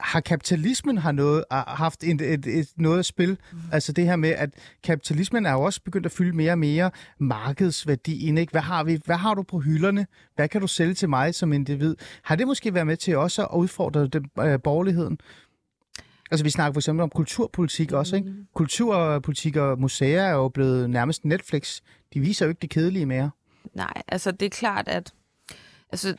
har 0.00 0.20
kapitalismen 0.20 0.98
har 0.98 1.12
noget, 1.12 1.44
har 1.50 1.74
haft 1.78 2.04
et, 2.04 2.20
et, 2.20 2.46
et, 2.46 2.68
noget 2.76 2.98
at 2.98 3.06
spille? 3.06 3.36
Mm. 3.52 3.58
Altså 3.72 3.92
det 3.92 4.04
her 4.04 4.16
med, 4.16 4.28
at 4.30 4.50
kapitalismen 4.82 5.46
er 5.46 5.52
jo 5.52 5.62
også 5.62 5.82
begyndt 5.82 6.06
at 6.06 6.12
fylde 6.12 6.36
mere 6.36 6.52
og 6.52 6.58
mere 6.58 6.90
markedsværdien. 7.18 8.38
Ikke? 8.38 8.50
Hvad, 8.50 8.60
har 8.60 8.84
vi, 8.84 9.00
hvad 9.04 9.16
har 9.16 9.34
du 9.34 9.42
på 9.42 9.58
hylderne? 9.58 10.06
Hvad 10.36 10.48
kan 10.48 10.60
du 10.60 10.66
sælge 10.66 10.94
til 10.94 11.08
mig 11.08 11.34
som 11.34 11.52
individ? 11.52 11.96
Har 12.22 12.36
det 12.36 12.46
måske 12.46 12.74
været 12.74 12.86
med 12.86 12.96
til 12.96 13.16
også 13.16 13.42
at 13.44 13.56
udfordre 13.56 14.06
den, 14.06 14.26
øh, 14.40 14.60
borgerligheden? 14.64 15.18
Altså 16.30 16.44
vi 16.44 16.50
snakker 16.50 16.72
for 16.72 16.80
eksempel 16.80 17.02
om 17.02 17.10
kulturpolitik 17.10 17.92
også, 17.92 18.16
ikke? 18.16 18.28
Mm. 18.28 18.46
Kulturpolitik 18.54 19.56
og 19.56 19.80
museer 19.80 20.22
er 20.22 20.32
jo 20.32 20.48
blevet 20.48 20.90
nærmest 20.90 21.24
Netflix. 21.24 21.80
De 22.14 22.20
viser 22.20 22.46
jo 22.46 22.48
ikke 22.48 22.60
det 22.62 22.70
kedelige 22.70 23.06
mere. 23.06 23.30
Nej, 23.74 24.02
altså 24.08 24.30
det 24.30 24.46
er 24.46 24.50
klart, 24.50 24.88
at 24.88 25.12
Altså, 25.92 26.14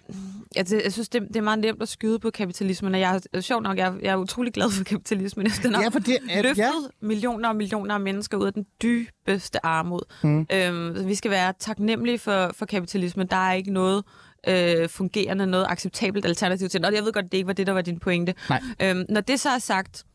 jeg, 0.56 0.66
jeg 0.84 0.94
synes, 0.94 1.10
det, 1.10 1.22
det 1.28 1.36
er 1.36 1.42
meget 1.42 1.60
nemt 1.60 1.82
at 1.82 1.90
skyde 1.90 2.20
på 2.20 2.30
kapitalismen, 2.30 2.94
og 2.94 3.00
jeg 3.00 3.22
er 3.34 3.42
sjov 3.42 3.62
nok, 3.62 3.78
jeg, 3.78 3.94
jeg 4.02 4.12
er 4.12 4.16
utrolig 4.16 4.54
glad 4.54 4.72
for 4.72 4.84
kapitalismen. 4.84 5.46
Den 5.64 5.76
har 5.76 5.82
ja, 5.82 5.88
for 5.88 6.00
det 6.00 6.18
er, 6.30 6.42
løftet 6.42 6.58
ja. 6.58 6.72
millioner 7.02 7.50
og 7.50 7.56
millioner 7.56 7.96
af 7.96 8.02
mennesker 8.02 8.38
ud 8.38 8.46
af 8.46 8.54
den 8.54 8.66
dybeste 8.84 9.66
armod. 9.66 10.02
Mm. 10.24 10.48
Øhm, 10.54 11.08
vi 11.08 11.16
skal 11.16 11.32
være 11.32 11.54
taknemmelige 11.60 12.20
for, 12.20 12.52
for 12.54 12.66
kapitalismen. 12.66 13.28
Der 13.28 13.36
er 13.36 13.54
ikke 13.54 13.74
noget 13.74 14.04
øh, 14.48 14.90
fungerende, 14.90 15.48
noget 15.48 15.66
acceptabelt 15.70 16.26
alternativ 16.26 16.70
til. 16.70 16.86
Og 16.86 16.94
jeg 16.94 17.04
ved 17.04 17.14
godt, 17.14 17.32
det 17.32 17.34
ikke 17.34 17.48
var 17.48 17.54
det, 17.54 17.68
der 17.68 17.74
var 17.74 17.82
din 17.82 18.00
pointe. 18.00 18.34
Nej. 18.50 18.62
Øhm, 18.82 19.06
når 19.10 19.22
det 19.22 19.40
så 19.40 19.50
er 19.50 19.60
sagt, 19.60 20.06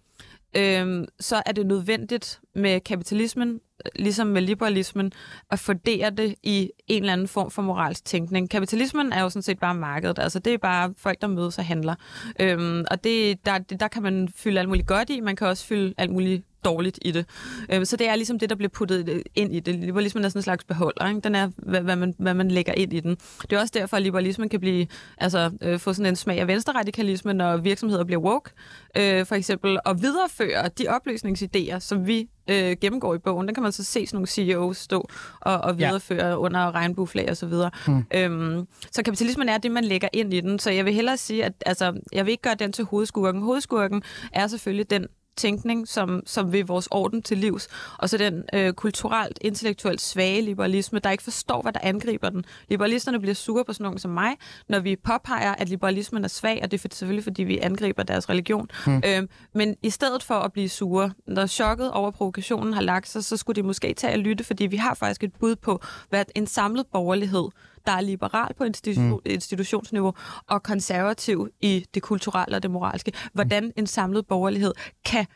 øhm, 0.57 1.07
så 1.21 1.43
er 1.47 1.53
det 1.53 1.67
nødvendigt 1.67 2.40
med 2.55 2.81
kapitalismen, 2.81 3.61
ligesom 3.96 4.26
med 4.26 4.42
liberalismen, 4.42 5.12
at 5.50 5.58
fordere 5.58 6.10
det 6.10 6.34
i 6.42 6.70
en 6.87 7.02
eller 7.02 7.12
anden 7.12 7.28
form 7.28 7.50
for 7.50 7.62
moralsk 7.62 8.04
tænkning. 8.04 8.50
Kapitalismen 8.50 9.12
er 9.12 9.22
jo 9.22 9.28
sådan 9.28 9.42
set 9.42 9.58
bare 9.58 9.74
markedet. 9.74 10.18
Altså, 10.18 10.38
det 10.38 10.54
er 10.54 10.58
bare 10.58 10.94
folk, 10.96 11.20
der 11.20 11.26
mødes 11.26 11.58
og 11.58 11.64
handler. 11.64 11.94
Øhm, 12.40 12.84
og 12.90 13.04
det, 13.04 13.46
der, 13.46 13.58
der 13.58 13.88
kan 13.88 14.02
man 14.02 14.28
fylde 14.37 14.60
alt 14.60 14.68
muligt 14.68 14.87
godt 14.87 15.10
i, 15.10 15.20
man 15.20 15.37
kan 15.37 15.46
også 15.46 15.66
fylde 15.66 15.94
alt 15.98 16.10
muligt 16.10 16.44
dårligt 16.64 16.98
i 17.02 17.10
det. 17.10 17.26
Øhm, 17.72 17.84
så 17.84 17.96
det 17.96 18.08
er 18.08 18.16
ligesom 18.16 18.38
det, 18.38 18.50
der 18.50 18.56
bliver 18.56 18.68
puttet 18.68 19.22
ind 19.34 19.54
i 19.54 19.60
det. 19.60 19.74
Liberalismen 19.74 20.24
er 20.24 20.28
sådan 20.28 20.38
en 20.38 20.42
slags 20.42 20.64
beholder. 20.64 21.08
Ikke? 21.08 21.20
Den 21.20 21.34
er, 21.34 21.50
hvad, 21.56 21.80
hvad, 21.80 21.96
man, 21.96 22.14
hvad 22.18 22.34
man 22.34 22.50
lægger 22.50 22.72
ind 22.72 22.92
i 22.92 23.00
den. 23.00 23.16
Det 23.42 23.52
er 23.52 23.60
også 23.60 23.72
derfor, 23.76 23.96
at 23.96 24.02
liberalismen 24.02 24.48
kan 24.48 24.60
blive, 24.60 24.87
altså, 25.18 25.50
øh, 25.62 25.78
få 25.78 25.92
sådan 25.92 26.12
en 26.12 26.16
smag 26.16 26.40
af 26.40 26.48
venstreradikalisme, 26.48 27.32
når 27.32 27.56
virksomheder 27.56 28.04
bliver 28.04 28.20
woke, 28.20 28.50
øh, 28.96 29.26
for 29.26 29.34
eksempel, 29.34 29.78
og 29.84 30.02
videreføre 30.02 30.68
de 30.68 30.88
opløsningsidéer, 30.88 31.78
som 31.78 32.06
vi 32.06 32.28
øh, 32.48 32.76
gennemgår 32.80 33.14
i 33.14 33.18
bogen. 33.18 33.46
Den 33.46 33.54
kan 33.54 33.62
man 33.62 33.72
så 33.72 33.85
se 33.85 34.07
sådan 34.07 34.16
nogle 34.16 34.26
CEOs 34.26 34.76
stå 34.76 35.09
og, 35.40 35.61
og 35.61 35.78
videreføre 35.78 36.26
ja. 36.26 36.37
under 36.37 36.74
regnbueflag 36.74 37.30
og 37.30 37.37
så 37.37 37.46
videre. 37.46 37.70
Mm. 37.87 38.04
Øhm, 38.14 38.66
så 38.92 39.02
kapitalismen 39.02 39.48
er 39.48 39.59
det, 39.59 39.70
man 39.70 39.85
lægger 39.85 40.09
ind 40.12 40.35
i 40.35 40.40
den. 40.40 40.59
Så 40.59 40.70
jeg 40.70 40.85
vil 40.85 40.94
hellere 40.94 41.16
sige, 41.16 41.44
at 41.44 41.52
altså, 41.66 42.00
jeg 42.12 42.26
vil 42.26 42.33
ikke 42.33 42.42
gøre 42.42 42.54
den 42.54 42.72
til 42.72 42.85
hovedskurken. 42.85 43.42
Hovedskurken 43.42 44.02
er 44.33 44.46
selvfølgelig 44.46 44.90
den 44.90 45.07
tænkning, 45.37 45.88
som, 45.88 46.23
som 46.27 46.53
vil 46.53 46.66
vores 46.66 46.88
orden 46.90 47.23
til 47.23 47.38
livs, 47.38 47.68
og 47.99 48.11
så 48.11 48.18
den 48.18 48.42
øh, 48.55 48.73
kulturelt, 48.73 49.38
intellektuelt 49.40 50.01
svage 50.01 50.42
liberalisme, 50.42 50.99
der 50.99 51.11
ikke 51.11 51.23
forstår, 51.23 51.62
hvad 51.62 51.73
der 51.73 51.81
angriber 51.83 52.29
den. 52.29 52.44
Liberalisterne 52.68 53.20
bliver 53.20 53.35
sure 53.35 53.64
på 53.64 53.73
sådan 53.73 53.85
nogen 53.85 53.99
som 53.99 54.11
mig, 54.11 54.37
når 54.68 54.81
vi 54.81 54.97
påpeger, 54.97 55.55
at 55.55 55.68
liberalismen 55.68 56.25
er 56.25 56.29
svag, 56.29 56.61
og 56.62 56.70
det 56.70 56.85
er 56.85 56.88
selvfølgelig, 56.92 57.25
fordi 57.25 57.42
vi 57.42 57.59
angriber 57.59 58.03
deres 58.03 58.31
religion. 58.31 58.68
Hmm. 58.87 59.03
Øh, 59.07 59.23
men 59.55 59.77
i 59.83 59.90
stedet 59.90 60.23
for 60.23 60.35
at 60.35 60.53
blive 60.53 60.68
sure, 60.68 61.11
når 61.27 61.47
chokket 61.47 61.92
over 61.92 62.11
provokationen 62.11 62.73
har 62.73 62.83
lagt 62.83 63.09
sig, 63.09 63.25
så 63.25 63.37
skulle 63.37 63.62
de 63.62 63.66
måske 63.66 63.94
tage 63.94 64.12
at 64.12 64.18
lytte, 64.18 64.44
fordi 64.44 64.66
vi 64.66 64.77
har 64.77 64.94
faktisk 64.94 65.25
et 65.25 65.33
bud 65.40 65.57
på, 65.57 65.83
hvad 66.09 66.25
en 66.35 66.47
samlet 66.47 66.87
borgerlighed 66.92 67.49
der 67.87 67.92
er 67.92 68.01
liberal 68.01 68.55
på 68.55 68.64
institu- 68.64 69.01
mm. 69.01 69.18
institutionsniveau 69.25 70.14
og 70.47 70.62
konservativ 70.62 71.49
i 71.61 71.87
det 71.94 72.03
kulturelle 72.03 72.57
og 72.57 72.62
det 72.62 72.70
moralske. 72.70 73.12
Hvordan 73.33 73.73
en 73.77 73.87
samlet 73.87 74.27
borgerlighed 74.27 74.73
kan, 75.05 75.27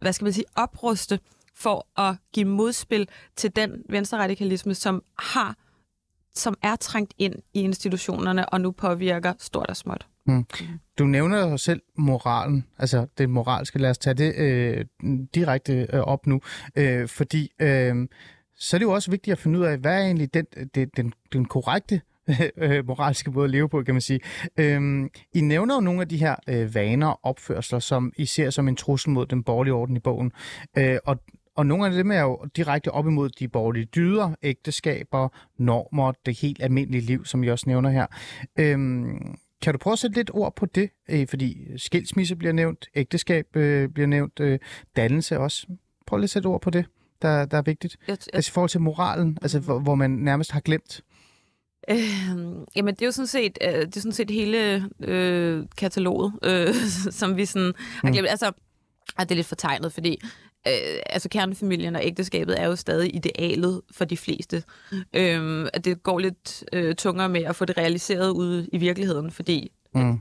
hvad 0.00 0.12
skal 0.12 0.24
man 0.24 0.32
sige, 0.32 0.44
opruste 0.56 1.20
for 1.54 2.00
at 2.00 2.16
give 2.32 2.46
modspil 2.46 3.08
til 3.36 3.56
den 3.56 3.82
venstreradikalisme, 3.88 4.74
som 4.74 5.02
har 5.18 5.54
som 6.36 6.56
er 6.62 6.76
trængt 6.76 7.14
ind 7.18 7.34
i 7.54 7.60
institutionerne, 7.60 8.48
og 8.48 8.60
nu 8.60 8.70
påvirker 8.70 9.32
stort 9.38 9.66
og 9.70 9.76
småt. 9.76 10.06
Du 10.98 11.04
nævner 11.04 11.50
jo 11.50 11.56
selv 11.56 11.82
moralen, 11.98 12.66
altså 12.78 13.06
det 13.18 13.30
moralske. 13.30 13.78
Lad 13.78 13.90
os 13.90 13.98
tage 13.98 14.14
det 14.14 14.34
øh, 14.36 14.84
direkte 15.34 15.86
øh, 15.92 16.00
op 16.00 16.26
nu, 16.26 16.40
øh, 16.76 17.08
fordi 17.08 17.50
øh, 17.60 18.08
så 18.56 18.76
er 18.76 18.78
det 18.78 18.84
jo 18.84 18.92
også 18.92 19.10
vigtigt 19.10 19.32
at 19.32 19.38
finde 19.38 19.58
ud 19.58 19.64
af, 19.64 19.78
hvad 19.78 19.94
er 19.94 20.04
egentlig 20.04 20.34
den, 20.34 20.46
den, 20.74 20.90
den, 20.96 21.12
den 21.32 21.44
korrekte 21.44 22.00
øh, 22.56 22.86
moralske 22.86 23.30
måde 23.30 23.44
at 23.44 23.50
leve 23.50 23.68
på, 23.68 23.82
kan 23.82 23.94
man 23.94 24.00
sige. 24.00 24.20
Øhm, 24.56 25.10
I 25.34 25.40
nævner 25.40 25.74
jo 25.74 25.80
nogle 25.80 26.00
af 26.00 26.08
de 26.08 26.16
her 26.16 26.36
øh, 26.48 26.74
vaner 26.74 27.06
og 27.06 27.20
opførsler, 27.22 27.78
som 27.78 28.12
I 28.16 28.26
ser 28.26 28.50
som 28.50 28.68
en 28.68 28.76
trussel 28.76 29.10
mod 29.10 29.26
den 29.26 29.42
borgerlige 29.42 29.74
orden 29.74 29.96
i 29.96 30.00
bogen. 30.00 30.32
Øh, 30.78 30.98
og, 31.04 31.20
og 31.56 31.66
nogle 31.66 31.86
af 31.86 31.92
dem 31.92 32.10
er 32.10 32.20
jo 32.20 32.38
direkte 32.56 32.90
op 32.90 33.06
imod 33.06 33.28
de 33.28 33.48
borgerlige 33.48 33.84
dyder, 33.84 34.34
ægteskaber, 34.42 35.28
normer, 35.58 36.12
det 36.26 36.38
helt 36.40 36.62
almindelige 36.62 37.02
liv, 37.02 37.24
som 37.24 37.44
I 37.44 37.48
også 37.48 37.64
nævner 37.68 37.90
her. 37.90 38.06
Øhm, 38.58 39.36
kan 39.62 39.74
du 39.74 39.78
prøve 39.78 39.92
at 39.92 39.98
sætte 39.98 40.16
lidt 40.16 40.30
ord 40.34 40.56
på 40.56 40.66
det? 40.66 40.90
Øh, 41.10 41.28
fordi 41.28 41.66
skilsmisse 41.76 42.36
bliver 42.36 42.52
nævnt, 42.52 42.88
ægteskab 42.94 43.56
øh, 43.56 43.88
bliver 43.88 44.06
nævnt, 44.06 44.40
øh, 44.40 44.58
dannelse 44.96 45.38
også. 45.38 45.66
Prøv 46.06 46.16
lige 46.16 46.24
at 46.24 46.30
sætte 46.30 46.46
ord 46.46 46.60
på 46.60 46.70
det, 46.70 46.86
der, 47.28 47.44
der 47.44 47.58
er 47.58 47.62
vigtigt. 47.62 47.96
Jeg, 48.08 48.12
jeg, 48.26 48.34
Altså 48.34 48.50
i 48.50 48.52
forhold 48.54 48.70
til 48.70 48.80
moralen, 48.80 49.38
altså 49.42 49.58
hvor, 49.58 49.78
hvor 49.78 49.94
man 49.94 50.10
nærmest 50.10 50.50
har 50.50 50.60
glemt. 50.60 51.00
Øh, 51.90 51.98
jamen, 52.76 52.94
det 52.94 53.02
er 53.02 53.06
jo 53.06 53.12
sådan 53.12 53.26
set, 53.26 53.58
øh, 53.62 53.72
det 53.72 53.96
er 53.96 54.00
sådan 54.00 54.12
set 54.12 54.30
hele 54.30 54.88
øh, 55.00 55.64
kataloget, 55.76 56.32
øh, 56.42 56.74
som 57.20 57.36
vi 57.36 57.46
sådan 57.46 57.72
har 57.78 58.10
glemt. 58.12 58.28
Altså, 58.28 58.46
og 59.18 59.28
det 59.28 59.30
er 59.30 59.34
lidt 59.34 59.46
fortegnet, 59.46 59.92
fordi 59.92 60.18
øh, 60.68 60.72
altså 61.06 61.28
kernefamilien 61.28 61.96
og 61.96 62.04
ægteskabet 62.04 62.60
er 62.60 62.66
jo 62.66 62.76
stadig 62.76 63.14
idealet 63.14 63.80
for 63.92 64.04
de 64.04 64.16
fleste. 64.16 64.62
Øh, 65.12 65.68
at 65.72 65.84
det 65.84 66.02
går 66.02 66.18
lidt 66.18 66.64
øh, 66.72 66.94
tungere 66.94 67.28
med 67.28 67.42
at 67.44 67.56
få 67.56 67.64
det 67.64 67.76
realiseret 67.78 68.30
ude 68.30 68.68
i 68.72 68.78
virkeligheden, 68.78 69.30
fordi 69.30 69.70
Mm. 69.96 70.18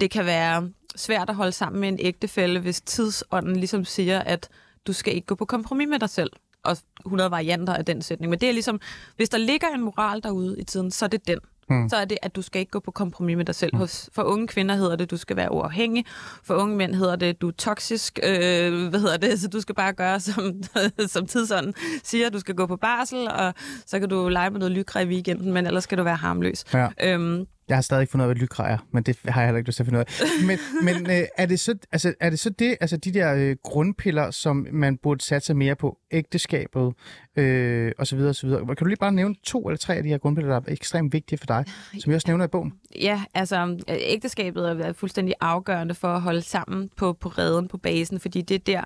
det 0.00 0.10
kan 0.10 0.26
være 0.26 0.70
svært 0.96 1.28
at 1.28 1.34
holde 1.34 1.52
sammen 1.52 1.80
med 1.80 1.88
en 1.88 1.98
ægtefælle, 2.00 2.60
hvis 2.60 2.80
tidsånden 2.80 3.56
ligesom 3.56 3.84
siger, 3.84 4.18
at 4.18 4.48
du 4.86 4.92
skal 4.92 5.14
ikke 5.14 5.26
gå 5.26 5.34
på 5.34 5.44
kompromis 5.44 5.88
med 5.88 5.98
dig 5.98 6.10
selv. 6.10 6.30
Og 6.64 6.76
100 7.06 7.30
varianter 7.30 7.74
af 7.74 7.84
den 7.84 8.02
sætning. 8.02 8.30
Men 8.30 8.40
det 8.40 8.48
er 8.48 8.52
ligesom, 8.52 8.80
hvis 9.16 9.28
der 9.28 9.38
ligger 9.38 9.68
en 9.68 9.80
moral 9.80 10.22
derude 10.22 10.60
i 10.60 10.64
tiden, 10.64 10.90
så 10.90 11.04
er 11.04 11.08
det 11.08 11.28
den. 11.28 11.38
Mm. 11.70 11.88
Så 11.88 11.96
er 11.96 12.04
det, 12.04 12.18
at 12.22 12.36
du 12.36 12.42
skal 12.42 12.60
ikke 12.60 12.70
gå 12.70 12.80
på 12.80 12.90
kompromis 12.90 13.36
med 13.36 13.44
dig 13.44 13.54
selv. 13.54 13.76
Hos, 13.76 14.10
for 14.12 14.22
unge 14.22 14.46
kvinder 14.46 14.74
hedder 14.74 14.96
det, 14.96 15.04
at 15.04 15.10
du 15.10 15.16
skal 15.16 15.36
være 15.36 15.52
uafhængig. 15.52 16.04
For 16.44 16.54
unge 16.54 16.76
mænd 16.76 16.94
hedder 16.94 17.16
det, 17.16 17.26
at 17.26 17.40
du 17.40 17.48
er 17.48 17.52
toksisk. 17.52 18.18
Øh, 18.22 18.88
hvad 18.88 19.00
hedder 19.00 19.16
det? 19.16 19.40
Så 19.40 19.48
du 19.48 19.60
skal 19.60 19.74
bare 19.74 19.92
gøre, 19.92 20.20
som, 20.20 20.62
som 21.06 21.26
tidsånden 21.26 21.74
siger. 22.04 22.30
Du 22.30 22.38
skal 22.38 22.54
gå 22.54 22.66
på 22.66 22.76
barsel, 22.76 23.28
og 23.28 23.54
så 23.86 24.00
kan 24.00 24.08
du 24.08 24.28
lege 24.28 24.50
med 24.50 24.58
noget 24.58 24.72
lykra 24.72 25.00
i 25.00 25.06
weekenden, 25.06 25.52
men 25.52 25.66
ellers 25.66 25.84
skal 25.84 25.98
du 25.98 26.02
være 26.02 26.16
harmløs. 26.16 26.64
Ja. 26.74 26.88
Øhm, 27.02 27.46
Jeg 27.68 27.76
har 27.76 27.82
stadig 27.82 28.00
ikke 28.00 28.10
fundet 28.10 28.26
ud 28.26 28.30
af, 28.30 28.34
hvad 28.34 28.40
lykra 28.42 28.70
er, 28.70 28.78
men 28.92 29.02
det 29.02 29.18
har 29.24 29.40
jeg 29.40 29.48
heller 29.48 29.58
ikke 29.58 29.68
lyst 29.68 29.76
til 29.76 29.82
at 29.82 29.86
finde 29.86 29.98
ud 29.98 30.04
af. 30.04 30.46
Men, 30.46 30.58
men 30.94 31.10
øh, 31.10 31.22
er, 31.36 31.46
det 31.46 31.60
så, 31.60 31.74
altså, 31.92 32.14
er 32.20 32.30
det 32.30 32.38
så 32.38 32.50
det, 32.50 32.76
altså 32.80 32.96
de 32.96 33.14
der 33.14 33.34
øh, 33.34 33.56
grundpiller, 33.62 34.30
som 34.30 34.66
man 34.72 34.96
burde 34.96 35.24
satse 35.24 35.54
mere 35.54 35.76
på? 35.76 35.98
Ægteskabet 36.10 36.94
øh, 37.36 37.92
og 37.98 38.06
så 38.06 38.16
videre 38.16 38.30
og 38.30 38.34
så 38.34 38.46
videre. 38.46 38.66
Kan 38.66 38.76
du 38.76 38.84
lige 38.84 38.96
bare 38.96 39.12
nævne 39.12 39.34
to 39.44 39.68
eller 39.68 39.78
tre 39.78 39.94
af 39.94 40.02
de 40.02 40.08
her 40.08 40.18
grundpiller, 40.18 40.60
der 40.60 40.60
er 40.66 40.72
ekstremt 40.72 41.12
vigtige 41.12 41.38
for 41.38 41.46
dig, 41.46 41.64
som 42.00 42.10
jeg 42.10 42.14
også 42.14 42.28
nævner 42.28 42.44
i 42.44 42.48
bogen? 42.48 42.72
Ja, 43.00 43.22
altså 43.34 43.78
øh, 43.88 43.96
ægteskabet 44.00 44.70
er 44.70 44.92
fuldstændig 44.92 45.34
afgørende 45.40 45.94
for 45.94 46.08
at 46.08 46.20
holde 46.20 46.42
sammen 46.42 46.90
på, 46.96 47.12
på 47.12 47.28
redden, 47.28 47.68
på 47.68 47.78
basen, 47.78 48.20
fordi 48.20 48.42
det 48.42 48.54
er 48.54 48.58
der, 48.58 48.84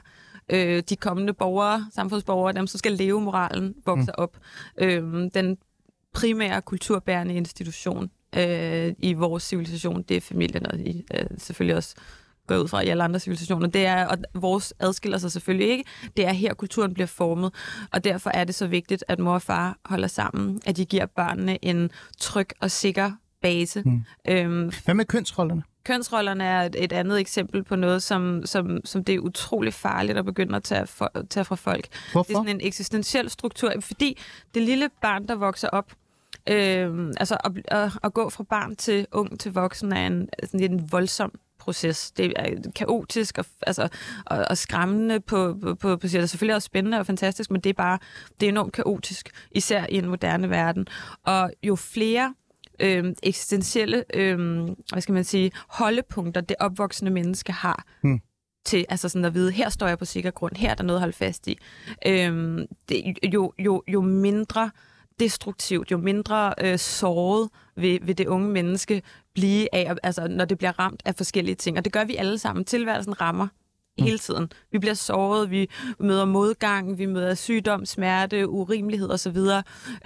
øh, 0.49 0.83
de 0.89 0.97
kommende 0.97 1.33
borgere, 1.33 1.87
samfundsborgere, 1.95 2.53
dem 2.53 2.67
som 2.67 2.79
skal 2.79 2.93
leve 2.93 3.21
moralen, 3.21 3.75
vokser 3.87 4.13
mm. 4.19 4.23
op. 4.23 4.39
Øh, 4.79 5.03
den 5.35 5.59
primære 6.15 6.63
kulturbærende 6.63 7.35
institution 7.35 8.11
øh, 8.37 8.93
i 8.99 9.13
vores 9.13 9.43
civilisation, 9.43 10.03
det 10.03 10.17
er 10.17 10.21
familien, 10.21 10.67
og 10.67 10.79
i, 10.79 11.05
øh, 11.15 11.27
selvfølgelig 11.39 11.77
også 11.77 11.95
går 12.47 12.57
ud 12.57 12.69
fra 12.69 12.81
i 12.81 12.89
alle 12.89 13.05
andre 13.05 13.21
civilisationer. 13.21 13.69
Det 13.69 13.87
er, 13.87 14.07
og 14.07 14.19
vores 14.35 14.75
adskiller 14.81 15.19
sig 15.19 15.33
selvfølgelig 15.33 15.69
ikke. 15.69 15.85
Det 16.17 16.27
er 16.27 16.33
her, 16.33 16.55
kulturen 16.55 16.95
bliver 16.95 17.07
formet. 17.07 17.55
Og 17.93 18.05
derfor 18.05 18.31
er 18.31 18.45
det 18.45 18.55
så 18.55 18.67
vigtigt, 18.67 19.05
at 19.09 19.19
mor 19.19 19.35
og 19.35 19.43
far 19.43 19.79
holder 19.85 20.09
sammen, 20.09 20.61
at 20.67 20.77
de 20.77 20.85
giver 20.85 21.07
børnene 21.07 21.65
en 21.65 21.91
tryg 22.19 22.49
og 22.61 22.71
sikker 22.71 23.13
base. 23.43 23.83
Mm. 23.87 24.05
Øhm, 24.29 24.73
Hvad 24.85 24.95
med 24.95 25.05
kønsrollerne? 25.05 25.63
kønsrollerne 25.85 26.45
er 26.45 26.63
et, 26.63 26.77
et 26.79 26.93
andet 26.93 27.21
eksempel 27.21 27.65
på 27.65 27.77
noget, 27.77 28.03
som, 28.03 28.43
som, 28.47 28.79
som 28.85 29.05
det 29.05 29.15
er 29.15 29.19
utrolig 29.19 29.75
farligt 29.75 30.19
at 30.19 30.25
begynde 30.25 30.57
at 30.57 30.63
tage, 30.63 30.87
for, 30.87 31.13
tage 31.31 31.45
fra 31.45 31.57
folk. 31.57 31.85
Det 31.85 31.95
er 31.95 32.13
Hvorfor? 32.13 32.33
sådan 32.33 32.49
en 32.49 32.61
eksistentiel 32.67 33.31
struktur, 33.31 33.73
fordi 33.81 34.19
det 34.55 34.63
lille 34.63 34.91
barn, 35.03 35.29
der 35.29 35.35
vokser 35.35 35.69
op, 35.69 35.93
øh, 36.49 37.13
altså 37.17 37.37
at, 37.45 37.53
at, 37.65 37.93
at 38.05 38.15
gå 38.15 38.31
fra 38.31 38.45
barn 38.45 38.77
til 38.77 39.07
ung 39.13 39.41
til 39.41 39.53
voksen 39.53 39.93
er 39.93 40.07
en, 40.07 40.29
sådan 40.45 40.73
en 40.73 40.93
voldsom 40.93 41.33
proces. 41.59 42.11
Det 42.11 42.33
er 42.37 42.71
kaotisk 42.75 43.39
og, 43.39 43.45
altså, 43.67 43.89
og, 44.27 44.45
og 44.51 44.59
skræmmende 44.59 45.21
på, 45.21 45.57
på, 45.63 45.75
på, 45.75 45.97
på 45.97 46.07
Det 46.07 46.15
er 46.15 46.27
selvfølgelig 46.27 46.55
også 46.55 46.67
spændende 46.67 46.99
og 46.99 47.07
fantastisk, 47.07 47.51
men 47.51 47.61
det 47.61 47.71
er 47.71 47.75
bare 47.75 47.99
det 48.41 48.47
er 48.47 48.51
enormt 48.51 48.73
kaotisk, 48.73 49.31
især 49.51 49.87
i 49.89 49.97
en 49.97 50.09
moderne 50.09 50.51
verden. 50.51 50.87
Og 51.27 51.53
jo 51.63 51.77
flere 51.77 52.35
øh, 52.81 53.05
eksistentielle, 53.23 54.05
øh, 54.15 54.65
hvad 54.93 55.01
skal 55.01 55.13
man 55.13 55.25
sige, 55.25 55.53
holdepunkter, 55.69 56.41
det 56.41 56.57
opvoksende 56.61 57.11
menneske 57.11 57.53
har, 57.53 57.85
Hmm. 58.03 58.21
til 58.65 58.87
altså 58.89 59.09
sådan 59.09 59.25
at 59.25 59.35
vide, 59.35 59.53
her 59.53 59.69
står 59.69 59.87
jeg 59.89 59.99
på 59.99 60.05
sikker 60.05 60.31
grund, 60.31 60.57
her 60.57 60.71
er 60.71 60.75
der 60.75 60.85
noget 60.85 60.99
at 60.99 61.01
holde 61.01 61.17
fast 61.17 61.49
i. 61.49 61.59
Øhm, 62.07 62.67
det, 62.89 63.19
jo, 63.35 63.53
jo, 63.59 63.83
jo 63.89 64.01
mindre 64.01 64.71
destruktivt, 65.23 65.91
jo 65.91 65.97
mindre 65.97 66.55
øh, 66.61 66.79
såret 66.79 67.49
vil, 67.77 68.01
vil 68.03 68.19
det 68.19 68.27
unge 68.27 68.49
menneske 68.49 69.03
blive 69.35 69.75
af, 69.75 69.95
altså 70.03 70.29
når 70.29 70.45
det 70.45 70.59
bliver 70.59 70.79
ramt 70.79 71.03
af 71.05 71.15
forskellige 71.15 71.55
ting. 71.55 71.79
Og 71.79 71.85
det 71.85 71.93
gør 71.93 72.05
vi 72.05 72.17
alle 72.17 72.39
sammen. 72.39 72.65
Tilværelsen 72.65 73.21
rammer 73.21 73.49
hele 73.99 74.19
tiden. 74.19 74.51
Vi 74.73 74.79
bliver 74.79 74.95
såret, 74.95 75.51
vi 75.51 75.71
møder 75.99 76.25
modgang, 76.25 76.99
vi 76.99 77.07
møder 77.07 77.35
sygdom, 77.35 77.87
smerte, 77.87 78.49
urimelighed 78.49 79.11
osv. 79.11 79.37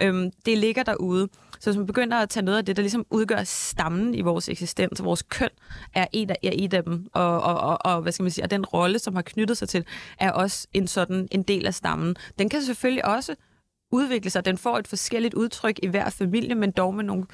Øhm, 0.01 0.31
det 0.45 0.57
ligger 0.57 0.83
derude. 0.83 1.27
Så 1.59 1.69
hvis 1.69 1.77
man 1.77 1.85
begynder 1.85 2.17
at 2.17 2.29
tage 2.29 2.45
noget 2.45 2.57
af 2.57 2.65
det, 2.65 2.75
der 2.75 2.81
ligesom 2.81 3.05
udgør 3.09 3.43
stammen 3.43 4.15
i 4.15 4.21
vores 4.21 4.49
eksistens, 4.49 5.03
vores 5.03 5.21
køn 5.21 5.49
er 5.93 6.07
et 6.13 6.31
af, 6.31 6.37
er 6.43 6.51
et 6.53 6.73
af 6.73 6.83
dem, 6.83 7.07
og, 7.13 7.41
og, 7.41 7.59
og, 7.59 7.85
og, 7.85 8.01
hvad 8.01 8.11
skal 8.11 8.23
man 8.23 8.31
sige, 8.31 8.45
og 8.45 8.51
den 8.51 8.65
rolle, 8.65 8.99
som 8.99 9.15
har 9.15 9.21
knyttet 9.21 9.57
sig 9.57 9.69
til, 9.69 9.85
er 10.19 10.31
også 10.31 10.67
en 10.73 10.87
sådan 10.87 11.27
en 11.31 11.43
del 11.43 11.67
af 11.67 11.73
stammen. 11.73 12.15
Den 12.39 12.49
kan 12.49 12.61
selvfølgelig 12.61 13.05
også 13.05 13.35
udvikle 13.91 14.29
sig. 14.29 14.45
Den 14.45 14.57
får 14.57 14.77
et 14.77 14.87
forskelligt 14.87 15.33
udtryk 15.33 15.79
i 15.83 15.87
hver 15.87 16.09
familie, 16.09 16.55
men 16.55 16.71
dog 16.71 16.95
med 16.95 17.03
nogle 17.03 17.25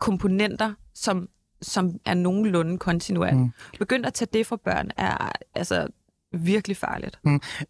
komponenter, 0.00 0.74
som, 0.94 1.28
som 1.62 2.00
er 2.04 2.14
nogenlunde 2.14 2.78
kontinuerligt. 2.78 3.42
Mm. 3.42 3.78
Begynd 3.78 4.06
at 4.06 4.14
tage 4.14 4.28
det 4.32 4.46
fra 4.46 4.56
børn 4.56 4.90
er 4.96 5.32
altså 5.54 5.86
virkelig 6.32 6.76
farligt. 6.76 7.20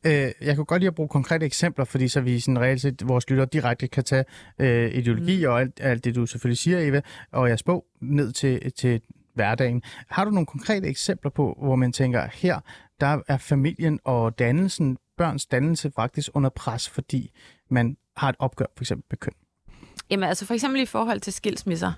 Øh, 0.04 0.32
jeg 0.40 0.56
kunne 0.56 0.64
godt 0.64 0.80
lide 0.80 0.88
at 0.88 0.94
bruge 0.94 1.08
konkrete 1.08 1.46
eksempler, 1.46 1.84
fordi 1.84 2.08
så 2.08 2.20
vi 2.20 2.40
sådan 2.40 2.60
reelt 2.60 2.80
set, 2.80 3.08
vores 3.08 3.30
lytter 3.30 3.44
direkte 3.44 3.88
kan 3.88 4.04
tage 4.04 4.24
øh, 4.58 4.94
ideologi 4.94 5.44
mm. 5.44 5.50
og 5.50 5.60
alt, 5.60 5.80
alt 5.80 6.04
det, 6.04 6.14
du 6.14 6.26
selvfølgelig 6.26 6.58
siger, 6.58 6.78
Eva, 6.80 7.00
og 7.32 7.48
jeres 7.48 7.62
bog 7.62 7.86
ned 8.00 8.32
til, 8.32 8.72
til 8.72 9.00
hverdagen. 9.34 9.82
Har 10.08 10.24
du 10.24 10.30
nogle 10.30 10.46
konkrete 10.46 10.86
eksempler 10.86 11.30
på, 11.30 11.58
hvor 11.62 11.76
man 11.76 11.92
tænker, 11.92 12.28
her 12.32 12.60
der 13.00 13.20
er 13.28 13.38
familien 13.38 14.00
og 14.04 14.38
dannelsen, 14.38 14.98
børns 15.16 15.46
dannelse 15.46 15.92
faktisk 15.96 16.30
under 16.34 16.50
pres, 16.50 16.88
fordi 16.88 17.30
man 17.70 17.96
har 18.16 18.28
et 18.28 18.36
opgør 18.38 18.66
for 18.76 18.84
eksempel 18.84 19.04
med 19.10 19.18
køn? 19.18 19.32
Jamen 20.10 20.28
altså 20.28 20.46
for 20.46 20.54
eksempel 20.54 20.82
i 20.82 20.86
forhold 20.86 21.20
til 21.20 21.32
skilsmisser. 21.32 21.92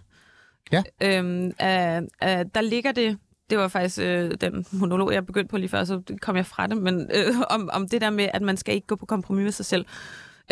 Ja. 0.73 0.83
Øhm, 1.03 1.45
øh, 1.47 1.97
øh, 2.23 2.47
der 2.55 2.61
ligger 2.61 2.93
det, 2.93 3.19
det 3.51 3.59
var 3.59 3.69
faktisk 3.69 3.99
øh, 4.03 4.31
den 4.41 4.67
monolog, 4.73 5.13
jeg 5.13 5.27
begyndte 5.27 5.51
på 5.51 5.57
lige 5.57 5.69
før, 5.69 5.85
så 5.85 6.03
kom 6.21 6.37
jeg 6.37 6.47
fra 6.47 6.67
det, 6.67 6.77
men 6.77 7.11
øh, 7.15 7.35
om, 7.51 7.71
om 7.73 7.89
det 7.89 8.01
der 8.01 8.11
med, 8.11 8.29
at 8.35 8.43
man 8.43 8.57
skal 8.57 8.75
ikke 8.75 8.87
gå 8.87 8.97
på 8.97 9.07
kompromis 9.07 9.43
med 9.43 9.53
sig 9.53 9.67
selv. 9.67 9.87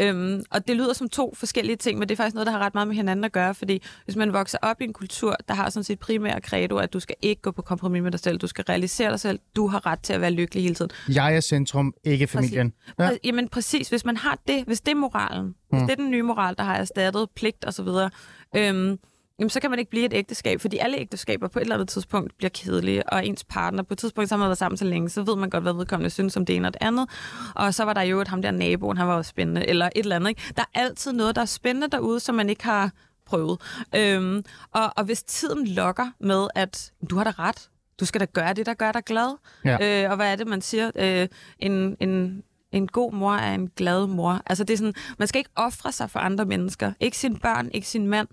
Øhm, 0.01 0.43
og 0.51 0.69
det 0.69 0.77
lyder 0.77 0.93
som 0.93 1.09
to 1.09 1.35
forskellige 1.35 1.77
ting, 1.77 1.99
men 1.99 2.09
det 2.09 2.15
er 2.15 2.17
faktisk 2.17 2.35
noget, 2.35 2.47
der 2.47 2.53
har 2.53 2.59
ret 2.59 2.75
meget 2.75 2.89
med 2.89 2.97
hinanden 2.97 3.25
at 3.25 3.33
gøre, 3.33 3.55
fordi 3.55 3.83
hvis 4.05 4.17
man 4.17 4.33
vokser 4.33 4.59
op 4.63 4.81
i 4.81 4.85
en 4.85 4.93
kultur, 4.93 5.37
der 5.49 5.55
har 5.55 5.71
sådan 5.71 5.85
sit 5.85 5.99
primære 5.99 6.41
credo, 6.41 6.77
at 6.77 6.93
du 6.93 7.01
skal 7.01 7.17
ikke 7.23 7.43
gå 7.43 7.51
på 7.51 7.63
kompromis 7.63 8.03
med 8.03 8.11
dig 8.11 8.21
selv, 8.21 8.39
du 8.39 8.47
skal 8.47 8.65
realisere 8.65 9.11
dig 9.11 9.21
selv, 9.21 9.39
du 9.57 9.67
har 9.67 9.87
ret 9.87 10.01
til 10.01 10.13
at 10.13 10.21
være 10.21 10.31
lykkelig 10.31 10.63
hele 10.63 10.75
tiden. 10.75 10.91
Jeg 11.09 11.37
er 11.37 11.41
centrum, 11.41 11.95
ikke 12.05 12.27
familien. 12.27 12.73
Ja. 12.99 13.05
Ja. 13.05 13.11
Jamen 13.25 13.49
præcis, 13.49 13.89
hvis 13.89 14.05
man 14.05 14.17
har 14.17 14.39
det, 14.49 14.65
hvis 14.67 14.81
det 14.81 14.91
er 14.91 14.97
moralen, 14.97 15.45
mm. 15.47 15.55
hvis 15.71 15.83
det 15.83 15.91
er 15.91 15.97
den 15.97 16.11
nye 16.11 16.23
moral, 16.23 16.55
der 16.59 16.65
har 16.65 16.77
erstattet 16.77 17.29
pligt 17.37 17.65
og 17.65 17.75
så 17.75 17.83
videre, 17.83 18.11
øhm, 18.57 18.99
jamen, 19.39 19.51
så 19.51 19.61
kan 19.61 19.71
man 19.71 19.79
ikke 19.79 19.91
blive 19.91 20.05
et 20.05 20.15
ægteskab, 20.15 20.61
fordi 20.61 20.79
alle 20.79 20.99
ægteskaber 20.99 21.49
på 21.49 21.59
et 21.59 21.63
eller 21.63 21.75
andet 21.75 21.89
tidspunkt 21.89 22.37
bliver 22.39 22.51
kedelige, 22.51 23.09
og 23.13 23.27
ens 23.27 23.45
partner 23.45 23.83
på 23.83 23.95
et 23.95 23.99
tidspunkt, 23.99 24.29
så 24.29 24.35
har 24.35 24.39
man 24.39 24.49
været 24.49 24.59
sammen 24.59 24.77
så 24.77 24.85
længe, 24.85 25.09
så 25.09 25.23
ved 25.23 25.37
man 25.37 25.51
godt, 25.51 25.63
hvad 25.63 25.73
vedkommende 25.73 26.11
synes 26.11 26.37
om 26.37 26.47
det 26.47 26.57
ene 26.57 26.69
og 26.69 26.75
det 26.75 26.83
andet. 26.83 27.09
Og 27.55 27.75
så 27.75 27.85
var 27.85 27.93
der 27.93 28.03
jo 28.03 28.21
et 28.21 28.29
ham 28.29 28.43
der 28.43 28.51
naboen, 28.51 28.97
han 28.97 29.09
var 29.09 29.15
også 29.15 29.29
spændende, 29.29 29.67
eller 29.67 29.87
et 29.87 29.93
eller 29.97 30.17
andet. 30.17 30.29
Ikke? 30.29 30.43
Der 30.57 30.63
er 30.63 30.81
altid 30.81 31.13
noget, 31.13 31.37
der 31.37 31.43
er 31.43 31.47
spændende 31.47 31.89
derude, 31.89 32.21
som 32.21 32.35
man 32.35 32.49
ikke 32.51 32.65
har 32.65 32.91
prøvet. 33.27 33.61
Øhm, 33.97 34.45
og, 34.73 34.93
og 34.97 35.05
hvis 35.05 35.23
tiden 35.23 35.67
lokker 35.67 36.07
med, 36.21 36.47
at 36.55 36.93
du 37.11 37.17
har 37.17 37.25
da 37.25 37.31
ret, 37.31 37.71
du 38.01 38.05
skal 38.05 38.21
da 38.21 38.27
gøre 38.33 38.55
det, 38.55 38.67
der 38.67 38.75
gør 38.75 38.93
dig 38.93 39.03
glad. 39.05 39.37
Ja. 39.65 40.05
Øh, 40.05 40.11
og 40.11 40.17
hvad 40.17 40.33
er 40.33 40.37
det, 40.37 40.47
man 40.47 40.61
siger? 40.63 40.91
Øh, 40.97 41.29
en, 41.59 41.97
en, 42.01 42.43
En 42.73 42.89
god 42.89 43.13
mor 43.13 43.35
er 43.35 43.55
en 43.55 43.69
glad 43.77 44.07
mor. 44.07 44.43
Altså 44.47 44.65
det 44.65 44.75
er 44.75 44.79
sådan, 44.79 44.95
man 45.19 45.29
skal 45.29 45.39
ikke 45.39 45.51
ofre 45.57 45.93
sig 45.93 46.11
for 46.11 46.19
andre 46.19 46.45
mennesker. 46.45 46.93
Ikke 47.01 47.17
sin 47.19 47.37
børn, 47.39 47.71
ikke 47.75 47.89
sin 47.89 48.07
mand. 48.07 48.29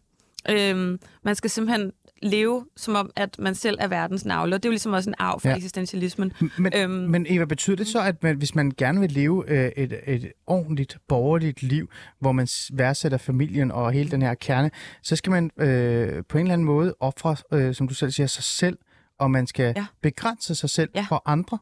Øhm, 0.49 0.99
man 1.23 1.35
skal 1.35 1.49
simpelthen 1.49 1.91
leve 2.21 2.65
som 2.77 2.95
om, 2.95 3.11
at 3.15 3.39
man 3.39 3.55
selv 3.55 3.77
er 3.81 3.87
verdens 3.87 4.25
navle. 4.25 4.55
Og 4.55 4.63
det 4.63 4.67
er 4.67 4.69
jo 4.69 4.71
ligesom 4.71 4.93
også 4.93 5.09
en 5.09 5.15
arv 5.19 5.39
for 5.39 5.47
Ja. 5.47 5.51
ja. 5.51 5.57
eksistentialismen. 5.57 6.33
Men, 6.57 6.73
Øhm. 6.75 6.91
men 6.91 7.25
Eva, 7.29 7.45
betyder 7.45 7.75
det 7.75 7.87
så, 7.87 8.01
at 8.01 8.23
man, 8.23 8.35
hvis 8.37 8.55
man 8.55 8.71
gerne 8.77 8.99
vil 8.99 9.11
leve 9.11 9.43
øh, 9.49 9.71
et, 9.77 9.99
et 10.07 10.31
ordentligt, 10.47 10.97
borgerligt 11.07 11.63
liv, 11.63 11.89
hvor 12.19 12.31
man 12.31 12.47
værdsætter 12.73 13.17
familien 13.17 13.71
og 13.71 13.91
hele 13.91 14.11
den 14.11 14.21
her 14.21 14.33
kerne, 14.33 14.71
så 15.01 15.15
skal 15.15 15.31
man 15.31 15.51
øh, 15.57 16.23
på 16.29 16.37
en 16.37 16.43
eller 16.45 16.53
anden 16.53 16.65
måde 16.65 16.95
ofre, 16.99 17.35
øh, 17.53 17.75
som 17.75 17.87
du 17.87 17.93
selv 17.93 18.11
siger, 18.11 18.27
sig 18.27 18.43
selv, 18.43 18.77
og 19.19 19.31
man 19.31 19.47
skal 19.47 19.73
Ja. 19.75 19.85
begrænse 20.01 20.55
sig 20.55 20.69
selv 20.69 20.89
Ja. 20.95 21.05
for 21.09 21.21
andre? 21.25 21.57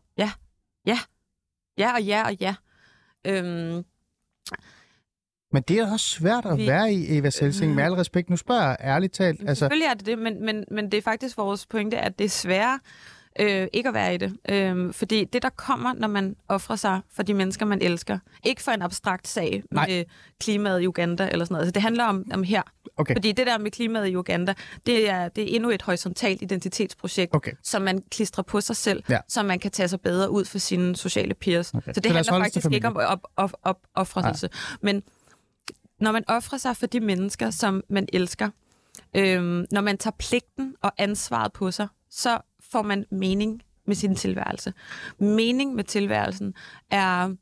Ja 1.78 1.94
og 1.96 2.04
ja 2.04 2.24
og 2.26 2.34
ja. 2.42 2.56
Øhm, 3.28 3.84
Men 5.52 5.64
det 5.68 5.78
er 5.80 5.92
også 5.92 6.06
svært 6.06 6.46
at 6.46 6.58
Vi- 6.58 6.68
være 6.68 6.94
i, 6.94 7.18
Eva 7.18 7.30
Selsing, 7.30 7.76
med 7.76 7.84
al 7.84 7.94
respekt. 7.94 8.30
Nu 8.30 8.36
spørger 8.38 8.62
jeg 8.68 8.78
ærligt 8.84 9.14
talt. 9.14 9.30
Altså, 9.40 9.48
Altså, 9.50 9.60
Selvfølgelig 9.60 9.86
er 9.88 9.94
det 9.94 10.06
det, 10.06 10.20
men, 10.20 10.46
men, 10.46 10.64
men 10.72 10.92
det 10.92 10.98
er 10.98 11.02
faktisk 11.02 11.38
vores 11.38 11.66
pointe, 11.66 11.98
at 11.98 12.20
det 12.20 12.26
er 12.26 12.30
sværere 12.30 12.80
øh, 13.40 13.68
ikke 13.74 13.88
at 13.90 13.94
være 13.94 14.14
i 14.14 14.18
det. 14.18 14.34
Øh, 14.50 14.94
fordi 14.94 15.24
det, 15.24 15.42
der 15.42 15.50
kommer, 15.50 15.94
når 15.94 16.08
man 16.08 16.36
offrer 16.48 16.76
sig 16.76 17.00
for 17.16 17.24
de 17.24 17.34
mennesker, 17.34 17.66
man 17.66 17.82
elsker, 17.82 18.20
ikke 18.44 18.62
for 18.62 18.72
en 18.72 18.82
abstrakt 18.82 19.28
sag 19.28 19.64
Nej. 19.72 19.88
med 19.88 20.04
klimaet 20.40 20.82
i 20.82 20.88
Uganda 20.88 21.30
eller 21.32 21.46
sådan 21.46 21.54
noget. 21.54 21.62
Altså, 21.66 21.72
det 21.72 21.82
handler 21.82 22.04
om, 22.04 22.26
om 22.34 22.44
her. 22.44 22.62
okay, 22.98 23.16
Fordi 23.16 23.32
det 23.32 23.48
der 23.48 23.58
med 23.58 23.72
klimaet 23.72 24.08
i 24.08 24.16
Uganda, 24.18 24.54
det 24.86 25.10
er, 25.10 25.28
det 25.30 25.52
er 25.52 25.56
endnu 25.56 25.70
et 25.70 25.82
horisontalt 25.82 26.42
identitetsprojekt, 26.42 27.36
okay. 27.36 27.52
som 27.64 27.82
man 27.82 28.02
klistrer 28.12 28.44
på 28.44 28.62
sig 28.62 28.76
selv, 28.76 29.04
Ja. 29.10 29.18
så 29.28 29.44
man 29.44 29.60
kan 29.60 29.72
tage 29.72 29.88
sig 29.88 30.02
bedre 30.02 30.30
ud 30.32 30.46
for 30.46 30.58
sine 30.58 30.96
sociale 30.96 31.34
peers. 31.34 31.74
Okay. 31.74 31.94
Så 31.94 32.00
det 32.00 32.10
Så 32.12 32.14
handler 32.14 32.40
faktisk 32.44 32.68
ikke 32.72 32.88
om 32.88 32.98
op, 32.98 33.20
op, 33.36 33.54
op, 33.64 33.78
offrelse. 33.96 34.50
Men 34.82 35.04
når 36.02 36.12
man 36.12 36.24
offrer 36.28 36.58
sig 36.58 36.78
for 36.78 36.86
de 36.86 37.00
mennesker, 37.00 37.50
som 37.50 37.84
man 37.90 38.08
elsker, 38.14 38.50
øhm, 39.16 39.66
når 39.72 39.82
man 39.82 39.98
tager 39.98 40.16
pligten 40.20 40.76
og 40.82 40.92
ansvaret 40.98 41.54
på 41.54 41.72
sig, 41.72 41.88
så 42.10 42.40
får 42.72 42.82
man 42.82 43.06
mening 43.12 43.62
med 43.86 43.96
sin 43.96 44.16
tilværelse. 44.16 44.74
Mening 45.20 45.76
med 45.76 45.84
tilværelsen 45.84 46.54
er 46.92 47.36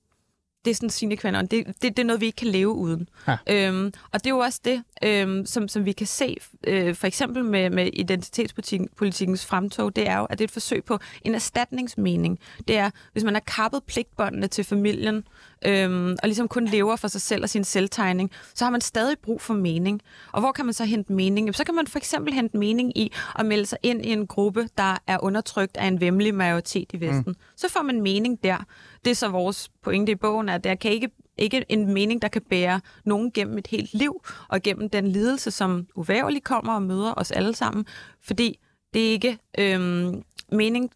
det 0.66 0.72
er 0.72 0.76
sådan 0.76 0.90
sine 0.90 1.18
kvinder. 1.18 1.42
Det, 1.42 1.68
det, 1.68 1.82
det 1.82 2.00
er 2.00 2.04
noget, 2.04 2.22
vi 2.22 2.26
ikke 2.26 2.36
kan 2.36 2.48
leve 2.48 2.70
uden. 2.70 3.10
Ja. 3.28 3.38
Øhm, 3.50 3.94
og 4.12 4.24
det 4.24 4.26
er 4.26 4.30
jo 4.30 4.38
også 4.38 4.62
det, 4.66 4.84
øhm, 5.04 5.46
som, 5.46 5.68
som 5.68 5.86
vi 5.86 5.92
kan 5.92 6.08
se, 6.08 6.38
øh, 6.68 6.96
for 6.96 7.08
eksempel 7.08 7.46
med, 7.46 7.70
med 7.70 7.90
identitetspolitikkens 7.94 9.46
fremtog, 9.46 9.96
det 9.96 10.10
er 10.10 10.18
jo, 10.18 10.26
at 10.26 10.38
det 10.38 10.44
er 10.44 10.48
et 10.48 10.52
forsøg 10.52 10.84
på 10.84 11.00
en 11.22 11.36
erstatningsmening. 11.36 12.40
Det 12.68 12.78
er, 12.78 12.90
hvis 13.12 13.24
man 13.24 13.34
har 13.34 13.42
kappet 13.42 13.84
pligtbåndene 13.84 14.48
til 14.48 14.64
familien, 14.64 15.24
øhm, 15.66 16.12
og 16.24 16.28
ligesom 16.28 16.48
kun 16.48 16.66
lever 16.66 16.96
for 16.96 17.08
sig 17.08 17.22
selv 17.22 17.44
og 17.44 17.50
sin 17.50 17.64
selvtegning, 17.64 18.32
så 18.54 18.66
har 18.66 18.72
man 18.72 18.82
stadig 18.82 19.20
brug 19.20 19.42
for 19.42 19.54
mening. 19.54 20.02
Og 20.32 20.40
hvor 20.40 20.52
kan 20.52 20.66
man 20.66 20.74
så 20.74 20.86
hente 20.86 21.14
mening? 21.14 21.46
Jamen, 21.46 21.54
Så 21.54 21.64
kan 21.64 21.76
man 21.76 21.88
for 21.88 21.98
eksempel 21.98 22.34
hente 22.34 22.58
mening 22.58 22.98
i 22.98 23.12
at 23.36 23.46
melde 23.46 23.66
sig 23.66 23.78
ind 23.84 24.06
i 24.06 24.10
en 24.10 24.28
gruppe, 24.28 24.70
der 24.78 24.98
er 25.08 25.24
undertrykt 25.24 25.78
af 25.78 25.88
en 25.88 26.02
vemmelig 26.02 26.36
majoritet 26.36 26.90
i 26.94 27.00
Vesten. 27.00 27.24
Mm. 27.28 27.36
Så 27.56 27.70
får 27.70 27.82
man 27.82 28.02
mening 28.02 28.44
der. 28.44 28.58
Det 29.06 29.12
er 29.12 29.16
så 29.16 29.28
vores 29.30 29.70
pointe 29.84 30.12
i 30.12 30.16
bogen, 30.16 30.50
at 30.50 30.64
der 30.64 30.76
kan 30.76 30.92
ikke 30.92 31.10
ikke 31.38 31.66
en 31.70 31.94
mening, 31.94 32.22
der 32.22 32.28
kan 32.28 32.42
bære 32.50 32.82
nogen 33.06 33.32
gennem 33.32 33.58
et 33.58 33.68
helt 33.68 33.94
liv, 33.94 34.26
og 34.48 34.62
gennem 34.62 34.90
den 34.90 35.08
lidelse, 35.08 35.52
som 35.52 35.88
uvægerligt 35.96 36.44
kommer 36.44 36.74
og 36.74 36.82
møder 36.82 37.14
os 37.18 37.32
alle 37.32 37.56
sammen. 37.56 37.86
Fordi 38.22 38.60
det 38.94 39.08
er 39.08 39.12
ikke 39.12 39.38
øhm, 39.60 40.24
mening 40.52 40.92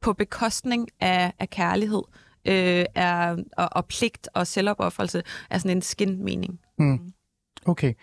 på 0.00 0.12
bekostning 0.12 0.88
af, 1.00 1.32
af 1.38 1.50
kærlighed 1.50 2.02
øh, 2.48 2.84
er, 2.94 3.36
og, 3.56 3.68
og 3.72 3.86
pligt 3.86 4.28
og 4.34 4.46
selvopoffrelse 4.46 5.22
er 5.50 5.58
sådan 5.58 5.76
en 5.76 5.82
skin-mening. 5.82 6.60
Okay. 7.66 7.94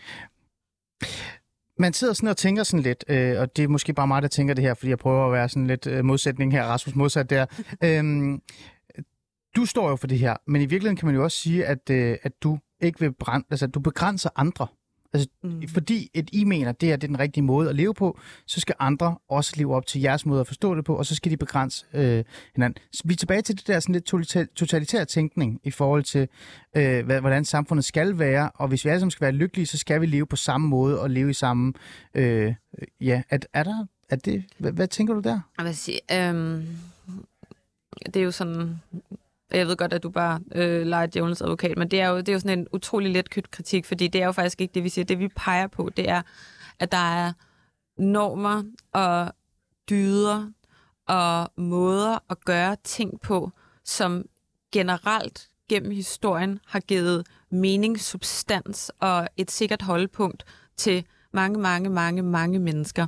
Man 1.79 1.93
sidder 1.93 2.13
sådan 2.13 2.29
og 2.29 2.37
tænker 2.37 2.63
sådan 2.63 2.83
lidt, 2.83 3.05
øh, 3.07 3.39
og 3.39 3.57
det 3.57 3.63
er 3.63 3.67
måske 3.67 3.93
bare 3.93 4.07
mig, 4.07 4.21
der 4.21 4.27
tænker 4.27 4.53
det 4.53 4.63
her, 4.63 4.73
fordi 4.73 4.89
jeg 4.89 4.97
prøver 4.97 5.25
at 5.25 5.31
være 5.31 5.49
sådan 5.49 5.67
lidt 5.67 5.87
øh, 5.87 6.05
modsætning 6.05 6.51
her, 6.51 6.63
Rasmus 6.63 6.95
modsat 6.95 7.29
der. 7.29 7.45
øhm, 7.83 8.41
du 9.55 9.65
står 9.65 9.89
jo 9.89 9.95
for 9.95 10.07
det 10.07 10.19
her, 10.19 10.35
men 10.47 10.61
i 10.61 10.65
virkeligheden 10.65 10.97
kan 10.97 11.05
man 11.05 11.15
jo 11.15 11.23
også 11.23 11.37
sige, 11.37 11.65
at, 11.65 11.89
øh, 11.89 12.17
at 12.23 12.31
du 12.43 12.59
ikke 12.81 12.99
vil 12.99 13.13
brænde, 13.13 13.47
altså 13.49 13.65
at 13.65 13.73
du 13.73 13.79
begrænser 13.79 14.29
andre. 14.35 14.67
Altså, 15.15 15.29
mm. 15.43 15.67
fordi 15.67 16.09
et 16.13 16.29
I 16.33 16.43
mener, 16.43 16.71
det 16.71 16.91
er, 16.91 16.95
det 16.95 17.03
er 17.03 17.07
den 17.07 17.19
rigtige 17.19 17.43
måde 17.43 17.69
at 17.69 17.75
leve 17.75 17.93
på, 17.93 18.19
så 18.45 18.59
skal 18.59 18.75
andre 18.79 19.17
også 19.29 19.53
leve 19.57 19.75
op 19.75 19.85
til 19.85 20.01
jeres 20.01 20.25
måde 20.25 20.39
at 20.41 20.47
forstå 20.47 20.75
det 20.75 20.85
på, 20.85 20.95
og 20.95 21.05
så 21.05 21.15
skal 21.15 21.31
de 21.31 21.37
begrænse 21.37 21.85
øh, 21.93 22.23
hinanden. 22.55 22.83
Så 22.91 23.03
vi 23.05 23.13
er 23.13 23.17
tilbage 23.17 23.41
til 23.41 23.57
det 23.57 23.67
der 23.67 23.79
sådan 23.79 23.93
lidt 23.93 24.05
totalitær, 24.55 25.03
tænkning 25.03 25.59
i 25.63 25.71
forhold 25.71 26.03
til, 26.03 26.27
øh, 26.77 27.05
hvordan 27.05 27.45
samfundet 27.45 27.85
skal 27.85 28.19
være, 28.19 28.49
og 28.55 28.67
hvis 28.67 28.85
vi 28.85 28.89
alle 28.89 28.99
sammen 28.99 29.11
skal 29.11 29.25
være 29.25 29.31
lykkelige, 29.31 29.65
så 29.65 29.77
skal 29.77 30.01
vi 30.01 30.05
leve 30.05 30.25
på 30.25 30.35
samme 30.35 30.67
måde 30.67 31.01
og 31.01 31.09
leve 31.09 31.29
i 31.29 31.33
samme... 31.33 31.73
Øh, 32.13 32.53
ja, 33.01 33.21
er, 33.29 33.37
er 33.53 33.63
der... 33.63 33.85
Er 34.09 34.15
det, 34.15 34.43
hvad, 34.57 34.71
hvad 34.71 34.87
tænker 34.87 35.13
du 35.13 35.19
der? 35.19 35.39
Jeg 35.57 35.65
vil 35.65 35.75
sige, 35.75 35.99
øhm, 36.11 36.67
det 38.05 38.15
er 38.15 38.23
jo 38.23 38.31
sådan... 38.31 38.81
Jeg 39.55 39.67
ved 39.67 39.75
godt, 39.75 39.93
at 39.93 40.03
du 40.03 40.09
bare 40.09 40.39
øh, 40.55 40.85
leger 40.85 41.05
djævelens 41.05 41.41
advokat, 41.41 41.77
men 41.77 41.91
det 41.91 42.01
er, 42.01 42.09
jo, 42.09 42.17
det 42.17 42.29
er 42.29 42.33
jo 42.33 42.39
sådan 42.39 42.59
en 42.59 42.67
utrolig 42.73 43.11
let 43.11 43.51
kritik, 43.51 43.85
fordi 43.85 44.07
det 44.07 44.21
er 44.21 44.25
jo 44.25 44.31
faktisk 44.31 44.61
ikke 44.61 44.73
det, 44.73 44.83
vi 44.83 44.89
siger. 44.89 45.05
Det, 45.05 45.19
vi 45.19 45.27
peger 45.27 45.67
på, 45.67 45.89
det 45.97 46.09
er, 46.09 46.21
at 46.79 46.91
der 46.91 46.97
er 46.97 47.33
normer 47.97 48.63
og 48.93 49.33
dyder 49.89 50.51
og 51.07 51.51
måder 51.57 52.17
at 52.29 52.45
gøre 52.45 52.75
ting 52.83 53.21
på, 53.21 53.51
som 53.83 54.25
generelt 54.71 55.49
gennem 55.69 55.91
historien 55.91 56.59
har 56.65 56.79
givet 56.79 57.27
mening, 57.49 57.99
substans 57.99 58.91
og 58.99 59.27
et 59.37 59.51
sikkert 59.51 59.81
holdepunkt 59.81 60.45
til 60.77 61.05
mange, 61.33 61.59
mange, 61.59 61.89
mange, 61.89 62.21
mange 62.21 62.59
mennesker. 62.59 63.07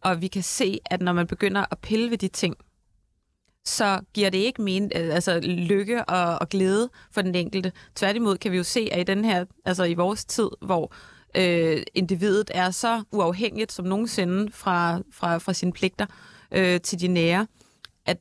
Og 0.00 0.20
vi 0.20 0.28
kan 0.28 0.42
se, 0.42 0.78
at 0.84 1.00
når 1.00 1.12
man 1.12 1.26
begynder 1.26 1.64
at 1.70 1.78
pille 1.78 2.10
ved 2.10 2.18
de 2.18 2.28
ting, 2.28 2.56
så 3.68 4.00
giver 4.14 4.30
det 4.30 4.38
ikke 4.38 4.62
men, 4.62 4.92
øh, 4.96 5.14
altså 5.14 5.40
lykke 5.42 6.04
og, 6.04 6.38
og 6.40 6.48
glæde 6.48 6.90
for 7.12 7.22
den 7.22 7.34
enkelte. 7.34 7.72
Tværtimod 7.94 8.36
kan 8.36 8.52
vi 8.52 8.56
jo 8.56 8.62
se, 8.62 8.88
at 8.92 9.00
i 9.00 9.04
den 9.04 9.24
her, 9.24 9.44
altså 9.64 9.84
i 9.84 9.94
vores 9.94 10.24
tid, 10.24 10.48
hvor 10.60 10.92
øh, 11.36 11.82
individet 11.94 12.50
er 12.54 12.70
så 12.70 13.02
uafhængigt 13.12 13.72
som 13.72 13.84
nogensinde 13.84 14.52
fra, 14.52 15.00
fra, 15.12 15.38
fra 15.38 15.52
sine 15.52 15.72
pligter 15.72 16.06
øh, 16.52 16.80
til 16.80 17.00
de 17.00 17.08
nære, 17.08 17.46
at 18.06 18.18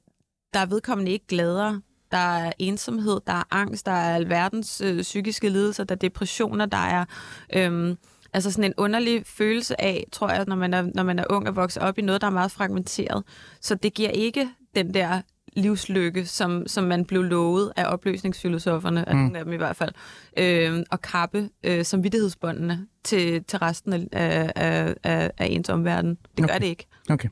der 0.53 0.59
er 0.59 0.65
vedkommende 0.65 1.11
ikke 1.11 1.27
gladere. 1.27 1.81
Der 2.11 2.17
er 2.17 2.51
ensomhed, 2.59 3.19
der 3.27 3.33
er 3.33 3.43
angst, 3.51 3.85
der 3.85 3.91
er 3.91 4.15
alverdens 4.15 4.81
øh, 4.81 5.01
psykiske 5.01 5.49
lidelser, 5.49 5.83
der 5.83 5.95
er 5.95 5.99
depressioner, 5.99 6.65
der 6.65 6.77
er 6.77 7.05
øh, 7.53 7.95
altså 8.33 8.51
sådan 8.51 8.63
en 8.63 8.73
underlig 8.77 9.25
følelse 9.25 9.81
af, 9.81 10.07
tror 10.11 10.29
jeg, 10.29 10.45
når 10.47 10.55
man, 10.55 10.73
er, 10.73 10.81
når 10.95 11.03
man 11.03 11.19
er 11.19 11.23
ung 11.29 11.47
og 11.47 11.55
vokser 11.55 11.81
op 11.81 11.97
i 11.97 12.01
noget, 12.01 12.21
der 12.21 12.27
er 12.27 12.31
meget 12.31 12.51
fragmenteret. 12.51 13.23
Så 13.61 13.75
det 13.75 13.93
giver 13.93 14.09
ikke 14.09 14.49
den 14.75 14.93
der 14.93 15.21
livslykke, 15.57 16.25
som, 16.25 16.67
som 16.67 16.83
man 16.83 17.05
blev 17.05 17.23
lovet 17.23 17.73
af 17.75 17.93
opløsningsfilosoferne, 17.93 19.05
mm. 19.07 19.17
nogle 19.17 19.37
af 19.39 19.43
dem 19.45 19.53
i 19.53 19.57
hvert 19.57 19.75
fald, 19.75 19.91
øh, 20.39 20.83
og 20.91 21.01
kappe 21.01 21.49
øh, 21.63 21.85
samvittighedsbåndene 21.85 22.87
til, 23.03 23.43
til 23.43 23.59
resten 23.59 23.93
af, 23.93 24.07
af, 24.55 24.93
af, 25.03 25.31
af 25.37 25.45
ens 25.49 25.69
omverden. 25.69 26.09
Det 26.09 26.37
gør 26.37 26.43
Okay. 26.43 26.59
det 26.59 26.65
ikke. 26.65 26.87
Okay, 27.09 27.29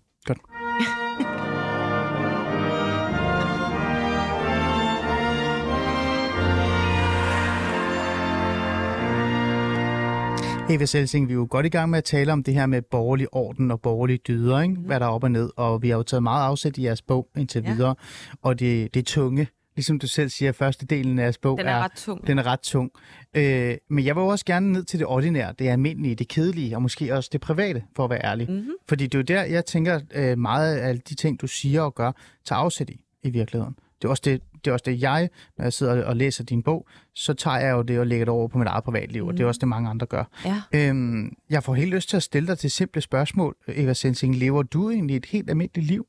Eva 10.69 10.85
Selsing, 10.85 11.27
vi 11.27 11.33
er 11.33 11.35
jo 11.35 11.47
godt 11.49 11.65
i 11.65 11.69
gang 11.69 11.89
med 11.89 11.97
at 11.97 12.03
tale 12.03 12.33
om 12.33 12.43
det 12.43 12.53
her 12.53 12.65
med 12.65 12.81
borgerlig 12.81 13.27
orden 13.31 13.71
og 13.71 13.81
borgerlige 13.81 14.17
dyder, 14.27 14.61
ikke? 14.61 14.75
hvad 14.75 14.99
der 14.99 15.05
er 15.05 15.09
op 15.09 15.23
og 15.23 15.31
ned, 15.31 15.49
og 15.55 15.81
vi 15.81 15.89
har 15.89 15.97
jo 15.97 16.03
taget 16.03 16.23
meget 16.23 16.45
afsæt 16.47 16.77
i 16.77 16.83
jeres 16.83 17.01
bog 17.01 17.27
indtil 17.37 17.63
Ja. 17.65 17.73
videre, 17.73 17.95
og 18.41 18.59
det, 18.59 18.93
det 18.93 18.99
er 18.99 19.03
tunge. 19.03 19.47
Ligesom 19.75 19.99
du 19.99 20.07
selv 20.07 20.29
siger, 20.29 20.51
første 20.51 20.85
delen 20.85 21.19
af 21.19 21.23
jeres 21.23 21.37
bog 21.37 21.57
Den 21.57 21.67
er 21.67 21.79
ret 21.79 21.91
tung. 21.95 22.27
den 22.27 22.39
er 22.39 22.45
ret 22.45 22.59
tung. 22.59 22.91
Øh, 23.33 23.75
men 23.89 24.05
jeg 24.05 24.15
vil 24.15 24.23
også 24.23 24.45
gerne 24.45 24.71
ned 24.73 24.83
til 24.83 24.99
det 24.99 25.07
ordinære, 25.07 25.53
det 25.59 25.67
almindelige, 25.67 26.15
det 26.15 26.27
kedelige, 26.27 26.75
og 26.75 26.81
måske 26.81 27.13
også 27.15 27.29
det 27.33 27.41
private, 27.41 27.83
for 27.95 28.03
at 28.03 28.09
være 28.09 28.25
ærlig. 28.25 28.49
Mm-hmm. 28.49 28.71
Fordi 28.89 29.03
det 29.07 29.15
er 29.15 29.19
jo 29.19 29.23
der, 29.23 29.43
jeg 29.43 29.65
tænker, 29.65 29.99
øh, 30.15 30.37
meget 30.37 30.75
af 30.77 30.87
alle 30.89 31.01
de 31.09 31.15
ting, 31.15 31.41
du 31.41 31.47
siger 31.47 31.81
og 31.81 31.95
gør, 31.95 32.11
tager 32.45 32.59
afsæt 32.59 32.89
i, 32.89 33.01
i 33.23 33.29
virkeligheden. 33.29 33.75
Det 34.01 34.05
er 34.05 34.09
også 34.09 34.21
det, 34.25 34.41
det, 34.65 34.71
er 34.71 34.73
også 34.73 34.83
det 34.85 35.01
jeg, 35.01 35.29
når 35.57 35.65
jeg 35.65 35.73
sidder 35.73 36.05
og 36.05 36.15
læser 36.15 36.43
din 36.43 36.63
bog, 36.63 36.87
så 37.13 37.33
tager 37.33 37.57
jeg 37.57 37.71
jo 37.71 37.81
det 37.81 37.99
og 37.99 38.07
lægger 38.07 38.25
det 38.25 38.31
over 38.31 38.47
på 38.47 38.57
mit 38.57 38.67
eget 38.67 38.83
privatliv, 38.83 39.23
mm. 39.23 39.27
og 39.27 39.33
det 39.33 39.43
er 39.43 39.47
også 39.47 39.59
det, 39.59 39.67
mange 39.67 39.89
andre 39.89 40.05
gør. 40.05 40.23
Ja. 40.45 40.61
Øhm, 40.73 41.35
jeg 41.49 41.63
får 41.63 41.73
helt 41.73 41.93
lyst 41.93 42.09
til 42.09 42.17
at 42.17 42.23
stille 42.23 42.47
dig 42.47 42.57
til 42.57 42.71
simple 42.71 43.01
spørgsmål, 43.01 43.55
Eva 43.67 43.93
Sensing. 43.93 44.35
Lever 44.35 44.63
du 44.63 44.89
egentlig 44.89 45.15
et 45.15 45.25
helt 45.25 45.49
almindeligt 45.49 45.87
liv? 45.87 46.07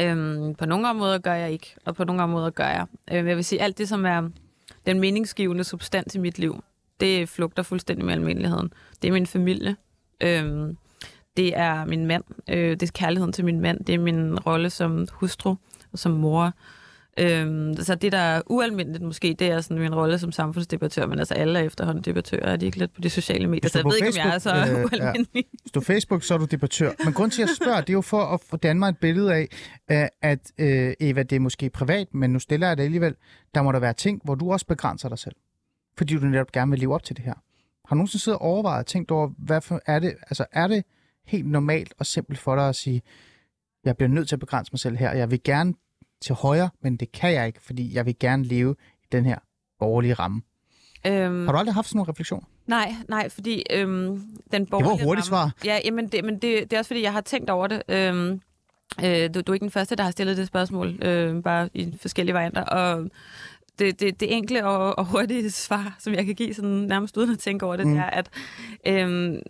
Øhm, 0.00 0.54
på 0.54 0.66
nogle 0.66 0.88
områder 0.88 1.18
gør 1.18 1.34
jeg 1.34 1.52
ikke, 1.52 1.74
og 1.84 1.96
på 1.96 2.04
nogle 2.04 2.22
områder 2.22 2.50
gør 2.50 2.68
jeg. 2.68 2.86
Øhm, 3.12 3.28
jeg 3.28 3.36
vil 3.36 3.44
sige, 3.44 3.62
alt 3.62 3.78
det, 3.78 3.88
som 3.88 4.06
er 4.06 4.28
den 4.86 5.00
meningsgivende 5.00 5.64
substans 5.64 6.14
i 6.14 6.18
mit 6.18 6.38
liv, 6.38 6.64
det 7.00 7.28
flugter 7.28 7.62
fuldstændig 7.62 8.04
med 8.06 8.14
almindeligheden. 8.14 8.72
Det 9.02 9.08
er 9.08 9.12
min 9.12 9.26
familie. 9.26 9.76
Øhm, 10.20 10.76
det 11.36 11.56
er 11.56 11.84
min 11.84 12.06
mand. 12.06 12.24
Øh, 12.48 12.70
det 12.70 12.82
er 12.82 12.92
kærligheden 12.94 13.32
til 13.32 13.44
min 13.44 13.60
mand. 13.60 13.84
Det 13.84 13.94
er 13.94 13.98
min 13.98 14.38
rolle 14.38 14.70
som 14.70 15.06
hustru 15.12 15.54
og 15.92 15.98
som 15.98 16.12
mor. 16.12 16.52
Øhm, 17.18 17.74
så 17.74 17.94
det, 17.94 18.12
der 18.12 18.18
er 18.18 18.42
ualmindeligt 18.46 19.04
måske, 19.04 19.36
det 19.38 19.50
er 19.50 19.60
sådan 19.60 19.78
min 19.78 19.94
rolle 19.94 20.18
som 20.18 20.32
samfundsdebattør, 20.32 21.06
men 21.06 21.18
altså 21.18 21.34
alle 21.34 21.58
er 21.58 21.62
efterhånden 21.62 22.04
debattører, 22.04 22.52
er 22.52 22.56
de 22.56 22.66
ikke 22.66 22.78
lidt 22.78 22.94
på 22.94 23.00
de 23.00 23.10
sociale 23.10 23.46
medier, 23.46 23.70
så 23.70 23.78
jeg 23.78 23.84
ved 23.84 23.96
ikke, 23.96 24.08
om 24.08 24.26
jeg 24.26 24.34
er 24.34 24.38
så 24.38 24.50
Facebook, 24.50 24.92
øh, 24.92 24.98
ja. 24.98 25.04
ualmindelig. 25.04 25.44
Hvis 25.62 25.72
du 25.72 25.80
er 25.80 25.84
Facebook, 25.84 26.22
så 26.22 26.34
er 26.34 26.38
du 26.38 26.44
debattør. 26.44 26.90
Men 27.04 27.12
grund 27.12 27.30
til, 27.30 27.42
at 27.42 27.48
jeg 27.48 27.56
spørger, 27.56 27.80
det 27.80 27.88
er 27.88 27.92
jo 27.92 28.00
for 28.00 28.22
at 28.22 28.40
få 28.40 28.58
mig 28.74 28.88
et 28.88 28.98
billede 28.98 29.34
af, 29.34 29.48
at 30.22 30.52
øh, 30.58 30.94
Eva, 31.00 31.22
det 31.22 31.36
er 31.36 31.40
måske 31.40 31.70
privat, 31.70 32.14
men 32.14 32.30
nu 32.30 32.38
stiller 32.38 32.66
jeg 32.68 32.76
det 32.76 32.82
alligevel. 32.82 33.14
Der 33.54 33.62
må 33.62 33.72
der 33.72 33.78
være 33.78 33.92
ting, 33.92 34.20
hvor 34.24 34.34
du 34.34 34.52
også 34.52 34.66
begrænser 34.66 35.08
dig 35.08 35.18
selv. 35.18 35.34
Fordi 35.98 36.14
du 36.14 36.26
netop 36.26 36.52
gerne 36.52 36.70
vil 36.70 36.80
leve 36.80 36.94
op 36.94 37.02
til 37.02 37.16
det 37.16 37.24
her. 37.24 37.34
Har 37.88 37.94
du 37.94 37.94
nogensinde 37.94 38.22
siddet 38.22 38.38
og 38.38 38.46
overvejet 38.46 38.78
og 38.78 38.86
tænkt 38.86 39.10
over, 39.10 39.30
hvad 39.38 39.60
for, 39.60 39.80
er, 39.86 39.98
det, 39.98 40.14
altså, 40.22 40.44
er 40.52 40.66
det 40.66 40.84
helt 41.26 41.46
normalt 41.46 41.94
og 41.98 42.06
simpelt 42.06 42.38
for 42.38 42.56
dig 42.56 42.68
at 42.68 42.76
sige, 42.76 43.02
jeg 43.84 43.96
bliver 43.96 44.08
nødt 44.08 44.28
til 44.28 44.36
at 44.36 44.40
begrænse 44.40 44.72
mig 44.72 44.80
selv 44.80 44.96
her, 44.96 45.10
og 45.10 45.18
jeg 45.18 45.30
vil 45.30 45.42
gerne 45.42 45.74
til 46.22 46.34
højre, 46.34 46.70
men 46.80 46.96
det 46.96 47.12
kan 47.12 47.32
jeg 47.32 47.46
ikke, 47.46 47.62
fordi 47.62 47.94
jeg 47.94 48.06
vil 48.06 48.18
gerne 48.20 48.44
leve 48.44 48.76
i 49.02 49.06
den 49.12 49.24
her 49.26 49.38
borgerlige 49.78 50.14
ramme. 50.14 50.42
Øhm, 51.06 51.44
Har 51.46 51.52
du 51.52 51.58
aldrig 51.58 51.74
haft 51.74 51.88
sådan 51.88 51.96
nogle 51.98 52.10
refleksioner? 52.12 52.46
Nej, 52.66 52.94
nej, 53.08 53.28
fordi 53.28 53.62
øhm, 53.70 54.22
den 54.52 54.60
Det 54.62 54.70
borgerlige 54.70 54.90
var 55.00 55.04
hurtigt 55.06 55.32
ramme- 55.32 55.50
svar. 55.50 55.50
Ja, 55.64 55.78
jamen 55.84 56.08
det, 56.08 56.24
men 56.24 56.34
det, 56.34 56.42
det 56.42 56.72
er 56.72 56.78
også 56.78 56.88
fordi, 56.88 57.02
jeg 57.02 57.12
har 57.12 57.20
tænkt 57.20 57.50
over 57.50 57.66
det. 57.66 57.82
Øhm, 57.88 58.40
øh, 59.04 59.34
du, 59.34 59.40
du 59.40 59.52
er 59.52 59.54
ikke 59.54 59.64
den 59.64 59.70
første, 59.70 59.96
der 59.96 60.04
har 60.04 60.10
stillet 60.10 60.36
det 60.36 60.46
spørgsmål, 60.46 60.98
øh, 61.04 61.42
bare 61.42 61.68
i 61.74 61.94
forskellige 62.00 62.34
varianter. 62.34 62.62
Og 62.62 63.08
det, 63.78 64.00
det, 64.00 64.20
det 64.20 64.36
enkle 64.36 64.66
og, 64.66 64.98
og 64.98 65.04
hurtige 65.04 65.50
svar, 65.66 65.96
som 65.98 66.14
jeg 66.14 66.26
kan 66.26 66.34
give 66.34 66.54
sådan 66.54 66.70
nærmest 66.70 67.16
uden 67.16 67.30
at 67.32 67.38
tænke 67.38 67.66
over 67.66 67.76
det, 67.76 67.86
mm. 67.86 67.92
det 67.92 68.00
er, 68.00 68.10
at 68.10 68.30
øhm, 68.86 69.42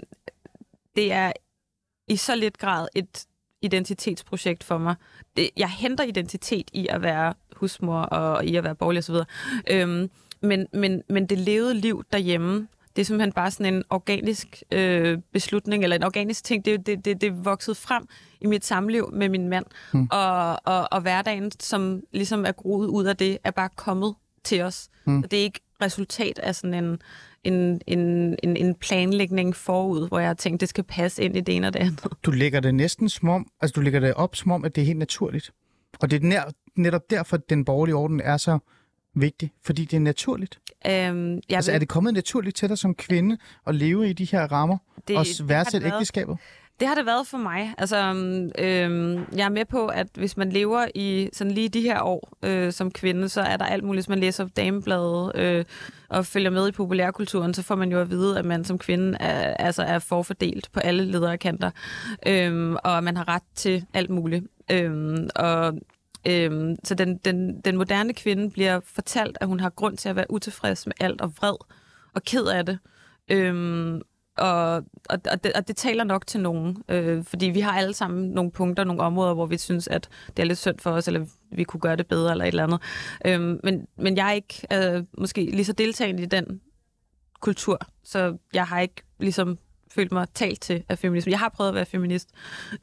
det 0.97 1.13
er 1.13 1.33
i 2.09 2.17
så 2.17 2.37
lidt 2.37 2.59
grad 2.59 2.89
et 2.95 3.27
identitetsprojekt 3.63 4.65
for 4.65 4.79
mig. 4.79 4.95
Det, 5.37 5.51
jeg 5.57 5.69
henter 5.69 6.05
identitet 6.05 6.71
i 6.73 6.87
at 6.91 7.03
være 7.03 7.35
husmor 7.57 8.01
og 8.01 8.45
i 8.45 8.57
at 8.57 8.65
være 8.65 8.75
borgerlig 8.75 8.99
osv. 8.99 9.15
Øhm, 9.71 10.11
men, 10.43 10.67
men, 10.73 11.03
men 11.09 11.27
det 11.27 11.39
levede 11.39 11.75
liv 11.75 12.05
derhjemme, 12.13 12.69
det 12.97 13.03
er 13.03 13.07
simpelthen 13.07 13.33
bare 13.33 13.51
sådan 13.51 13.75
en 13.75 13.83
organisk 13.91 14.63
øh, 14.73 15.19
beslutning, 15.33 15.83
eller 15.83 15.97
en 15.97 16.03
organisk 16.03 16.45
ting. 16.45 16.65
Det, 16.65 16.87
det, 16.87 17.05
det, 17.05 17.21
det 17.21 17.45
vokset 17.45 17.77
frem 17.77 18.09
i 18.41 18.47
mit 18.47 18.65
samliv 18.65 19.11
med 19.13 19.29
min 19.29 19.49
mand. 19.49 19.65
Hmm. 19.93 20.09
Og, 20.11 20.59
og, 20.65 20.89
og 20.91 21.01
hverdagen, 21.01 21.51
som 21.61 22.03
ligesom 22.13 22.47
er 22.47 22.53
groet 22.53 22.87
ud 22.87 23.05
af 23.05 23.17
det, 23.17 23.39
er 23.45 23.51
bare 23.51 23.69
kommet 23.77 24.15
til 24.45 24.63
os. 24.63 24.89
Hmm. 25.05 25.23
Det 25.23 25.39
er 25.39 25.43
ikke 25.43 25.61
resultat 25.85 26.39
af 26.39 26.55
sådan 26.55 26.85
en, 26.85 26.99
en, 27.45 27.81
en, 27.87 28.01
en, 28.43 28.57
en 28.57 28.75
planlægning 28.75 29.57
forud, 29.57 30.09
hvor 30.09 30.19
jeg 30.19 30.29
har 30.29 30.35
tænkt, 30.35 30.61
det 30.61 30.69
skal 30.69 30.85
passe 30.85 31.23
ind 31.23 31.37
i 31.37 31.41
det 31.41 31.57
ene 31.57 31.67
og 31.67 31.73
det 31.73 31.81
andet. 31.81 32.07
Du 32.23 32.31
lægger 32.31 32.61
det 32.61 32.75
næsten 32.75 33.09
som 33.09 33.29
om, 33.29 33.47
altså 33.61 33.73
du 33.73 33.81
lægger 33.81 34.01
det 34.01 34.15
op 34.15 34.37
som 34.37 34.51
om, 34.53 34.65
at 34.65 34.75
det 34.77 34.83
er 34.83 34.87
helt 34.87 34.99
naturligt. 34.99 35.51
Og 36.01 36.11
det 36.11 36.23
er 36.23 36.27
nær, 36.27 36.43
netop 36.77 37.11
derfor, 37.11 37.37
at 37.37 37.51
den 37.51 37.65
borgerlige 37.65 37.95
orden 37.97 38.21
er 38.21 38.37
så 38.37 38.59
vigtig, 39.15 39.53
fordi 39.65 39.85
det 39.85 39.97
er 39.97 40.01
naturligt. 40.01 40.61
Øhm, 40.87 41.35
jeg 41.35 41.43
Altså 41.57 41.71
ved- 41.71 41.75
er 41.75 41.79
det 41.79 41.89
kommet 41.89 42.15
naturligt 42.15 42.57
til 42.57 42.69
dig 42.69 42.79
som 42.79 42.95
kvinde 42.95 43.39
at 43.67 43.75
leve 43.75 44.11
i 44.11 44.13
de 44.13 44.25
her 44.25 44.53
rammer 44.53 44.79
Det- 45.09 45.17
og 45.17 45.27
værdsætte 45.49 45.85
været. 45.91 46.39
Det 46.83 46.89
har 46.89 46.95
det 46.95 47.07
været 47.07 47.27
for 47.27 47.39
mig. 47.39 47.75
Altså, 47.79 47.97
øhm, 48.59 49.27
jeg 49.37 49.45
er 49.45 49.49
med 49.49 49.65
på, 49.65 49.87
at 49.87 50.07
hvis 50.15 50.37
man 50.37 50.53
lever 50.53 50.87
i 50.95 51.29
sådan 51.33 51.51
lige 51.53 51.69
de 51.69 51.81
her 51.81 52.03
år 52.03 52.29
øh, 52.43 52.73
som 52.73 52.91
kvinde, 52.91 53.29
så 53.29 53.41
er 53.41 53.57
der 53.57 53.65
alt 53.65 53.85
muligt, 53.85 54.05
hvis 54.05 54.09
man 54.09 54.19
læser 54.19 54.49
damebladet 54.49 55.33
øh, 55.35 55.65
og 56.09 56.27
følger 56.27 56.51
med 56.51 56.69
i 56.69 56.73
populærkulturen, 56.73 57.55
så 57.55 57.63
får 57.63 57.75
man 57.75 57.93
jo 57.93 58.01
at 58.01 58.11
vide, 58.11 58.39
at 58.39 58.45
man 58.45 58.65
som 58.65 58.79
kvinde 58.79 59.19
er, 59.21 59.55
altså 59.55 59.83
er 59.83 59.99
forfordelt 59.99 60.73
på 60.73 60.81
alle 60.81 61.05
ledere 61.05 61.39
kanter, 61.39 61.71
øhm, 62.27 62.77
og 62.85 62.99
at 62.99 63.05
man 63.05 63.17
har 63.17 63.29
ret 63.29 63.43
til 63.55 63.85
alt 63.95 64.11
muligt. 64.11 64.45
Øhm, 64.71 65.29
og 65.37 65.75
Øhm, 66.27 66.77
så 66.85 66.95
den, 66.95 67.17
den, 67.17 67.61
den 67.61 67.77
moderne 67.77 68.15
kvinde 68.15 68.51
bliver 68.51 68.81
fortalt, 68.85 69.39
at 69.41 69.47
hun 69.47 69.61
har 69.61 69.71
grund 69.71 69.97
til 69.97 70.09
at 70.09 70.17
være 70.17 70.31
utilfreds 70.31 70.87
med 70.87 70.95
alt 71.01 71.21
og 71.21 71.33
vred 71.37 71.57
og 72.15 72.23
ked 72.23 72.47
af 72.47 72.67
det. 72.67 72.79
Øhm, 73.29 74.03
og, 74.39 74.75
og, 75.09 75.19
og, 75.31 75.45
det, 75.45 75.53
og 75.53 75.69
det 75.69 75.77
taler 75.77 76.05
nok 76.05 76.27
til 76.27 76.41
nogen, 76.41 76.83
øh, 76.89 77.25
fordi 77.25 77.47
vi 77.47 77.61
har 77.61 77.73
alle 77.73 77.95
sammen 77.95 78.31
nogle 78.31 78.51
punkter, 78.51 78.85
nogle 78.85 79.03
områder, 79.03 79.35
hvor 79.35 79.47
vi 79.47 79.59
synes, 79.59 79.89
at 79.89 80.09
det 80.37 80.43
er 80.43 80.47
lidt 80.47 80.59
synd 80.59 80.79
for 80.79 80.91
os, 80.91 81.09
eller 81.09 81.27
vi 81.53 81.65
kunne 81.65 81.81
gøre 81.81 81.97
det 81.97 82.07
bedre, 82.07 82.31
eller 82.31 82.45
et 82.45 82.49
eller 82.49 82.63
andet. 82.63 82.81
Øh, 83.25 83.41
men, 83.65 83.87
men 83.97 84.17
jeg 84.17 84.29
er 84.29 84.33
ikke 84.33 84.67
øh, 84.73 85.05
måske 85.19 85.45
lige 85.45 85.65
så 85.65 85.73
deltagende 85.73 86.23
i 86.23 86.27
den 86.27 86.61
kultur, 87.41 87.79
så 88.05 88.37
jeg 88.55 88.67
har 88.67 88.81
ikke 88.81 89.03
ligesom 89.21 89.59
følt 89.95 90.13
mig 90.13 90.27
talt 90.35 90.61
til 90.61 90.85
af 90.89 90.99
feminisme. 90.99 91.31
Jeg 91.31 91.39
har 91.39 91.49
prøvet 91.49 91.69
at 91.69 91.75
være 91.75 91.87
feminist. 91.87 92.29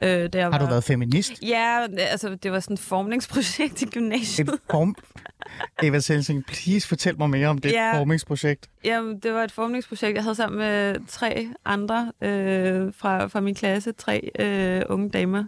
Øh, 0.02 0.08
da 0.08 0.28
jeg 0.38 0.44
Har 0.44 0.50
var... 0.50 0.58
du 0.58 0.66
været 0.66 0.84
feminist? 0.84 1.32
Ja, 1.42 1.86
altså 1.98 2.34
det 2.42 2.52
var 2.52 2.60
sådan 2.60 2.74
et 2.74 2.80
formningsprojekt 2.80 3.82
i 3.82 3.86
gymnasiet. 3.86 4.48
Et 4.48 4.60
form... 4.70 4.94
Eva 5.82 6.00
Selsing, 6.00 6.44
please 6.46 6.88
fortæl 6.88 7.18
mig 7.18 7.30
mere 7.30 7.48
om 7.48 7.58
det 7.58 7.72
Ja. 7.72 7.98
formingsprojekt. 7.98 8.68
Jamen, 8.84 9.18
det 9.18 9.32
var 9.34 9.44
et 9.44 9.52
formningsprojekt, 9.52 10.14
jeg 10.14 10.22
havde 10.22 10.34
sammen 10.34 10.58
med 10.58 10.96
tre 11.08 11.48
andre 11.64 12.12
øh, 12.22 12.92
fra, 12.96 13.26
fra 13.26 13.40
min 13.40 13.54
klasse. 13.54 13.92
Tre 13.92 14.30
øh, 14.38 14.82
unge 14.88 15.10
damer. 15.10 15.44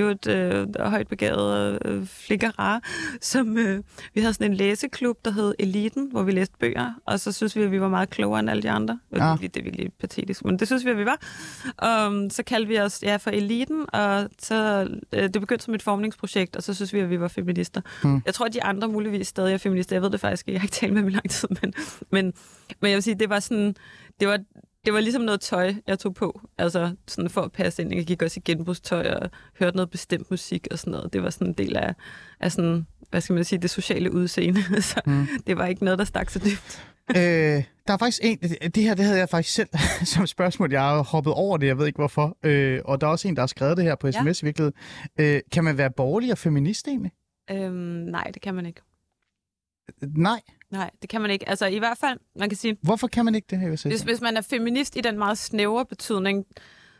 Jo 0.00 0.08
et 0.08 0.26
øh, 0.26 0.66
højt 0.80 1.08
begavet 1.08 1.78
øh, 1.84 2.06
flikker 2.06 2.80
som 3.20 3.58
øh, 3.58 3.82
vi 4.14 4.20
havde 4.20 4.34
sådan 4.34 4.50
en 4.50 4.56
læseklub, 4.56 5.16
der 5.24 5.30
hed 5.30 5.54
Eliten, 5.58 6.08
hvor 6.10 6.22
vi 6.22 6.32
læste 6.32 6.54
bøger, 6.60 6.92
og 7.06 7.20
så 7.20 7.32
synes 7.32 7.56
vi, 7.56 7.62
at 7.62 7.70
vi 7.70 7.80
var 7.80 7.88
meget 7.88 8.10
klogere 8.10 8.40
end 8.40 8.50
alle 8.50 8.62
de 8.62 8.70
andre. 8.70 8.98
Det 9.10 9.18
Ja. 9.18 9.30
virkelig, 9.30 9.54
det 9.54 9.60
er 9.60 9.64
virkelig 9.64 9.92
patetisk, 10.00 10.44
men 10.44 10.58
det 10.58 10.68
synes 10.68 10.84
vi, 10.84 10.90
at 10.90 10.98
vi 10.98 11.04
var. 11.04 11.18
Um, 12.08 12.30
så 12.30 12.42
kaldte 12.42 12.68
vi 12.68 12.78
os 12.80 13.02
ja, 13.02 13.16
for 13.16 13.30
Eliten, 13.30 13.84
og 13.92 14.28
så, 14.38 14.88
øh, 15.12 15.22
det 15.22 15.40
begyndte 15.40 15.64
som 15.64 15.74
et 15.74 15.82
formningsprojekt, 15.82 16.56
og 16.56 16.62
så 16.62 16.74
synes 16.74 16.92
vi, 16.92 16.98
at 17.00 17.10
vi 17.10 17.20
var 17.20 17.28
feminister. 17.28 17.80
Hmm. 18.02 18.22
Jeg 18.26 18.34
tror, 18.34 18.46
at 18.46 18.54
de 18.54 18.62
andre 18.62 18.88
muligvis 18.88 19.26
stadig 19.28 19.54
er 19.54 19.58
feminister. 19.58 19.96
Jeg 19.96 20.02
ved 20.02 20.10
det 20.10 20.20
faktisk 20.20 20.48
ikke. 20.48 20.54
Jeg 20.54 20.60
har 20.60 20.64
ikke 20.66 20.74
talt 20.74 20.92
med 20.92 21.02
dem 21.02 21.08
i 21.08 21.12
lang 21.12 21.30
tid, 21.30 21.48
men, 21.62 21.72
men, 22.12 22.24
men 22.80 22.90
jeg 22.90 22.94
vil 22.96 23.02
sige, 23.02 23.14
det 23.14 23.30
var 23.30 23.40
sådan, 23.40 23.74
det 24.20 24.28
var, 24.28 24.38
det 24.86 24.94
var 24.94 25.00
ligesom 25.00 25.22
noget 25.22 25.40
tøj, 25.40 25.74
jeg 25.86 25.98
tog 25.98 26.14
på. 26.14 26.40
Altså 26.58 26.94
sådan 27.08 27.30
for 27.30 27.40
at 27.40 27.52
passe 27.52 27.82
ind. 27.82 27.94
Jeg 27.94 28.06
gik 28.06 28.22
også 28.22 28.40
i 28.40 28.42
genbrugstøj 28.44 29.10
og 29.10 29.30
hørte 29.58 29.76
noget 29.76 29.90
bestemt 29.90 30.30
musik 30.30 30.66
og 30.70 30.78
sådan 30.78 30.90
noget. 30.90 31.12
Det 31.12 31.22
var 31.22 31.30
sådan 31.30 31.46
en 31.46 31.52
del 31.52 31.76
af, 31.76 31.94
af 32.40 32.52
sådan, 32.52 32.86
hvad 33.10 33.20
skal 33.20 33.34
man 33.34 33.44
sige, 33.44 33.58
det 33.58 33.70
sociale 33.70 34.12
udseende. 34.12 34.62
Så 34.82 35.00
Mm. 35.06 35.26
det 35.46 35.56
var 35.56 35.66
ikke 35.66 35.84
noget, 35.84 35.98
der 35.98 36.04
stak 36.04 36.30
så 36.30 36.38
dybt. 36.38 36.86
øh, 37.10 37.64
der 37.86 37.92
er 37.92 37.96
faktisk 37.96 38.20
en, 38.22 38.38
det, 38.38 38.82
her 38.82 38.94
det 38.94 39.04
havde 39.04 39.18
jeg 39.18 39.28
faktisk 39.28 39.54
selv 39.54 39.68
som 40.14 40.26
spørgsmål. 40.26 40.72
Jeg 40.72 40.80
har 40.82 41.02
hoppet 41.02 41.32
over 41.32 41.56
det, 41.56 41.66
jeg 41.66 41.78
ved 41.78 41.86
ikke 41.86 41.96
hvorfor. 41.98 42.36
Øh, 42.42 42.80
og 42.84 43.00
der 43.00 43.06
er 43.06 43.10
også 43.10 43.28
en, 43.28 43.36
der 43.36 43.42
har 43.42 43.46
skrevet 43.46 43.76
det 43.76 43.84
her 43.84 43.94
på 43.94 44.12
sms 44.12 44.42
Ja. 44.42 44.46
i 44.46 44.46
virkeligheden. 44.46 44.74
Øh, 45.20 45.40
kan 45.52 45.64
man 45.64 45.78
være 45.78 45.90
borgerlig 45.90 46.32
og 46.32 46.38
feminist 46.38 46.88
egentlig? 46.88 47.12
Øhm, 47.50 47.74
nej, 48.10 48.30
det 48.34 48.42
kan 48.42 48.54
man 48.54 48.66
ikke. 48.66 48.80
Nej. 50.16 50.40
Nej, 50.76 50.90
det 51.02 51.10
kan 51.10 51.20
man 51.20 51.30
ikke. 51.30 51.48
Altså 51.48 51.66
i 51.66 51.78
hvert 51.78 51.98
fald, 51.98 52.18
man 52.38 52.48
kan 52.48 52.58
sige, 52.58 52.76
Hvorfor 52.82 53.06
kan 53.08 53.24
man 53.24 53.34
ikke 53.34 53.46
det 53.50 53.58
her, 53.58 53.68
hvis, 53.68 54.02
hvis 54.02 54.20
man 54.20 54.36
er 54.36 54.40
feminist 54.40 54.96
i 54.96 55.00
den 55.00 55.18
meget 55.18 55.38
snævre 55.38 55.86
betydning, 55.86 56.44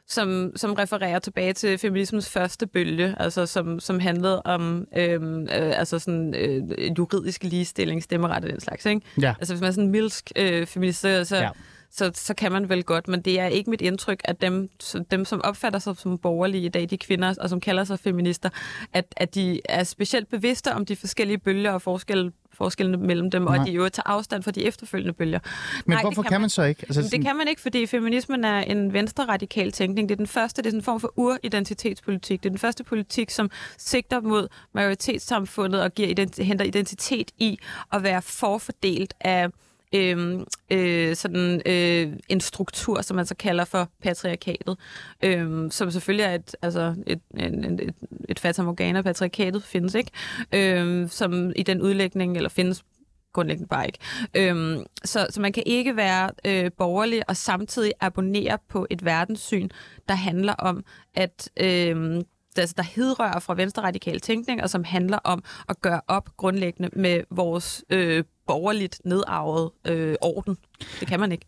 som, 0.09 0.53
som 0.57 0.73
refererer 0.73 1.19
tilbage 1.19 1.53
til 1.53 1.79
feminismens 1.79 2.31
første 2.31 2.67
bølge, 2.67 3.15
altså 3.19 3.47
som, 3.47 3.81
som 3.81 4.01
handlede 4.01 4.43
om 4.43 4.87
øhm, 4.97 5.43
øh, 5.43 5.49
altså 5.79 5.99
sådan, 5.99 6.35
øh, 6.35 6.63
juridisk 6.99 7.43
ligestilling, 7.43 8.03
stemmeret 8.03 8.45
og 8.45 8.51
den 8.51 8.61
slags. 8.61 8.87
Ikke? 8.87 9.01
Ja. 9.23 9.35
Altså 9.39 9.55
hvis 9.55 9.61
man 9.61 9.69
er 9.69 9.73
sådan 9.73 9.85
en 9.85 9.91
milsk 9.91 10.33
øh, 10.37 10.67
feminist, 10.67 11.01
så, 11.01 11.25
så, 11.25 11.37
Ja. 11.37 11.49
Så, 11.97 12.11
så 12.15 12.35
kan 12.35 12.53
man 12.53 12.69
vel 12.69 12.85
godt, 12.85 13.09
men 13.09 13.21
det 13.21 13.41
er 13.41 13.47
ikke 13.47 13.71
mit 13.71 13.81
indtryk, 13.81 14.21
at 14.25 14.41
dem, 14.41 14.69
dem 15.11 15.25
som 15.25 15.41
opfatter 15.45 15.79
sig 15.79 15.97
som 15.97 16.19
borgerlige 16.19 16.65
i 16.65 16.69
dag, 16.69 16.91
de 16.91 16.99
kvinder, 16.99 17.35
og 17.41 17.51
som 17.51 17.61
kalder 17.61 17.85
sig 17.85 17.99
feminister, 17.99 18.49
at, 18.93 19.05
at 19.17 19.35
de 19.35 19.61
er 19.65 19.85
specielt 19.85 20.29
bevidste 20.29 20.73
om 20.73 20.87
de 20.87 20.97
forskellige 20.97 21.39
bølger 21.39 21.71
og 21.73 21.83
forskelle, 21.83 22.33
forskellene 22.53 22.97
mellem 22.97 23.31
dem, 23.31 23.47
og 23.47 23.53
Nej. 23.53 23.61
at 23.63 23.67
de 23.67 23.73
jo 23.73 23.89
tager 23.89 24.09
afstand 24.11 24.43
fra 24.43 24.51
de 24.51 24.65
efterfølgende 24.65 25.13
bølger. 25.13 25.39
Men 25.87 25.93
Nej, 25.95 26.03
hvorfor 26.03 26.23
kan 26.23 26.29
kan 26.29 26.35
man- 26.35 26.41
man 26.41 26.51
så 26.51 26.63
ikke? 26.63 26.83
Altså, 26.83 27.03
det 27.13 27.23
kan 27.25 27.37
man 27.37 27.49
ikke, 27.49 27.61
fordi 27.61 27.87
feminismen 27.87 28.45
er 28.45 28.59
en 28.61 28.93
venstre-radikal 28.93 29.73
tænkning. 29.73 30.09
Det 30.09 30.15
er 30.15 30.17
den 30.17 30.27
første, 30.27 30.63
det 30.63 30.73
er 30.73 30.77
en 30.77 30.83
form 30.83 31.01
for 31.01 31.13
uridentitetspolitik. 31.17 32.43
Det 32.43 32.49
er 32.49 32.51
den 32.51 32.59
første 32.59 32.85
politik, 32.85 33.31
som 33.31 33.51
sigter 33.79 34.21
mod 34.21 34.49
majoritetssamfundet 34.75 35.83
og 35.83 35.93
giver 35.95 36.09
ident- 36.09 36.43
henter 36.43 36.65
identitet 36.65 37.31
i 37.39 37.59
at 37.93 38.03
være 38.03 38.23
forfordelt 38.23 39.15
af 39.21 39.49
øh, 39.95 40.41
øh, 40.73 41.17
sådan 41.17 41.63
øh, 41.67 42.13
en 42.29 42.41
struktur, 42.41 43.03
som 43.03 43.15
man 43.17 43.27
så 43.27 43.35
kalder 43.35 43.65
for 43.65 43.89
patriarkatet, 44.03 44.79
øh, 45.25 45.71
som 45.71 45.91
selvfølgelig 45.91 46.25
er 46.25 46.35
et, 46.35 46.57
altså 46.63 46.95
et, 47.07 47.21
en, 47.39 47.65
en- 47.65 47.81
et, 47.83 47.95
et 48.29 48.39
fatum 48.41 48.69
organer, 48.69 49.03
Patriarkatet 49.03 49.63
findes 49.63 49.95
ikke, 49.95 50.11
øh, 50.55 51.09
som 51.09 51.53
i 51.57 51.63
den 51.63 51.83
udlægning, 51.83 52.37
eller 52.37 52.49
findes 52.49 52.85
grundlæggende 53.33 53.69
bare 53.69 53.87
ikke. 53.87 53.99
Øhm, 54.35 54.85
så, 55.05 55.27
så 55.31 55.41
man 55.41 55.53
kan 55.53 55.63
ikke 55.67 55.97
være 55.97 56.31
øh, 56.47 56.71
borgerlig 56.79 57.23
og 57.29 57.37
samtidig 57.37 57.93
abonnere 58.01 58.59
på 58.69 58.87
et 58.91 59.05
verdenssyn, 59.05 59.69
der 60.09 60.15
handler 60.15 60.53
om, 60.53 60.85
at 61.15 61.51
øh, 61.61 62.23
altså, 62.57 62.75
der 62.77 62.83
hedrører 62.83 63.39
fra 63.41 63.55
venstre 63.55 63.83
radikal 63.83 64.21
tænkning, 64.21 64.63
og 64.63 64.71
som 64.71 64.85
handler 64.85 65.19
om 65.25 65.45
at 65.69 65.81
gøre 65.81 66.01
op 66.09 66.29
grundlæggende 66.37 66.91
med 66.93 67.23
vores 67.31 67.85
øh, 67.91 68.25
borgerligt 68.47 69.01
nedarvede 69.05 69.73
øh, 69.87 70.17
orden. 70.21 70.57
Det 71.01 71.09
kan 71.09 71.21
man 71.21 71.33
ikke. 71.33 71.47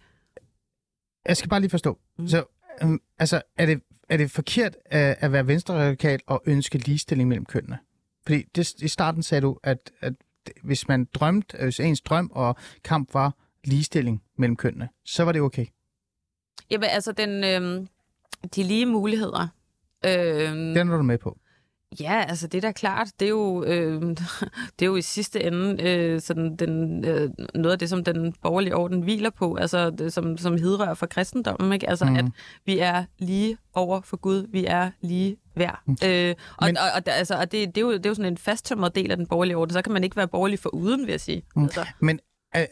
Jeg 1.26 1.36
skal 1.36 1.50
bare 1.50 1.60
lige 1.60 1.70
forstå. 1.70 1.98
Mm. 2.18 2.22
Mm. 2.22 2.28
Så, 2.28 2.44
øhm, 2.82 3.00
altså, 3.18 3.42
er 3.56 3.66
det, 3.66 3.82
er 4.08 4.16
det 4.16 4.30
forkert 4.30 4.76
at, 4.84 5.16
at 5.20 5.32
være 5.32 5.46
venstreradikal 5.46 6.20
og 6.26 6.42
ønske 6.46 6.78
ligestilling 6.78 7.28
mellem 7.28 7.44
kønnene? 7.46 7.78
Fordi 8.22 8.42
det, 8.54 8.82
i 8.82 8.88
starten 8.88 9.22
sagde 9.22 9.40
du, 9.40 9.58
at, 9.62 9.90
at 10.00 10.12
hvis 10.62 10.88
man 10.88 11.04
drømte, 11.14 11.56
hvis 11.62 11.80
ens 11.80 12.00
drøm 12.00 12.30
og 12.34 12.56
kamp 12.84 13.14
var 13.14 13.34
ligestilling 13.64 14.22
mellem 14.36 14.56
kønnene, 14.56 14.88
så 15.04 15.24
var 15.24 15.32
det 15.32 15.42
okay. 15.42 15.66
Jamen, 16.70 16.88
altså, 16.90 17.12
den, 17.12 17.44
øh, 17.44 17.86
de 18.54 18.62
lige 18.62 18.86
muligheder. 18.86 19.48
Øh, 20.04 20.12
Den 20.52 20.76
er 20.76 20.96
du 20.96 21.02
med 21.02 21.18
på. 21.18 21.38
Ja, 22.00 22.24
altså 22.28 22.46
det 22.46 22.58
er 22.64 22.68
da 22.68 22.72
klart. 22.72 23.08
Det 23.20 23.26
er 23.26 23.30
jo, 23.30 23.64
øh, 23.64 24.02
det 24.78 24.82
er 24.82 24.86
jo 24.86 24.96
i 24.96 25.02
sidste 25.02 25.44
ende 25.44 25.82
øh, 25.82 26.20
sådan 26.20 26.56
den, 26.56 27.04
øh, 27.04 27.30
noget 27.54 27.72
af 27.72 27.78
det, 27.78 27.88
som 27.88 28.04
den 28.04 28.34
borgerlige 28.42 28.76
orden 28.76 29.02
hviler 29.02 29.30
på, 29.30 29.54
altså 29.54 29.90
det, 29.90 30.12
som, 30.12 30.38
som 30.38 30.56
hidrører 30.56 30.94
for 30.94 31.06
kristendommen. 31.06 31.72
Ikke? 31.72 31.88
Altså 31.90 32.04
mm. 32.04 32.16
at 32.16 32.24
vi 32.66 32.78
er 32.78 33.04
lige 33.18 33.56
over 33.74 34.00
for 34.00 34.16
Gud, 34.16 34.46
vi 34.48 34.64
er 34.64 34.90
lige 35.00 35.36
værd. 35.54 35.82
Mm. 35.86 35.96
Øh, 36.06 36.34
og, 36.56 36.66
Men- 36.66 36.76
og, 36.76 36.84
og, 36.94 37.02
altså, 37.06 37.34
og 37.34 37.52
det, 37.52 37.68
det, 37.74 37.78
er 37.78 37.80
jo, 37.80 37.92
det 37.92 38.06
er 38.06 38.10
jo 38.10 38.14
sådan 38.14 38.32
en 38.32 38.38
fasttømret 38.38 38.94
del 38.94 39.10
af 39.10 39.16
den 39.16 39.26
borgerlige 39.26 39.56
orden, 39.56 39.72
så 39.72 39.82
kan 39.82 39.92
man 39.92 40.04
ikke 40.04 40.16
være 40.16 40.28
borgerlig 40.28 40.58
for 40.58 40.70
uden, 40.74 41.00
vil 41.00 41.10
jeg 41.10 41.20
sige. 41.20 41.42
Mm. 41.56 41.62
Altså, 41.62 41.86
Men 42.00 42.20
øh, 42.56 42.62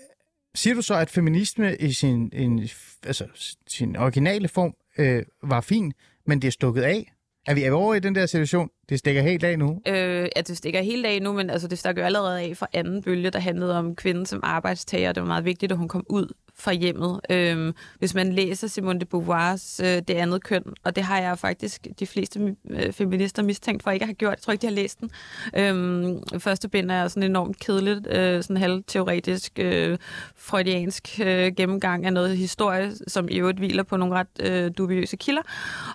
siger 0.54 0.74
du 0.74 0.82
så, 0.82 0.94
at 0.94 1.10
feminisme 1.10 1.76
i 1.76 1.92
sin, 1.92 2.30
en, 2.32 2.68
altså, 3.06 3.26
sin 3.66 3.96
originale 3.96 4.48
form 4.48 4.74
øh, 4.98 5.22
var 5.42 5.60
fin, 5.60 5.92
men 6.26 6.42
det 6.42 6.48
er 6.48 6.52
stukket 6.52 6.82
af? 6.82 7.12
Er 7.46 7.54
vi, 7.54 7.62
er 7.62 7.70
vi 7.70 7.74
over 7.74 7.94
i 7.94 8.00
den 8.00 8.14
der 8.14 8.26
situation? 8.26 8.70
Det 8.88 8.98
stikker 8.98 9.22
helt 9.22 9.44
af 9.44 9.58
nu. 9.58 9.80
Øh, 9.88 10.28
at 10.36 10.48
det 10.48 10.56
stikker 10.56 10.82
helt 10.82 11.06
af 11.06 11.22
nu, 11.22 11.32
men 11.32 11.50
altså, 11.50 11.68
det 11.68 11.78
stak 11.78 11.98
jo 11.98 12.02
allerede 12.02 12.40
af 12.40 12.56
fra 12.56 12.66
anden 12.72 13.02
bølge, 13.02 13.30
der 13.30 13.38
handlede 13.38 13.78
om 13.78 13.96
kvinden 13.96 14.26
som 14.26 14.40
arbejdstager. 14.42 15.12
Det 15.12 15.20
var 15.20 15.26
meget 15.26 15.44
vigtigt, 15.44 15.72
at 15.72 15.78
hun 15.78 15.88
kom 15.88 16.04
ud 16.08 16.32
fra 16.58 16.72
hjemmet. 16.72 17.20
Øhm, 17.30 17.74
hvis 17.98 18.14
man 18.14 18.32
læser 18.32 18.66
Simone 18.66 19.00
de 19.00 19.04
Beauvoirs 19.04 19.80
øh, 19.80 19.86
Det 19.86 20.10
andet 20.10 20.44
køn, 20.44 20.62
og 20.84 20.96
det 20.96 21.04
har 21.04 21.20
jeg 21.20 21.38
faktisk 21.38 21.86
de 21.98 22.06
fleste 22.06 22.56
øh, 22.70 22.92
feminister 22.92 23.42
mistænkt 23.42 23.82
for 23.82 23.90
ikke 23.90 24.02
at 24.02 24.08
have 24.08 24.14
gjort. 24.14 24.30
Jeg 24.30 24.38
tror 24.38 24.52
ikke, 24.52 24.62
de 24.62 24.66
har 24.66 24.74
læst 24.74 25.00
den. 25.00 25.10
Øhm, 25.56 26.22
første 26.38 26.68
bind 26.68 26.90
er 26.90 27.08
sådan 27.08 27.22
enormt 27.22 27.58
kedeligt, 27.58 28.06
øh, 28.06 28.42
sådan 28.42 28.56
halvteoretisk, 28.56 29.52
øh, 29.58 29.98
freudiansk 30.36 31.20
øh, 31.22 31.52
gennemgang 31.56 32.06
af 32.06 32.12
noget 32.12 32.36
historie, 32.36 32.92
som 33.08 33.28
i 33.30 33.38
øvrigt 33.38 33.58
hviler 33.58 33.82
på 33.82 33.96
nogle 33.96 34.14
ret 34.14 34.26
øh, 34.40 34.70
dubiøse 34.78 35.16
kilder. 35.16 35.42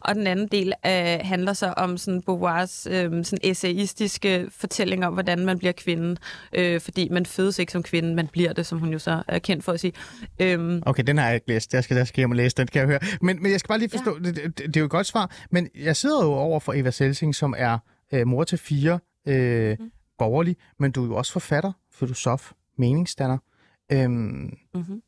Og 0.01 0.15
den 0.15 0.27
anden 0.27 0.47
del 0.47 0.73
øh, 0.85 1.19
handler 1.21 1.53
så 1.53 1.73
om 1.77 1.97
sådan 1.97 2.21
Beauvoirs 2.21 2.87
øh, 2.91 3.25
sådan 3.25 3.39
essayistiske 3.43 4.47
fortælling 4.57 5.05
om, 5.05 5.13
hvordan 5.13 5.45
man 5.45 5.59
bliver 5.59 5.71
kvinde. 5.71 6.15
Øh, 6.53 6.81
fordi 6.81 7.09
man 7.09 7.25
fødes 7.25 7.59
ikke 7.59 7.71
som 7.71 7.83
kvinde, 7.83 8.15
man 8.15 8.27
bliver 8.27 8.53
det, 8.53 8.65
som 8.65 8.79
hun 8.79 8.89
jo 8.89 8.99
så 8.99 9.23
er 9.27 9.39
kendt 9.39 9.63
for 9.63 9.71
at 9.71 9.79
sige. 9.79 9.93
Øh, 10.39 10.50
Øhm, 10.53 10.83
Okay, 10.85 11.03
den 11.07 11.17
har 11.17 11.25
jeg 11.25 11.35
ikke 11.35 11.47
læst. 11.47 11.73
Jeg 11.73 11.83
skal, 11.83 11.97
jeg 11.97 12.07
skal 12.07 12.21
hjem 12.21 12.31
og 12.31 12.37
læse 12.37 12.55
den, 12.57 12.67
kan 12.67 12.79
jeg 12.79 12.87
høre. 12.87 12.99
Men, 13.21 13.43
men 13.43 13.51
jeg 13.51 13.59
skal 13.59 13.67
bare 13.67 13.79
lige 13.79 13.89
forstå, 13.89 14.17
ja. 14.23 14.29
det, 14.31 14.35
det, 14.35 14.57
det 14.57 14.75
er 14.75 14.81
jo 14.81 14.85
et 14.85 14.91
godt 14.91 15.07
svar, 15.07 15.35
men 15.51 15.69
jeg 15.75 15.95
sidder 15.95 16.25
jo 16.25 16.31
over 16.31 16.59
for 16.59 16.73
Eva 16.73 16.91
Selsing, 16.91 17.35
som 17.35 17.53
er 17.57 17.77
øh, 18.13 18.27
mor 18.27 18.43
til 18.43 18.57
fire, 18.57 18.99
øh, 19.27 19.77
mm. 19.79 19.91
borgerlig, 20.17 20.55
men 20.79 20.91
du 20.91 21.03
er 21.03 21.07
jo 21.07 21.15
også 21.15 21.31
forfatter, 21.31 21.71
filosof, 21.93 22.51
meningsdanner. 22.77 23.37
Øhm, 23.91 24.57
mm-hmm. 24.73 25.01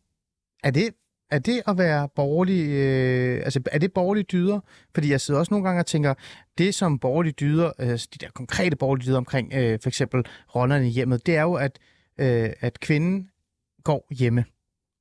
er 0.63 0.71
det 0.71 0.89
er 1.33 1.39
det 1.39 1.61
at 1.67 1.77
være 1.77 2.09
borgerlig, 2.15 2.69
øh, 2.69 3.41
altså 3.43 3.61
er 3.71 3.79
det 3.79 3.93
borgerlige 3.93 4.23
dyder? 4.23 4.59
Fordi 4.93 5.11
jeg 5.11 5.21
sidder 5.21 5.39
også 5.39 5.53
nogle 5.53 5.67
gange 5.67 5.79
og 5.79 5.85
tænker, 5.85 6.13
det 6.57 6.75
som 6.75 6.99
borgerlige 6.99 7.33
dyder, 7.33 7.71
øh, 7.79 7.87
de 7.89 7.97
der 8.19 8.29
konkrete 8.33 8.75
borgerlige 8.75 9.05
dyder 9.07 9.17
omkring 9.17 9.53
øh, 9.53 9.79
for 9.81 9.89
eksempel 9.89 10.25
rollerne 10.55 10.87
i 10.87 10.89
hjemmet, 10.89 11.25
det 11.25 11.35
er 11.35 11.41
jo, 11.41 11.53
at, 11.53 11.79
øh, 12.17 12.49
at 12.59 12.79
kvinden 12.79 13.29
går 13.83 14.07
hjemme 14.11 14.45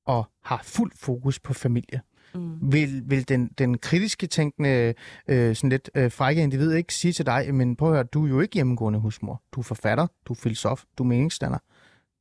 og 0.07 0.31
har 0.45 0.61
fuld 0.65 0.93
fokus 0.97 1.41
på 1.41 1.55
familie. 1.55 2.01
Mm. 2.35 2.73
Vil, 2.73 3.03
vil 3.07 3.29
den, 3.29 3.51
den 3.59 3.79
kritiske 3.79 4.27
tænkende, 4.27 4.95
øh, 5.29 5.57
sådan 5.57 5.71
lidt 5.71 5.91
øh, 5.95 6.11
frække 6.11 6.43
individ 6.43 6.73
ikke 6.73 6.95
sige 6.95 7.13
til 7.13 7.27
dig, 7.27 7.55
men 7.55 7.77
prøv 7.77 7.89
at 7.89 7.95
høre, 7.95 8.05
du 8.05 8.25
er 8.25 8.29
jo 8.29 8.41
ikke 8.41 8.55
hjemmegående 8.55 8.99
husmor. 8.99 9.43
Du 9.53 9.61
er 9.61 9.65
forfatter, 9.65 10.07
du 10.27 10.33
er 10.33 10.37
filosof, 10.37 10.85
du 10.99 11.03
er 11.03 11.07
meningsdanner. 11.07 11.59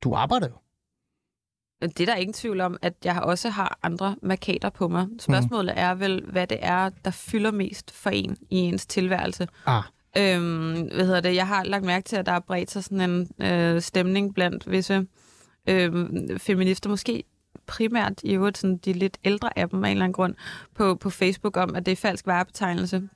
Du 0.04 0.14
arbejder 0.14 0.48
jo. 0.48 0.56
Det 1.88 2.00
er 2.00 2.06
der 2.06 2.16
ingen 2.16 2.34
tvivl 2.34 2.62
om, 2.62 2.78
at 2.82 2.94
jeg 3.04 3.22
også 3.22 3.50
har 3.50 3.80
andre 3.84 4.16
markader 4.22 4.70
på 4.70 4.88
mig. 4.88 5.08
Spørgsmålet 5.20 5.74
er 5.78 5.96
vel, 5.96 6.26
hvad 6.32 6.48
det 6.48 6.58
er, 6.62 6.90
der 7.06 7.12
fylder 7.12 7.52
mest 7.52 7.92
for 7.92 8.10
en 8.10 8.38
i 8.50 8.58
ens 8.58 8.86
tilværelse. 8.86 9.48
Ah. 9.66 9.84
Øhm, 10.18 10.82
hvad 10.82 11.06
hedder 11.06 11.22
det? 11.22 11.36
Jeg 11.36 11.48
har 11.48 11.64
lagt 11.64 11.86
mærke 11.86 12.04
til, 12.04 12.16
at 12.16 12.26
der 12.26 12.32
er 12.32 12.40
bredt 12.40 12.72
sig 12.72 12.84
sådan 12.84 13.10
en 13.10 13.30
øh, 13.40 13.82
stemning 13.82 14.34
blandt 14.34 14.72
visse 14.72 15.08
øh, 15.70 16.08
feminister, 16.40 16.90
måske 16.90 17.24
primært 17.68 18.14
i 18.24 18.34
øvrigt 18.34 18.58
sådan 18.58 18.78
de 18.78 18.94
lidt 18.94 19.18
ældre 19.24 19.60
af 19.60 19.70
dem 19.70 19.84
af 19.84 19.90
en 19.90 19.92
eller 19.92 20.06
anden 20.06 20.14
grund, 20.14 20.36
på, 20.76 20.96
på 20.96 21.10
Facebook 21.10 21.58
om, 21.58 21.76
at 21.76 21.86
det 21.86 21.92
er 21.92 21.96
falsk 21.96 22.28
varebetegnelse. 22.28 23.10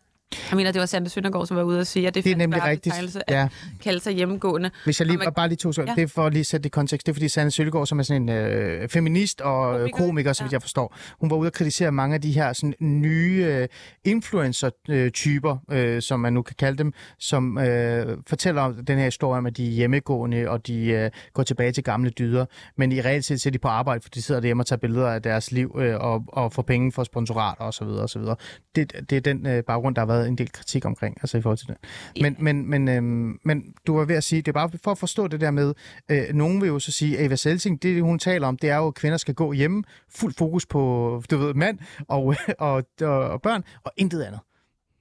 Jeg 0.49 0.57
mener, 0.57 0.71
det 0.71 0.79
var 0.79 0.85
Sande 0.85 1.09
Søndergaard, 1.09 1.45
som 1.47 1.57
var 1.57 1.63
ude 1.63 1.79
og 1.79 1.87
sige, 1.87 2.07
at 2.07 2.13
det 2.13 2.19
er, 2.19 2.23
Det 2.23 2.31
er 2.31 2.35
nemlig 2.37 2.63
rigtigt. 2.63 2.95
at 2.95 3.23
Ja. 3.29 3.47
kalde 3.83 3.99
sig 3.99 4.13
hjemmegående. 4.13 4.71
Hvis 4.83 4.99
jeg 4.99 5.07
lige, 5.07 5.17
man- 5.17 5.33
bare 5.33 5.47
lige 5.47 5.57
to 5.57 5.71
sekunder, 5.71 5.91
Ja. 5.91 5.95
det 5.95 6.03
er 6.03 6.07
for 6.13 6.25
at 6.25 6.33
lige 6.33 6.43
sætte 6.43 6.63
det 6.63 6.69
i 6.69 6.69
kontekst. 6.69 7.05
Det 7.07 7.11
er 7.11 7.13
fordi 7.13 7.27
Sanne 7.27 7.51
Sølgaard, 7.51 7.85
som 7.87 7.99
er 7.99 8.03
sådan 8.03 8.21
en 8.21 8.29
øh, 8.29 8.89
feminist 8.89 9.41
og 9.41 9.63
komiker, 9.71 9.79
Komiker, 9.79 9.97
komiker 10.07 10.33
så 10.33 10.43
vidt 10.43 10.51
ja. 10.51 10.55
jeg 10.55 10.61
forstår, 10.61 10.95
hun 11.19 11.29
var 11.29 11.35
ude 11.37 11.47
og 11.49 11.53
kritisere 11.53 11.91
mange 11.91 12.15
af 12.15 12.21
de 12.21 12.31
her 12.31 12.53
sådan, 12.53 12.73
nye 12.79 13.45
øh, 13.49 13.67
influencer-typer, 14.03 15.57
øh, 15.71 16.01
som 16.01 16.19
man 16.19 16.33
nu 16.33 16.41
kan 16.41 16.55
kalde 16.59 16.77
dem, 16.77 16.93
som 17.19 17.57
øh, 17.57 18.17
fortæller 18.27 18.61
om 18.61 18.85
den 18.85 18.97
her 18.97 19.05
historie 19.05 19.37
om, 19.37 19.45
at 19.45 19.57
de 19.57 19.67
er 19.67 19.71
hjemmegående, 19.71 20.49
og 20.49 20.67
de 20.67 20.85
øh, 20.85 21.11
går 21.33 21.43
tilbage 21.43 21.71
til 21.71 21.83
gamle 21.83 22.09
dyder. 22.09 22.45
Men 22.77 22.91
i 22.91 23.01
reelt 23.01 23.25
set 23.25 23.41
så 23.41 23.49
de 23.49 23.57
på 23.59 23.67
arbejde, 23.67 24.01
for 24.01 24.09
de 24.09 24.21
sidder 24.21 24.41
derhjemme 24.41 24.61
og 24.61 24.67
tager 24.67 24.77
billeder 24.79 25.07
af 25.07 25.21
deres 25.21 25.51
liv 25.51 25.75
øh, 25.79 25.95
og, 25.99 26.23
og 26.27 26.53
får 26.53 26.61
penge 26.61 26.91
for 26.91 27.03
sponsorat 27.03 27.55
og 27.59 27.73
så 27.73 27.85
videre 27.85 28.01
og 28.01 28.09
så 28.09 28.19
videre. 28.19 28.35
Det, 28.75 28.93
det 29.09 29.15
er 29.15 29.21
den 29.21 29.47
øh, 29.47 29.63
baggrund, 29.63 29.95
der 29.95 30.01
har 30.01 30.05
været 30.07 30.14
en 30.23 30.37
del 30.37 30.51
kritik 30.51 30.85
omkring, 30.85 31.17
altså 31.21 31.37
i 31.37 31.41
forhold 31.41 31.57
til 31.57 31.67
det. 31.67 31.77
Men, 32.21 32.35
men, 32.39 32.69
men, 32.69 32.87
øhm, 32.87 33.39
men 33.43 33.73
du 33.87 33.97
var 33.97 34.05
ved 34.05 34.15
at 34.15 34.23
sige, 34.23 34.41
det 34.41 34.47
er 34.47 34.53
bare 34.53 34.69
for 34.83 34.91
at 34.91 34.97
forstå 34.97 35.27
det 35.27 35.41
der 35.41 35.51
med, 35.51 35.73
øh, 36.09 36.23
nogen 36.33 36.61
vil 36.61 36.67
jo 36.67 36.79
så 36.79 36.91
sige, 36.91 37.17
at 37.17 37.25
Eva 37.25 37.35
Selsing, 37.35 37.83
det 37.83 38.01
hun 38.01 38.19
taler 38.19 38.47
om, 38.47 38.57
det 38.57 38.69
er 38.69 38.77
jo, 38.77 38.87
at 38.87 38.93
kvinder 38.93 39.17
skal 39.17 39.33
gå 39.33 39.53
hjemme, 39.53 39.83
fuld 40.09 40.33
fokus 40.33 40.65
på, 40.65 41.23
du 41.31 41.37
ved, 41.37 41.53
mand 41.53 41.79
og, 42.07 42.25
og, 42.59 42.83
og, 43.01 43.29
og 43.29 43.41
børn, 43.41 43.63
og 43.83 43.91
intet 43.97 44.23
andet. 44.23 44.39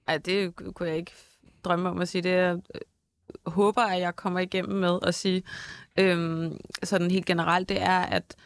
Ej, 0.08 0.18
det 0.18 0.54
kunne 0.74 0.88
jeg 0.88 0.96
ikke 0.96 1.12
drømme 1.64 1.88
om 1.88 2.00
at 2.00 2.08
sige. 2.08 2.22
Det 2.22 2.30
jeg 2.30 2.56
øh, 2.74 2.80
håber, 3.46 3.82
at 3.82 4.00
jeg 4.00 4.16
kommer 4.16 4.40
igennem 4.40 4.78
med 4.78 4.98
at 5.02 5.14
sige 5.14 5.42
øhm, 5.98 6.56
sådan 6.82 7.10
helt 7.10 7.26
generelt, 7.26 7.68
det 7.68 7.82
er, 7.82 8.00
at 8.00 8.36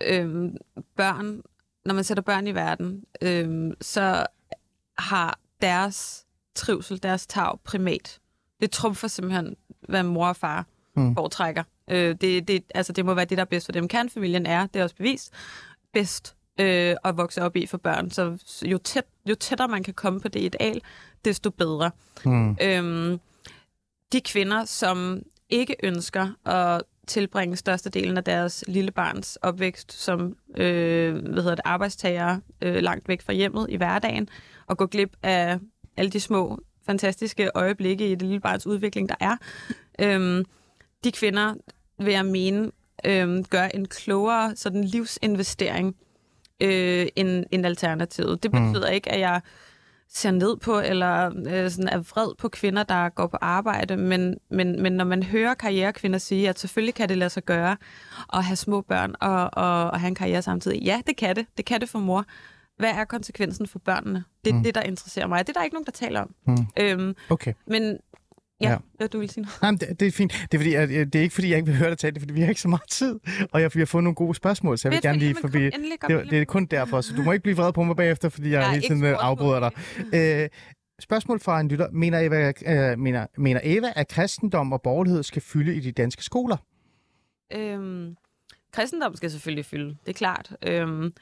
øhm, 0.00 0.56
børn, 0.96 1.42
når 1.84 1.94
man 1.94 2.04
sætter 2.04 2.22
børn 2.22 2.46
i 2.46 2.54
verden, 2.54 3.04
øhm, 3.22 3.74
så 3.80 4.26
har 4.98 5.38
deres 5.62 6.26
trivsel, 6.54 7.02
deres 7.02 7.26
tag 7.26 7.58
primat. 7.64 8.18
Det 8.60 8.70
trumfer 8.70 9.08
simpelthen, 9.08 9.56
hvad 9.88 10.02
mor 10.02 10.28
og 10.28 10.36
far 10.36 10.66
Mm. 10.96 11.02
mm. 11.02 11.14
foretrækker. 11.14 11.62
Øh, 11.90 12.16
det, 12.20 12.48
det, 12.48 12.64
altså, 12.74 12.92
det 12.92 13.04
må 13.04 13.14
være 13.14 13.24
det, 13.24 13.38
der 13.38 13.44
er 13.44 13.48
bedst 13.48 13.66
for 13.66 13.72
dem. 13.72 13.88
Kernfamilien 13.88 14.46
er, 14.46 14.66
det 14.66 14.80
er 14.80 14.82
også 14.82 14.96
bevist, 14.96 15.32
bedst 15.92 16.36
øh, 16.60 16.96
at 17.04 17.16
vokse 17.16 17.42
op 17.42 17.56
i 17.56 17.66
for 17.66 17.78
børn. 17.78 18.10
Så 18.10 18.38
jo, 18.64 18.78
tæt, 18.78 19.04
jo 19.26 19.34
tættere 19.34 19.68
man 19.68 19.82
kan 19.82 19.94
komme 19.94 20.20
på 20.20 20.28
det 20.28 20.40
ideal, 20.40 20.80
desto 21.24 21.50
bedre. 21.50 21.90
Hmm. 22.24 22.56
Øhm, 22.62 23.20
de 24.12 24.20
kvinder, 24.20 24.64
som 24.64 25.22
ikke 25.48 25.76
ønsker 25.82 26.48
at 26.48 26.82
tilbringe 27.06 27.56
størstedelen 27.56 28.16
af 28.16 28.24
deres 28.24 28.64
lille 28.68 28.90
barns 28.90 29.36
opvækst 29.36 29.92
som 29.92 30.36
øh, 30.56 31.14
hvad 31.14 31.42
hedder 31.42 31.54
det, 31.54 31.60
arbejdstagere 31.64 32.40
øh, 32.62 32.74
langt 32.74 33.08
væk 33.08 33.22
fra 33.22 33.32
hjemmet 33.32 33.66
i 33.70 33.76
hverdagen, 33.76 34.28
og 34.66 34.76
gå 34.78 34.86
glip 34.86 35.16
af 35.22 35.58
alle 35.96 36.10
de 36.10 36.20
små, 36.20 36.58
fantastiske 36.86 37.50
øjeblikke 37.54 38.06
i 38.06 38.10
det 38.10 38.22
lille 38.22 38.40
barns 38.40 38.66
udvikling, 38.66 39.08
der 39.08 39.14
er. 39.20 39.36
Øhm, 40.00 40.44
de 41.04 41.12
kvinder, 41.12 41.54
vil 41.98 42.12
jeg 42.12 42.26
mene, 42.26 42.70
øhm, 43.04 43.44
gør 43.44 43.64
en 43.64 43.88
klogere 43.88 44.56
sådan 44.56 44.84
livsinvestering 44.84 45.96
øh, 46.62 47.06
end, 47.16 47.44
end 47.50 47.66
alternativet. 47.66 48.42
Det 48.42 48.52
Mm. 48.52 48.72
betyder 48.72 48.88
ikke, 48.88 49.12
at 49.12 49.20
jeg 49.20 49.40
ser 50.14 50.30
ned 50.30 50.56
på 50.56 50.80
eller 50.80 51.26
øh, 51.46 51.70
sådan 51.70 51.88
er 51.88 51.98
vred 51.98 52.34
på 52.38 52.48
kvinder, 52.48 52.82
der 52.82 53.08
går 53.08 53.26
på 53.26 53.36
arbejde, 53.40 53.96
men, 53.96 54.34
men, 54.50 54.82
men 54.82 54.92
når 54.92 55.04
man 55.04 55.22
hører 55.22 55.54
karrierekvinder 55.54 56.18
sige, 56.18 56.48
at 56.48 56.58
selvfølgelig 56.58 56.94
kan 56.94 57.08
det 57.08 57.18
lade 57.18 57.30
sig 57.30 57.42
gøre 57.44 57.76
at 58.32 58.44
have 58.44 58.56
små 58.56 58.80
børn 58.80 59.14
og, 59.20 59.50
og, 59.52 59.90
og 59.90 60.00
have 60.00 60.08
en 60.08 60.14
karriere 60.14 60.42
samtidig. 60.42 60.82
Ja, 60.82 61.00
det 61.06 61.16
kan 61.16 61.36
det. 61.36 61.46
Det 61.56 61.64
kan 61.64 61.80
det 61.80 61.88
for 61.88 61.98
mor. 61.98 62.24
Hvad 62.78 62.90
er 62.90 63.04
konsekvensen 63.04 63.66
for 63.66 63.78
børnene? 63.78 64.24
Det 64.44 64.50
er 64.50 64.54
Mm. 64.54 64.62
det, 64.62 64.74
der 64.74 64.82
interesserer 64.82 65.26
mig. 65.26 65.46
Det 65.46 65.48
er 65.56 65.60
der 65.60 65.64
ikke 65.64 65.74
nogen, 65.74 65.86
der 65.86 65.92
taler 65.92 66.20
om. 66.20 66.34
Mm. 66.46 66.56
Øhm, 66.80 67.14
Okay. 67.30 67.52
men 67.66 67.96
ja, 68.60 68.70
Ja. 68.70 68.76
Hvad 68.94 69.08
du 69.08 69.18
vil 69.18 69.30
sige 69.30 69.42
noget. 69.42 69.62
Nej, 69.62 69.70
men 69.70 69.78
det, 69.80 70.00
det 70.00 70.08
er 70.08 70.12
fint. 70.12 70.32
Det 70.32 70.54
er, 70.54 70.58
fordi, 70.58 70.74
at, 70.74 70.90
øh, 70.90 71.06
det 71.06 71.14
er 71.14 71.22
ikke 71.22 71.34
fordi, 71.34 71.48
jeg 71.48 71.56
ikke 71.56 71.66
vil 71.66 71.76
høre 71.76 71.90
dig 71.90 71.98
tale, 71.98 72.10
det 72.10 72.16
er 72.16 72.20
fordi, 72.20 72.34
vi 72.34 72.40
har 72.40 72.48
ikke 72.48 72.60
så 72.60 72.68
meget 72.68 72.88
tid, 72.90 73.20
og 73.52 73.60
jeg, 73.60 73.70
vi 73.74 73.80
har 73.80 73.86
fået 73.86 74.04
nogle 74.04 74.14
gode 74.14 74.34
spørgsmål, 74.34 74.78
så 74.78 74.88
jeg 74.88 74.92
vil 74.92 75.02
gerne 75.02 75.18
lige 75.18 75.28
jamen, 75.28 75.40
forbi... 75.40 75.64
Det, 75.64 76.30
det 76.30 76.40
er 76.40 76.44
kun 76.44 76.66
derfor, 76.66 77.00
så 77.00 77.14
du 77.16 77.22
må 77.22 77.32
ikke 77.32 77.42
blive 77.42 77.56
vred 77.56 77.72
på 77.72 77.82
mig 77.82 77.96
bagefter, 77.96 78.28
fordi 78.28 78.50
jeg, 78.50 78.60
Jeg 78.60 78.70
hele 78.70 78.82
tiden 78.82 79.04
øh, 79.04 79.16
afbryder 79.18 79.60
dig. 79.60 79.70
Øh, 80.42 80.48
spørgsmål 81.00 81.40
fra 81.40 81.60
en 81.60 81.68
lytter. 81.68 81.90
Mener 81.90 82.20
Eva, 82.20 82.52
øh, 82.66 82.98
mener, 82.98 83.26
mener 83.36 83.60
Eva, 83.64 83.92
at 83.96 84.08
kristendom 84.08 84.72
og 84.72 84.82
borgerlighed 84.82 85.22
skal 85.22 85.42
fylde 85.42 85.74
i 85.74 85.80
de 85.80 85.92
danske 85.92 86.22
skoler? 86.22 86.56
Øhm, 87.52 88.16
kristendom 88.72 89.16
skal 89.16 89.30
selvfølgelig 89.30 89.64
fylde, 89.64 89.88
det 89.88 90.08
er 90.08 90.12
klart. 90.12 90.56
Øhm, 90.66 91.12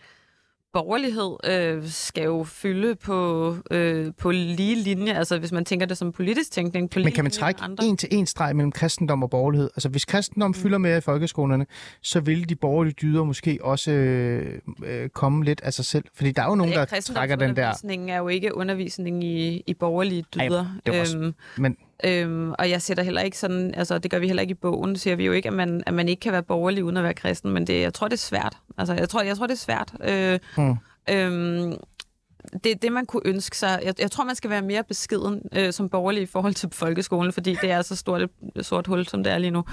borgerlighed 0.75 1.37
øh, 1.45 1.89
skal 1.89 2.25
jo 2.25 2.45
fylde 2.45 2.95
på, 2.95 3.57
øh, 3.71 4.13
på 4.19 4.31
lige 4.31 4.75
linje, 4.75 5.13
altså 5.13 5.39
hvis 5.39 5.53
man 5.53 5.65
tænker 5.65 5.87
det 5.87 5.99
som 5.99 6.13
politisk 6.13 6.53
tænkning. 6.53 6.91
På 6.91 6.99
Men 6.99 7.13
kan 7.13 7.25
man 7.25 7.31
trække 7.31 7.63
en 7.83 7.97
til 7.97 8.09
en 8.13 8.27
streg 8.27 8.57
mellem 8.57 8.73
kristendom 8.73 9.23
og 9.23 9.31
borgerlighed? 9.31 9.71
Altså 9.77 9.89
hvis 9.89 10.05
kristendom 10.05 10.51
mm. 10.51 10.55
fylder 10.55 10.79
mere 10.79 10.99
i 10.99 11.01
folkeskolerne, 11.01 11.67
så 12.03 12.21
vil 12.21 12.49
de 12.49 12.55
borgerlige 12.55 12.95
dyder 13.03 13.25
måske 13.25 13.59
også 13.63 13.91
øh, 13.91 14.59
øh, 14.85 15.09
komme 15.09 15.45
lidt 15.45 15.61
af 15.61 15.73
sig 15.73 15.85
selv. 15.85 16.05
Fordi 16.15 16.31
der 16.31 16.43
er 16.43 16.49
jo 16.49 16.55
nogen, 16.55 16.73
der 16.73 16.85
trækker 16.85 17.37
den 17.37 17.57
der... 17.57 17.63
Undervisningen 17.63 18.09
er 18.09 18.19
jo 18.19 18.29
ikke 18.29 18.57
undervisning 18.57 19.25
i, 19.25 19.63
i 19.67 19.75
borgerlige 19.75 20.25
dyder. 20.35 20.65
Ej, 20.65 20.81
det 20.87 20.95
var 20.95 21.01
også... 21.01 21.19
øhm, 21.19 21.35
men 21.57 21.77
Øhm, 22.05 22.53
og 22.59 22.71
jeg 22.71 22.83
sætter 22.83 23.03
heller 23.03 23.21
ikke 23.21 23.39
sådan, 23.39 23.75
altså 23.75 23.99
det 23.99 24.11
gør 24.11 24.19
vi 24.19 24.27
heller 24.27 24.41
ikke 24.41 24.53
i 24.53 24.55
bogen, 24.55 24.97
siger 24.97 25.17
vi 25.17 25.27
jo 25.27 25.33
ikke, 25.33 25.49
at 25.49 25.55
man, 25.55 25.83
at 25.87 25.95
man 25.95 26.09
ikke 26.09 26.21
kan 26.21 26.33
være 26.33 26.43
borgerlig 26.43 26.85
uden 26.85 26.97
at 26.97 27.05
være 27.05 27.15
kristen, 27.15 27.51
men 27.51 27.67
det, 27.67 27.81
jeg 27.81 27.95
tror, 27.95 28.09
det 28.09 28.17
er 28.17 28.19
svært. 28.19 28.57
Altså 28.79 28.95
jeg 28.95 29.09
tror, 29.09 29.23
jeg 29.23 29.37
tror 29.37 29.47
det 29.47 29.55
er 29.55 29.59
svært. 29.59 29.95
Øh, 30.05 30.39
hmm. 30.57 30.77
øhm, 31.11 31.75
det 32.65 32.83
det, 32.83 32.93
man 32.93 33.07
kunne 33.07 33.23
ønske 33.25 33.57
sig. 33.57 33.81
Jeg, 33.85 33.95
jeg 34.01 34.11
tror, 34.11 34.25
man 34.25 34.35
skal 34.35 34.51
være 34.51 34.63
mere 34.63 34.85
beskeden 34.85 35.43
øh, 35.57 35.73
som 35.73 35.89
borgerlig 35.89 36.23
i 36.23 36.27
forhold 36.27 36.55
til 36.55 36.69
folkeskolen, 36.73 37.33
fordi 37.33 37.57
det 37.63 37.71
er 37.71 37.83
så 37.83 37.97
stort 37.97 38.23
et 38.23 38.31
sort 38.67 38.87
hul, 38.87 39.07
som 39.07 39.25
det 39.25 39.33
er 39.33 39.39
lige 39.39 39.51
nu. 39.51 39.65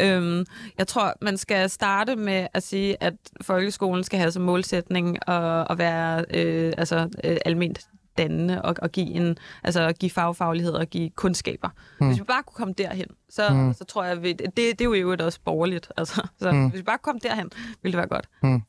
Øhm, 0.00 0.46
jeg 0.78 0.86
tror, 0.86 1.14
man 1.22 1.36
skal 1.36 1.70
starte 1.70 2.16
med 2.16 2.46
at 2.54 2.62
sige, 2.62 3.02
at 3.02 3.14
folkeskolen 3.42 4.04
skal 4.04 4.18
have 4.18 4.32
som 4.32 4.42
målsætning 4.42 5.28
at, 5.28 5.66
at 5.70 5.78
være 5.78 6.24
øh, 6.34 6.72
altså, 6.78 7.08
øh, 7.24 7.36
almindeligt 7.44 7.86
dannende 8.20 8.62
og, 8.62 8.74
og 8.82 8.90
give, 8.90 9.06
en, 9.06 9.36
altså, 9.64 9.92
give 10.00 10.10
fagfaglighed 10.10 10.72
og 10.72 10.86
give 10.86 11.10
kundskaber. 11.10 11.68
Hmm. 11.98 12.08
Hvis 12.08 12.18
vi 12.18 12.24
bare 12.24 12.42
kunne 12.42 12.54
komme 12.54 12.74
derhen, 12.78 13.06
så, 13.30 13.48
hmm. 13.52 13.74
så 13.74 13.84
tror 13.84 14.04
jeg, 14.04 14.16
at 14.16 14.22
det, 14.22 14.56
det 14.56 14.80
er 14.80 14.84
jo 14.84 14.94
jo 14.94 15.16
også 15.20 15.38
borgerligt. 15.44 15.92
Altså, 15.96 16.28
så 16.38 16.50
hmm. 16.50 16.68
hvis 16.68 16.78
vi 16.78 16.82
bare 16.82 16.98
kunne 16.98 17.12
komme 17.12 17.20
derhen, 17.22 17.50
ville 17.82 17.92
det 17.92 17.98
være 17.98 18.08
godt. 18.08 18.28
Hmm. 18.42 18.62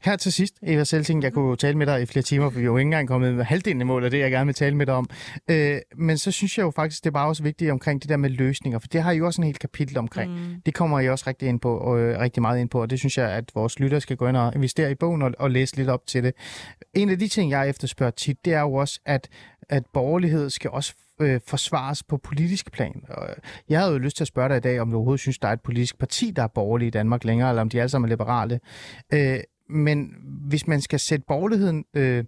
Her 0.00 0.16
til 0.16 0.32
sidst, 0.32 0.54
Eva 0.62 0.84
Selting, 0.84 1.22
jeg 1.22 1.32
kunne 1.32 1.56
tale 1.56 1.78
med 1.78 1.86
dig 1.86 2.02
i 2.02 2.06
flere 2.06 2.22
timer, 2.22 2.50
for 2.50 2.58
vi 2.58 2.60
er 2.60 2.64
jo 2.64 2.76
ikke 2.76 2.86
engang 2.86 3.08
kommet 3.08 3.34
med 3.34 3.44
halvdelen 3.44 3.80
af 3.80 3.86
målet, 3.86 4.12
det 4.12 4.18
jeg 4.18 4.30
gerne 4.30 4.46
vil 4.46 4.54
tale 4.54 4.76
med 4.76 4.86
dig 4.86 4.94
om. 4.94 5.10
Øh, 5.50 5.78
men 5.96 6.18
så 6.18 6.30
synes 6.30 6.58
jeg 6.58 6.64
jo 6.64 6.70
faktisk, 6.70 7.04
det 7.04 7.10
er 7.10 7.12
bare 7.12 7.28
også 7.28 7.42
vigtigt 7.42 7.70
omkring 7.70 8.02
det 8.02 8.08
der 8.08 8.16
med 8.16 8.30
løsninger, 8.30 8.78
for 8.78 8.88
det 8.88 9.02
har 9.02 9.12
I 9.12 9.16
jo 9.16 9.26
også 9.26 9.40
en 9.40 9.46
helt 9.46 9.58
kapitel 9.58 9.98
omkring. 9.98 10.32
Hmm. 10.32 10.60
Det 10.66 10.74
kommer 10.74 11.00
I 11.00 11.08
også 11.08 11.24
rigtig, 11.26 11.48
ind 11.48 11.60
på, 11.60 11.76
og, 11.78 12.00
øh, 12.00 12.18
rigtig 12.18 12.40
meget 12.40 12.60
ind 12.60 12.68
på, 12.68 12.82
og 12.82 12.90
det 12.90 12.98
synes 12.98 13.18
jeg, 13.18 13.30
at 13.30 13.44
vores 13.54 13.80
lyttere 13.80 14.00
skal 14.00 14.16
gå 14.16 14.28
ind 14.28 14.36
og 14.36 14.52
investere 14.54 14.90
i 14.90 14.94
bogen 14.94 15.22
og, 15.22 15.32
og 15.38 15.50
læse 15.50 15.76
lidt 15.76 15.88
op 15.88 16.06
til 16.06 16.24
det. 16.24 16.32
En 16.94 17.08
af 17.08 17.18
de 17.18 17.28
ting, 17.28 17.50
jeg 17.50 17.68
efterspørger 17.68 18.10
tit, 18.10 18.44
det 18.44 18.52
er 18.52 18.60
jo 18.60 18.74
også, 18.74 18.91
at, 19.04 19.28
at 19.68 19.86
borgerlighed 19.86 20.50
skal 20.50 20.70
også 20.70 20.94
øh, 21.20 21.40
forsvares 21.46 22.02
på 22.02 22.16
politisk 22.16 22.72
plan. 22.72 23.04
Og 23.08 23.28
jeg 23.68 23.80
havde 23.80 23.92
jo 23.92 23.98
lyst 23.98 24.16
til 24.16 24.24
at 24.24 24.28
spørge 24.28 24.48
dig 24.48 24.56
i 24.56 24.60
dag, 24.60 24.80
om 24.80 24.90
du 24.90 24.96
overhovedet 24.96 25.20
synes, 25.20 25.38
der 25.38 25.48
er 25.48 25.52
et 25.52 25.60
politisk 25.60 25.98
parti, 25.98 26.30
der 26.30 26.42
er 26.42 26.46
borgerligt 26.46 26.88
i 26.88 26.98
Danmark 26.98 27.24
længere, 27.24 27.48
eller 27.48 27.62
om 27.62 27.68
de 27.68 27.80
alle 27.80 27.88
sammen 27.88 28.08
er 28.08 28.12
liberale. 28.12 28.60
Øh, 29.12 29.40
men 29.68 30.14
hvis 30.48 30.66
man 30.66 30.80
skal 30.80 31.00
sætte 31.00 31.24
borgerligheden 31.28 31.84
øh, 31.94 32.24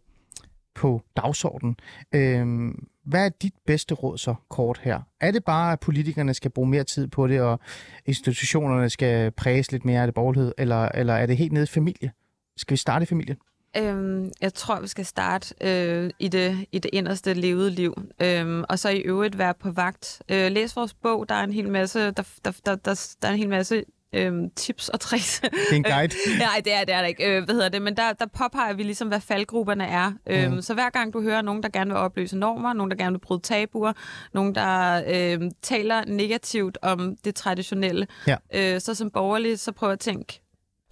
på 0.75 1.03
dagsordenen, 1.17 1.77
øh, 2.15 2.75
hvad 3.05 3.25
er 3.25 3.29
dit 3.29 3.55
bedste 3.67 3.95
råd 3.95 4.19
så 4.19 4.35
kort 4.51 4.81
her? 4.83 5.01
Er 5.21 5.31
det 5.31 5.45
bare, 5.45 5.73
at 5.73 5.81
politikerne 5.81 6.35
skal 6.35 6.51
bruge 6.51 6.69
mere 6.69 6.85
tid 6.85 7.09
på 7.09 7.27
det, 7.27 7.41
og 7.41 7.61
institutionerne 8.07 8.91
skal 8.91 9.31
præges 9.31 9.73
lidt 9.73 9.85
mere 9.85 10.01
af 10.01 10.07
det 10.07 10.15
borgerlighed, 10.15 10.53
eller, 10.59 10.89
eller 10.95 11.15
er 11.15 11.27
det 11.27 11.37
helt 11.37 11.53
nede 11.53 11.63
i 11.63 11.67
familie? 11.67 12.13
Skal 12.57 12.73
vi 12.73 12.77
starte 12.77 13.03
i 13.03 13.07
familien? 13.07 13.37
Øhm, 13.77 14.31
jeg 14.41 14.55
tror, 14.55 14.81
vi 14.81 14.87
skal 14.87 15.07
starte 15.07 15.55
øh, 15.61 16.11
i, 16.19 16.29
det, 16.29 16.67
i 16.73 16.79
det 16.79 16.91
inderste 16.93 17.35
levede 17.35 17.71
liv, 17.71 17.95
øhm, 18.23 18.65
og 18.69 18.79
så 18.79 18.89
i 18.89 18.99
øvrigt 18.99 19.39
være 19.39 19.55
på 19.55 19.71
vagt. 19.71 20.23
Øh, 20.29 20.53
læs 20.53 20.77
vores 20.77 20.95
bog, 20.95 21.29
der 21.29 21.35
er 21.35 21.45
en 21.45 21.53
hel 21.53 21.69
masse, 21.69 21.99
der, 22.11 22.23
der, 22.45 22.53
der, 22.65 22.75
der, 22.75 23.17
der 23.23 23.29
er 23.29 23.33
en 23.33 23.39
hel 23.39 23.49
masse 23.49 23.85
øhm, 24.15 24.51
tips 24.51 24.89
og 24.89 25.01
tricks. 25.01 25.41
Det 25.41 25.51
er 25.71 25.77
en 25.77 25.83
guide. 25.83 26.15
nej, 26.39 26.61
det 26.65 26.73
er, 26.73 26.85
det 26.85 26.95
er 26.95 27.01
det 27.01 27.09
ikke. 27.09 27.37
Øh, 27.37 27.45
hvad 27.45 27.55
hedder 27.55 27.69
det? 27.69 27.83
Men 27.83 27.97
der, 27.97 28.13
der 28.13 28.27
påpeger 28.27 28.73
vi 28.73 28.83
ligesom, 28.83 29.09
hvad 29.09 29.21
faldgrupperne 29.21 29.87
er. 29.87 30.13
Øhm, 30.27 30.53
mm. 30.53 30.63
Så 30.63 30.75
hver 30.75 30.91
gang 30.91 31.13
du 31.13 31.23
hører 31.23 31.43
nogen, 31.43 31.63
der 31.63 31.69
gerne 31.69 31.91
vil 31.91 31.99
opløse 31.99 32.37
normer, 32.37 32.73
nogen, 32.73 32.91
der 32.91 32.97
gerne 32.97 33.13
vil 33.13 33.21
bryde 33.21 33.43
tabuer, 33.43 33.93
nogen, 34.33 34.55
der 34.55 35.03
øh, 35.07 35.51
taler 35.63 36.05
negativt 36.05 36.79
om 36.83 37.17
det 37.25 37.35
traditionelle, 37.35 38.07
ja. 38.27 38.37
øh, 38.55 38.81
så 38.81 38.95
som 38.95 39.11
borgerlig, 39.11 39.59
så 39.59 39.73
prøv 39.73 39.91
at 39.91 40.01
tænke, 40.01 40.44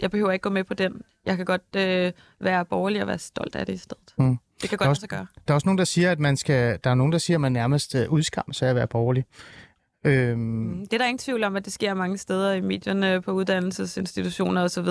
jeg 0.02 0.10
behøver 0.10 0.32
ikke 0.32 0.42
gå 0.42 0.50
med 0.50 0.64
på 0.64 0.74
den. 0.74 1.02
Jeg 1.26 1.36
kan 1.36 1.44
godt 1.44 1.76
øh, 1.76 2.12
være 2.40 2.64
borgerlig 2.64 3.00
og 3.02 3.06
være 3.06 3.18
stolt 3.18 3.56
af 3.56 3.66
det 3.66 3.72
i 3.72 3.76
stedet. 3.76 4.14
Mm. 4.18 4.38
Det 4.62 4.68
kan 4.68 4.78
godt 4.78 4.88
også 4.88 5.06
gøre. 5.06 5.26
Der 5.48 5.52
er 5.52 5.54
også 5.54 5.66
nogen, 5.66 5.78
der 5.78 5.84
siger, 5.84 6.10
at 6.10 6.18
man 6.18 6.36
skal, 6.36 6.78
der 6.84 6.90
er 6.90 6.94
nogen, 6.94 7.12
der 7.12 7.18
siger, 7.18 7.36
at 7.36 7.40
man 7.40 7.52
nærmest 7.52 7.94
øh, 7.94 8.12
udskammer 8.12 8.52
sig 8.52 8.68
at 8.68 8.76
være 8.76 8.86
borgerlig. 8.86 9.24
Øhm... 10.04 10.38
Mm, 10.38 10.80
det 10.80 10.92
er 10.92 10.98
der 10.98 11.06
ingen 11.06 11.18
tvivl 11.18 11.44
om, 11.44 11.56
at 11.56 11.64
det 11.64 11.72
sker 11.72 11.94
mange 11.94 12.18
steder 12.18 12.52
i 12.52 12.60
medierne, 12.60 13.22
på 13.22 13.32
uddannelsesinstitutioner 13.32 14.62
osv. 14.62 14.88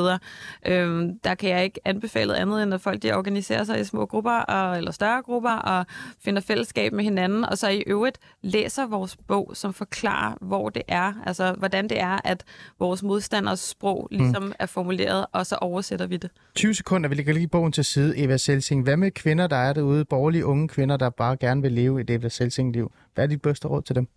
Øhm, 0.67 1.19
der 1.19 1.35
kan 1.35 1.49
jeg 1.49 1.63
ikke 1.63 1.79
anbefale 1.85 2.37
andet, 2.37 2.63
end 2.63 2.73
at 2.73 2.81
folk 2.81 3.03
de 3.03 3.13
organiserer 3.13 3.63
sig 3.63 3.79
i 3.79 3.83
små 3.83 4.05
grupper 4.05 4.31
og, 4.31 4.77
eller 4.77 4.91
større 4.91 5.21
grupper 5.21 5.51
og 5.51 5.85
finder 6.23 6.41
fællesskab 6.41 6.93
med 6.93 7.03
hinanden, 7.03 7.45
og 7.45 7.57
så 7.57 7.69
i 7.69 7.83
øvrigt 7.87 8.17
læser 8.41 8.87
vores 8.87 9.17
bog, 9.27 9.51
som 9.53 9.73
forklarer, 9.73 10.35
hvor 10.41 10.69
det 10.69 10.83
er, 10.87 11.13
altså 11.25 11.53
hvordan 11.53 11.89
det 11.89 11.99
er, 11.99 12.19
at 12.23 12.43
vores 12.79 13.03
modstanders 13.03 13.59
sprog 13.59 14.07
ligesom 14.11 14.43
mm. 14.43 14.53
er 14.59 14.65
formuleret, 14.65 15.25
og 15.31 15.45
så 15.45 15.55
oversætter 15.55 16.07
vi 16.07 16.17
det. 16.17 16.29
20 16.55 16.73
sekunder, 16.73 17.09
vi 17.09 17.15
lægger 17.15 17.33
lige 17.33 17.47
bogen 17.47 17.71
til 17.71 17.85
side, 17.85 18.17
Eva 18.17 18.37
Selsing. 18.37 18.83
Hvad 18.83 18.97
med 18.97 19.11
kvinder, 19.11 19.47
der 19.47 19.55
er 19.55 19.73
derude, 19.73 20.05
borgerlige 20.05 20.45
unge 20.45 20.67
kvinder, 20.67 20.97
der 20.97 21.09
bare 21.09 21.37
gerne 21.37 21.61
vil 21.61 21.71
leve 21.71 22.01
et 22.01 22.09
Eva 22.09 22.29
Selsing-liv? 22.29 22.91
Hvad 23.15 23.23
er 23.23 23.27
dit 23.27 23.41
bedste 23.41 23.67
råd 23.67 23.81
til 23.81 23.95
dem? 23.95 24.07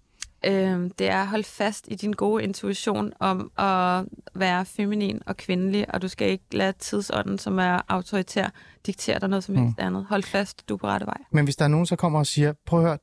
Øh, 0.47 0.91
det 0.99 1.09
er 1.09 1.21
at 1.21 1.29
holde 1.29 1.45
fast 1.45 1.89
i 1.91 1.95
din 1.95 2.13
gode 2.13 2.45
intuition 2.45 3.13
om 3.21 3.53
at 3.59 4.05
være 4.35 4.67
feminin 4.67 5.23
og 5.27 5.37
kvindelig, 5.37 5.95
og 5.95 6.03
du 6.03 6.09
skal 6.09 6.29
ikke 6.29 6.45
lade 6.53 6.73
tidsånden, 6.79 7.39
som 7.39 7.59
er 7.59 7.81
autoritær, 7.89 8.49
diktere 8.87 9.19
dig 9.19 9.29
noget 9.29 9.45
som 9.45 9.57
helst 9.57 9.79
mm. 9.79 9.87
andet. 9.87 10.07
Hold 10.09 10.23
fast, 10.23 10.69
du 10.69 10.75
er 10.75 10.79
på 10.79 10.87
rette 10.87 11.07
vej. 11.07 11.19
Men 11.31 11.45
hvis 11.45 11.57
der 11.57 11.65
er 11.65 11.69
nogen, 11.69 11.87
der 11.87 11.97
kommer 11.97 12.19
og 12.19 12.27
siger, 12.27 12.53
prøv 12.67 12.81
at 12.81 12.87
høre, 12.87 12.99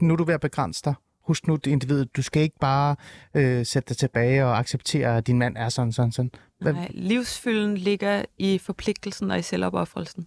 nu 0.00 0.12
er 0.12 0.16
du 0.16 0.24
ved 0.24 0.34
at 0.34 0.40
begrænse 0.40 0.82
dig. 0.84 0.94
Husk 1.24 1.46
nu, 1.46 1.56
det 1.56 1.70
individ, 1.70 2.04
du 2.04 2.22
skal 2.22 2.42
ikke 2.42 2.58
bare 2.60 2.96
øh, 3.34 3.66
sætte 3.66 3.88
dig 3.88 3.96
tilbage 3.96 4.44
og 4.44 4.58
acceptere, 4.58 5.16
at 5.16 5.26
din 5.26 5.38
mand 5.38 5.56
er 5.56 5.68
sådan, 5.68 5.92
sådan, 5.92 6.12
sådan. 6.12 6.30
Hvad? 6.60 6.72
Nej, 6.72 6.88
livsfylden 6.90 7.76
ligger 7.76 8.24
i 8.38 8.58
forpligtelsen 8.58 9.30
og 9.30 9.38
i 9.38 9.42
selvopoffrelsen. 9.42 10.26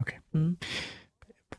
Okay. 0.00 0.16
Mm. 0.34 0.56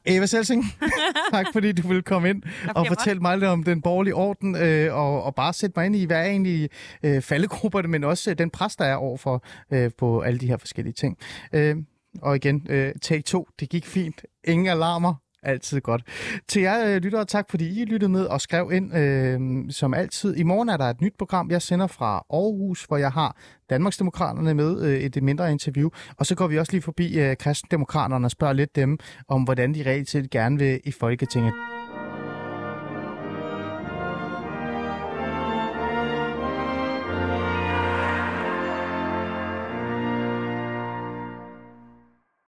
Eva 0.06 0.26
Selsing, 0.26 0.64
tak 1.34 1.46
fordi 1.54 1.72
du 1.72 1.88
ville 1.88 2.02
komme 2.02 2.30
ind 2.30 2.44
og 2.76 2.88
fortælle 2.88 3.22
mig 3.22 3.38
lidt 3.38 3.50
om 3.50 3.64
den 3.64 3.82
borgerlige 3.82 4.16
orden, 4.16 4.56
øh, 4.56 4.96
og, 4.96 5.24
og 5.24 5.36
bare 5.36 5.54
sætte 5.54 5.74
mig 5.80 5.86
ind 5.86 5.96
i, 5.96 6.06
hvad 6.06 6.18
er 6.18 6.26
egentlig 6.26 6.70
øh, 7.04 7.22
faldegrupperne, 7.22 7.88
men 7.88 8.04
også 8.04 8.30
øh, 8.32 8.38
den 8.38 8.50
pres, 8.50 8.76
der 8.76 8.86
er 8.86 8.96
overfor 8.96 9.46
øh, 9.72 9.92
på 9.98 10.22
alle 10.22 10.40
de 10.40 10.48
her 10.48 10.58
forskellige 10.58 10.94
ting. 10.94 11.18
Øh, 11.54 11.76
og 12.22 12.36
igen, 12.36 12.68
øh, 12.70 12.94
tag 13.02 13.24
to, 13.26 13.48
det 13.60 13.70
gik 13.70 13.86
fint. 13.86 14.26
Ingen 14.44 14.68
alarmer, 14.68 15.14
Altid 15.44 15.82
godt. 15.82 16.02
Til 16.48 16.62
jer 16.62 16.88
øh, 16.88 17.02
lyttere, 17.02 17.26
tak 17.26 17.50
fordi 17.50 17.82
I 17.82 17.86
lyttede 17.86 18.12
med 18.12 18.26
og 18.26 18.42
skrev 18.42 18.72
ind 18.74 18.98
øh, 18.98 19.40
som 19.72 19.94
altid. 19.94 20.36
I 20.36 20.44
morgen 20.44 20.70
er 20.70 20.78
der 20.78 20.86
et 20.86 21.02
nyt 21.02 21.14
program, 21.18 21.52
jeg 21.52 21.62
sender 21.62 21.88
fra 21.88 22.24
Aarhus, 22.34 22.84
hvor 22.84 22.98
jeg 22.98 23.12
har 23.12 23.36
Danmarksdemokraterne 23.70 24.54
med 24.54 24.82
øh, 24.82 25.00
et 25.00 25.24
mindre 25.24 25.52
interview. 25.52 25.90
Og 26.18 26.26
så 26.26 26.36
går 26.36 26.48
vi 26.48 26.58
også 26.58 26.72
lige 26.72 26.82
forbi 26.82 27.20
øh, 27.20 27.38
Kristendemokraterne 27.38 28.28
og 28.28 28.32
spørger 28.32 28.54
lidt 28.54 28.76
dem 28.76 29.00
om, 29.28 29.44
hvordan 29.44 29.74
de 29.74 29.84
reelt 29.86 30.10
set 30.10 30.30
gerne 30.30 30.60
vil 30.60 30.80
i 30.84 30.92
Folketinget. 30.92 31.54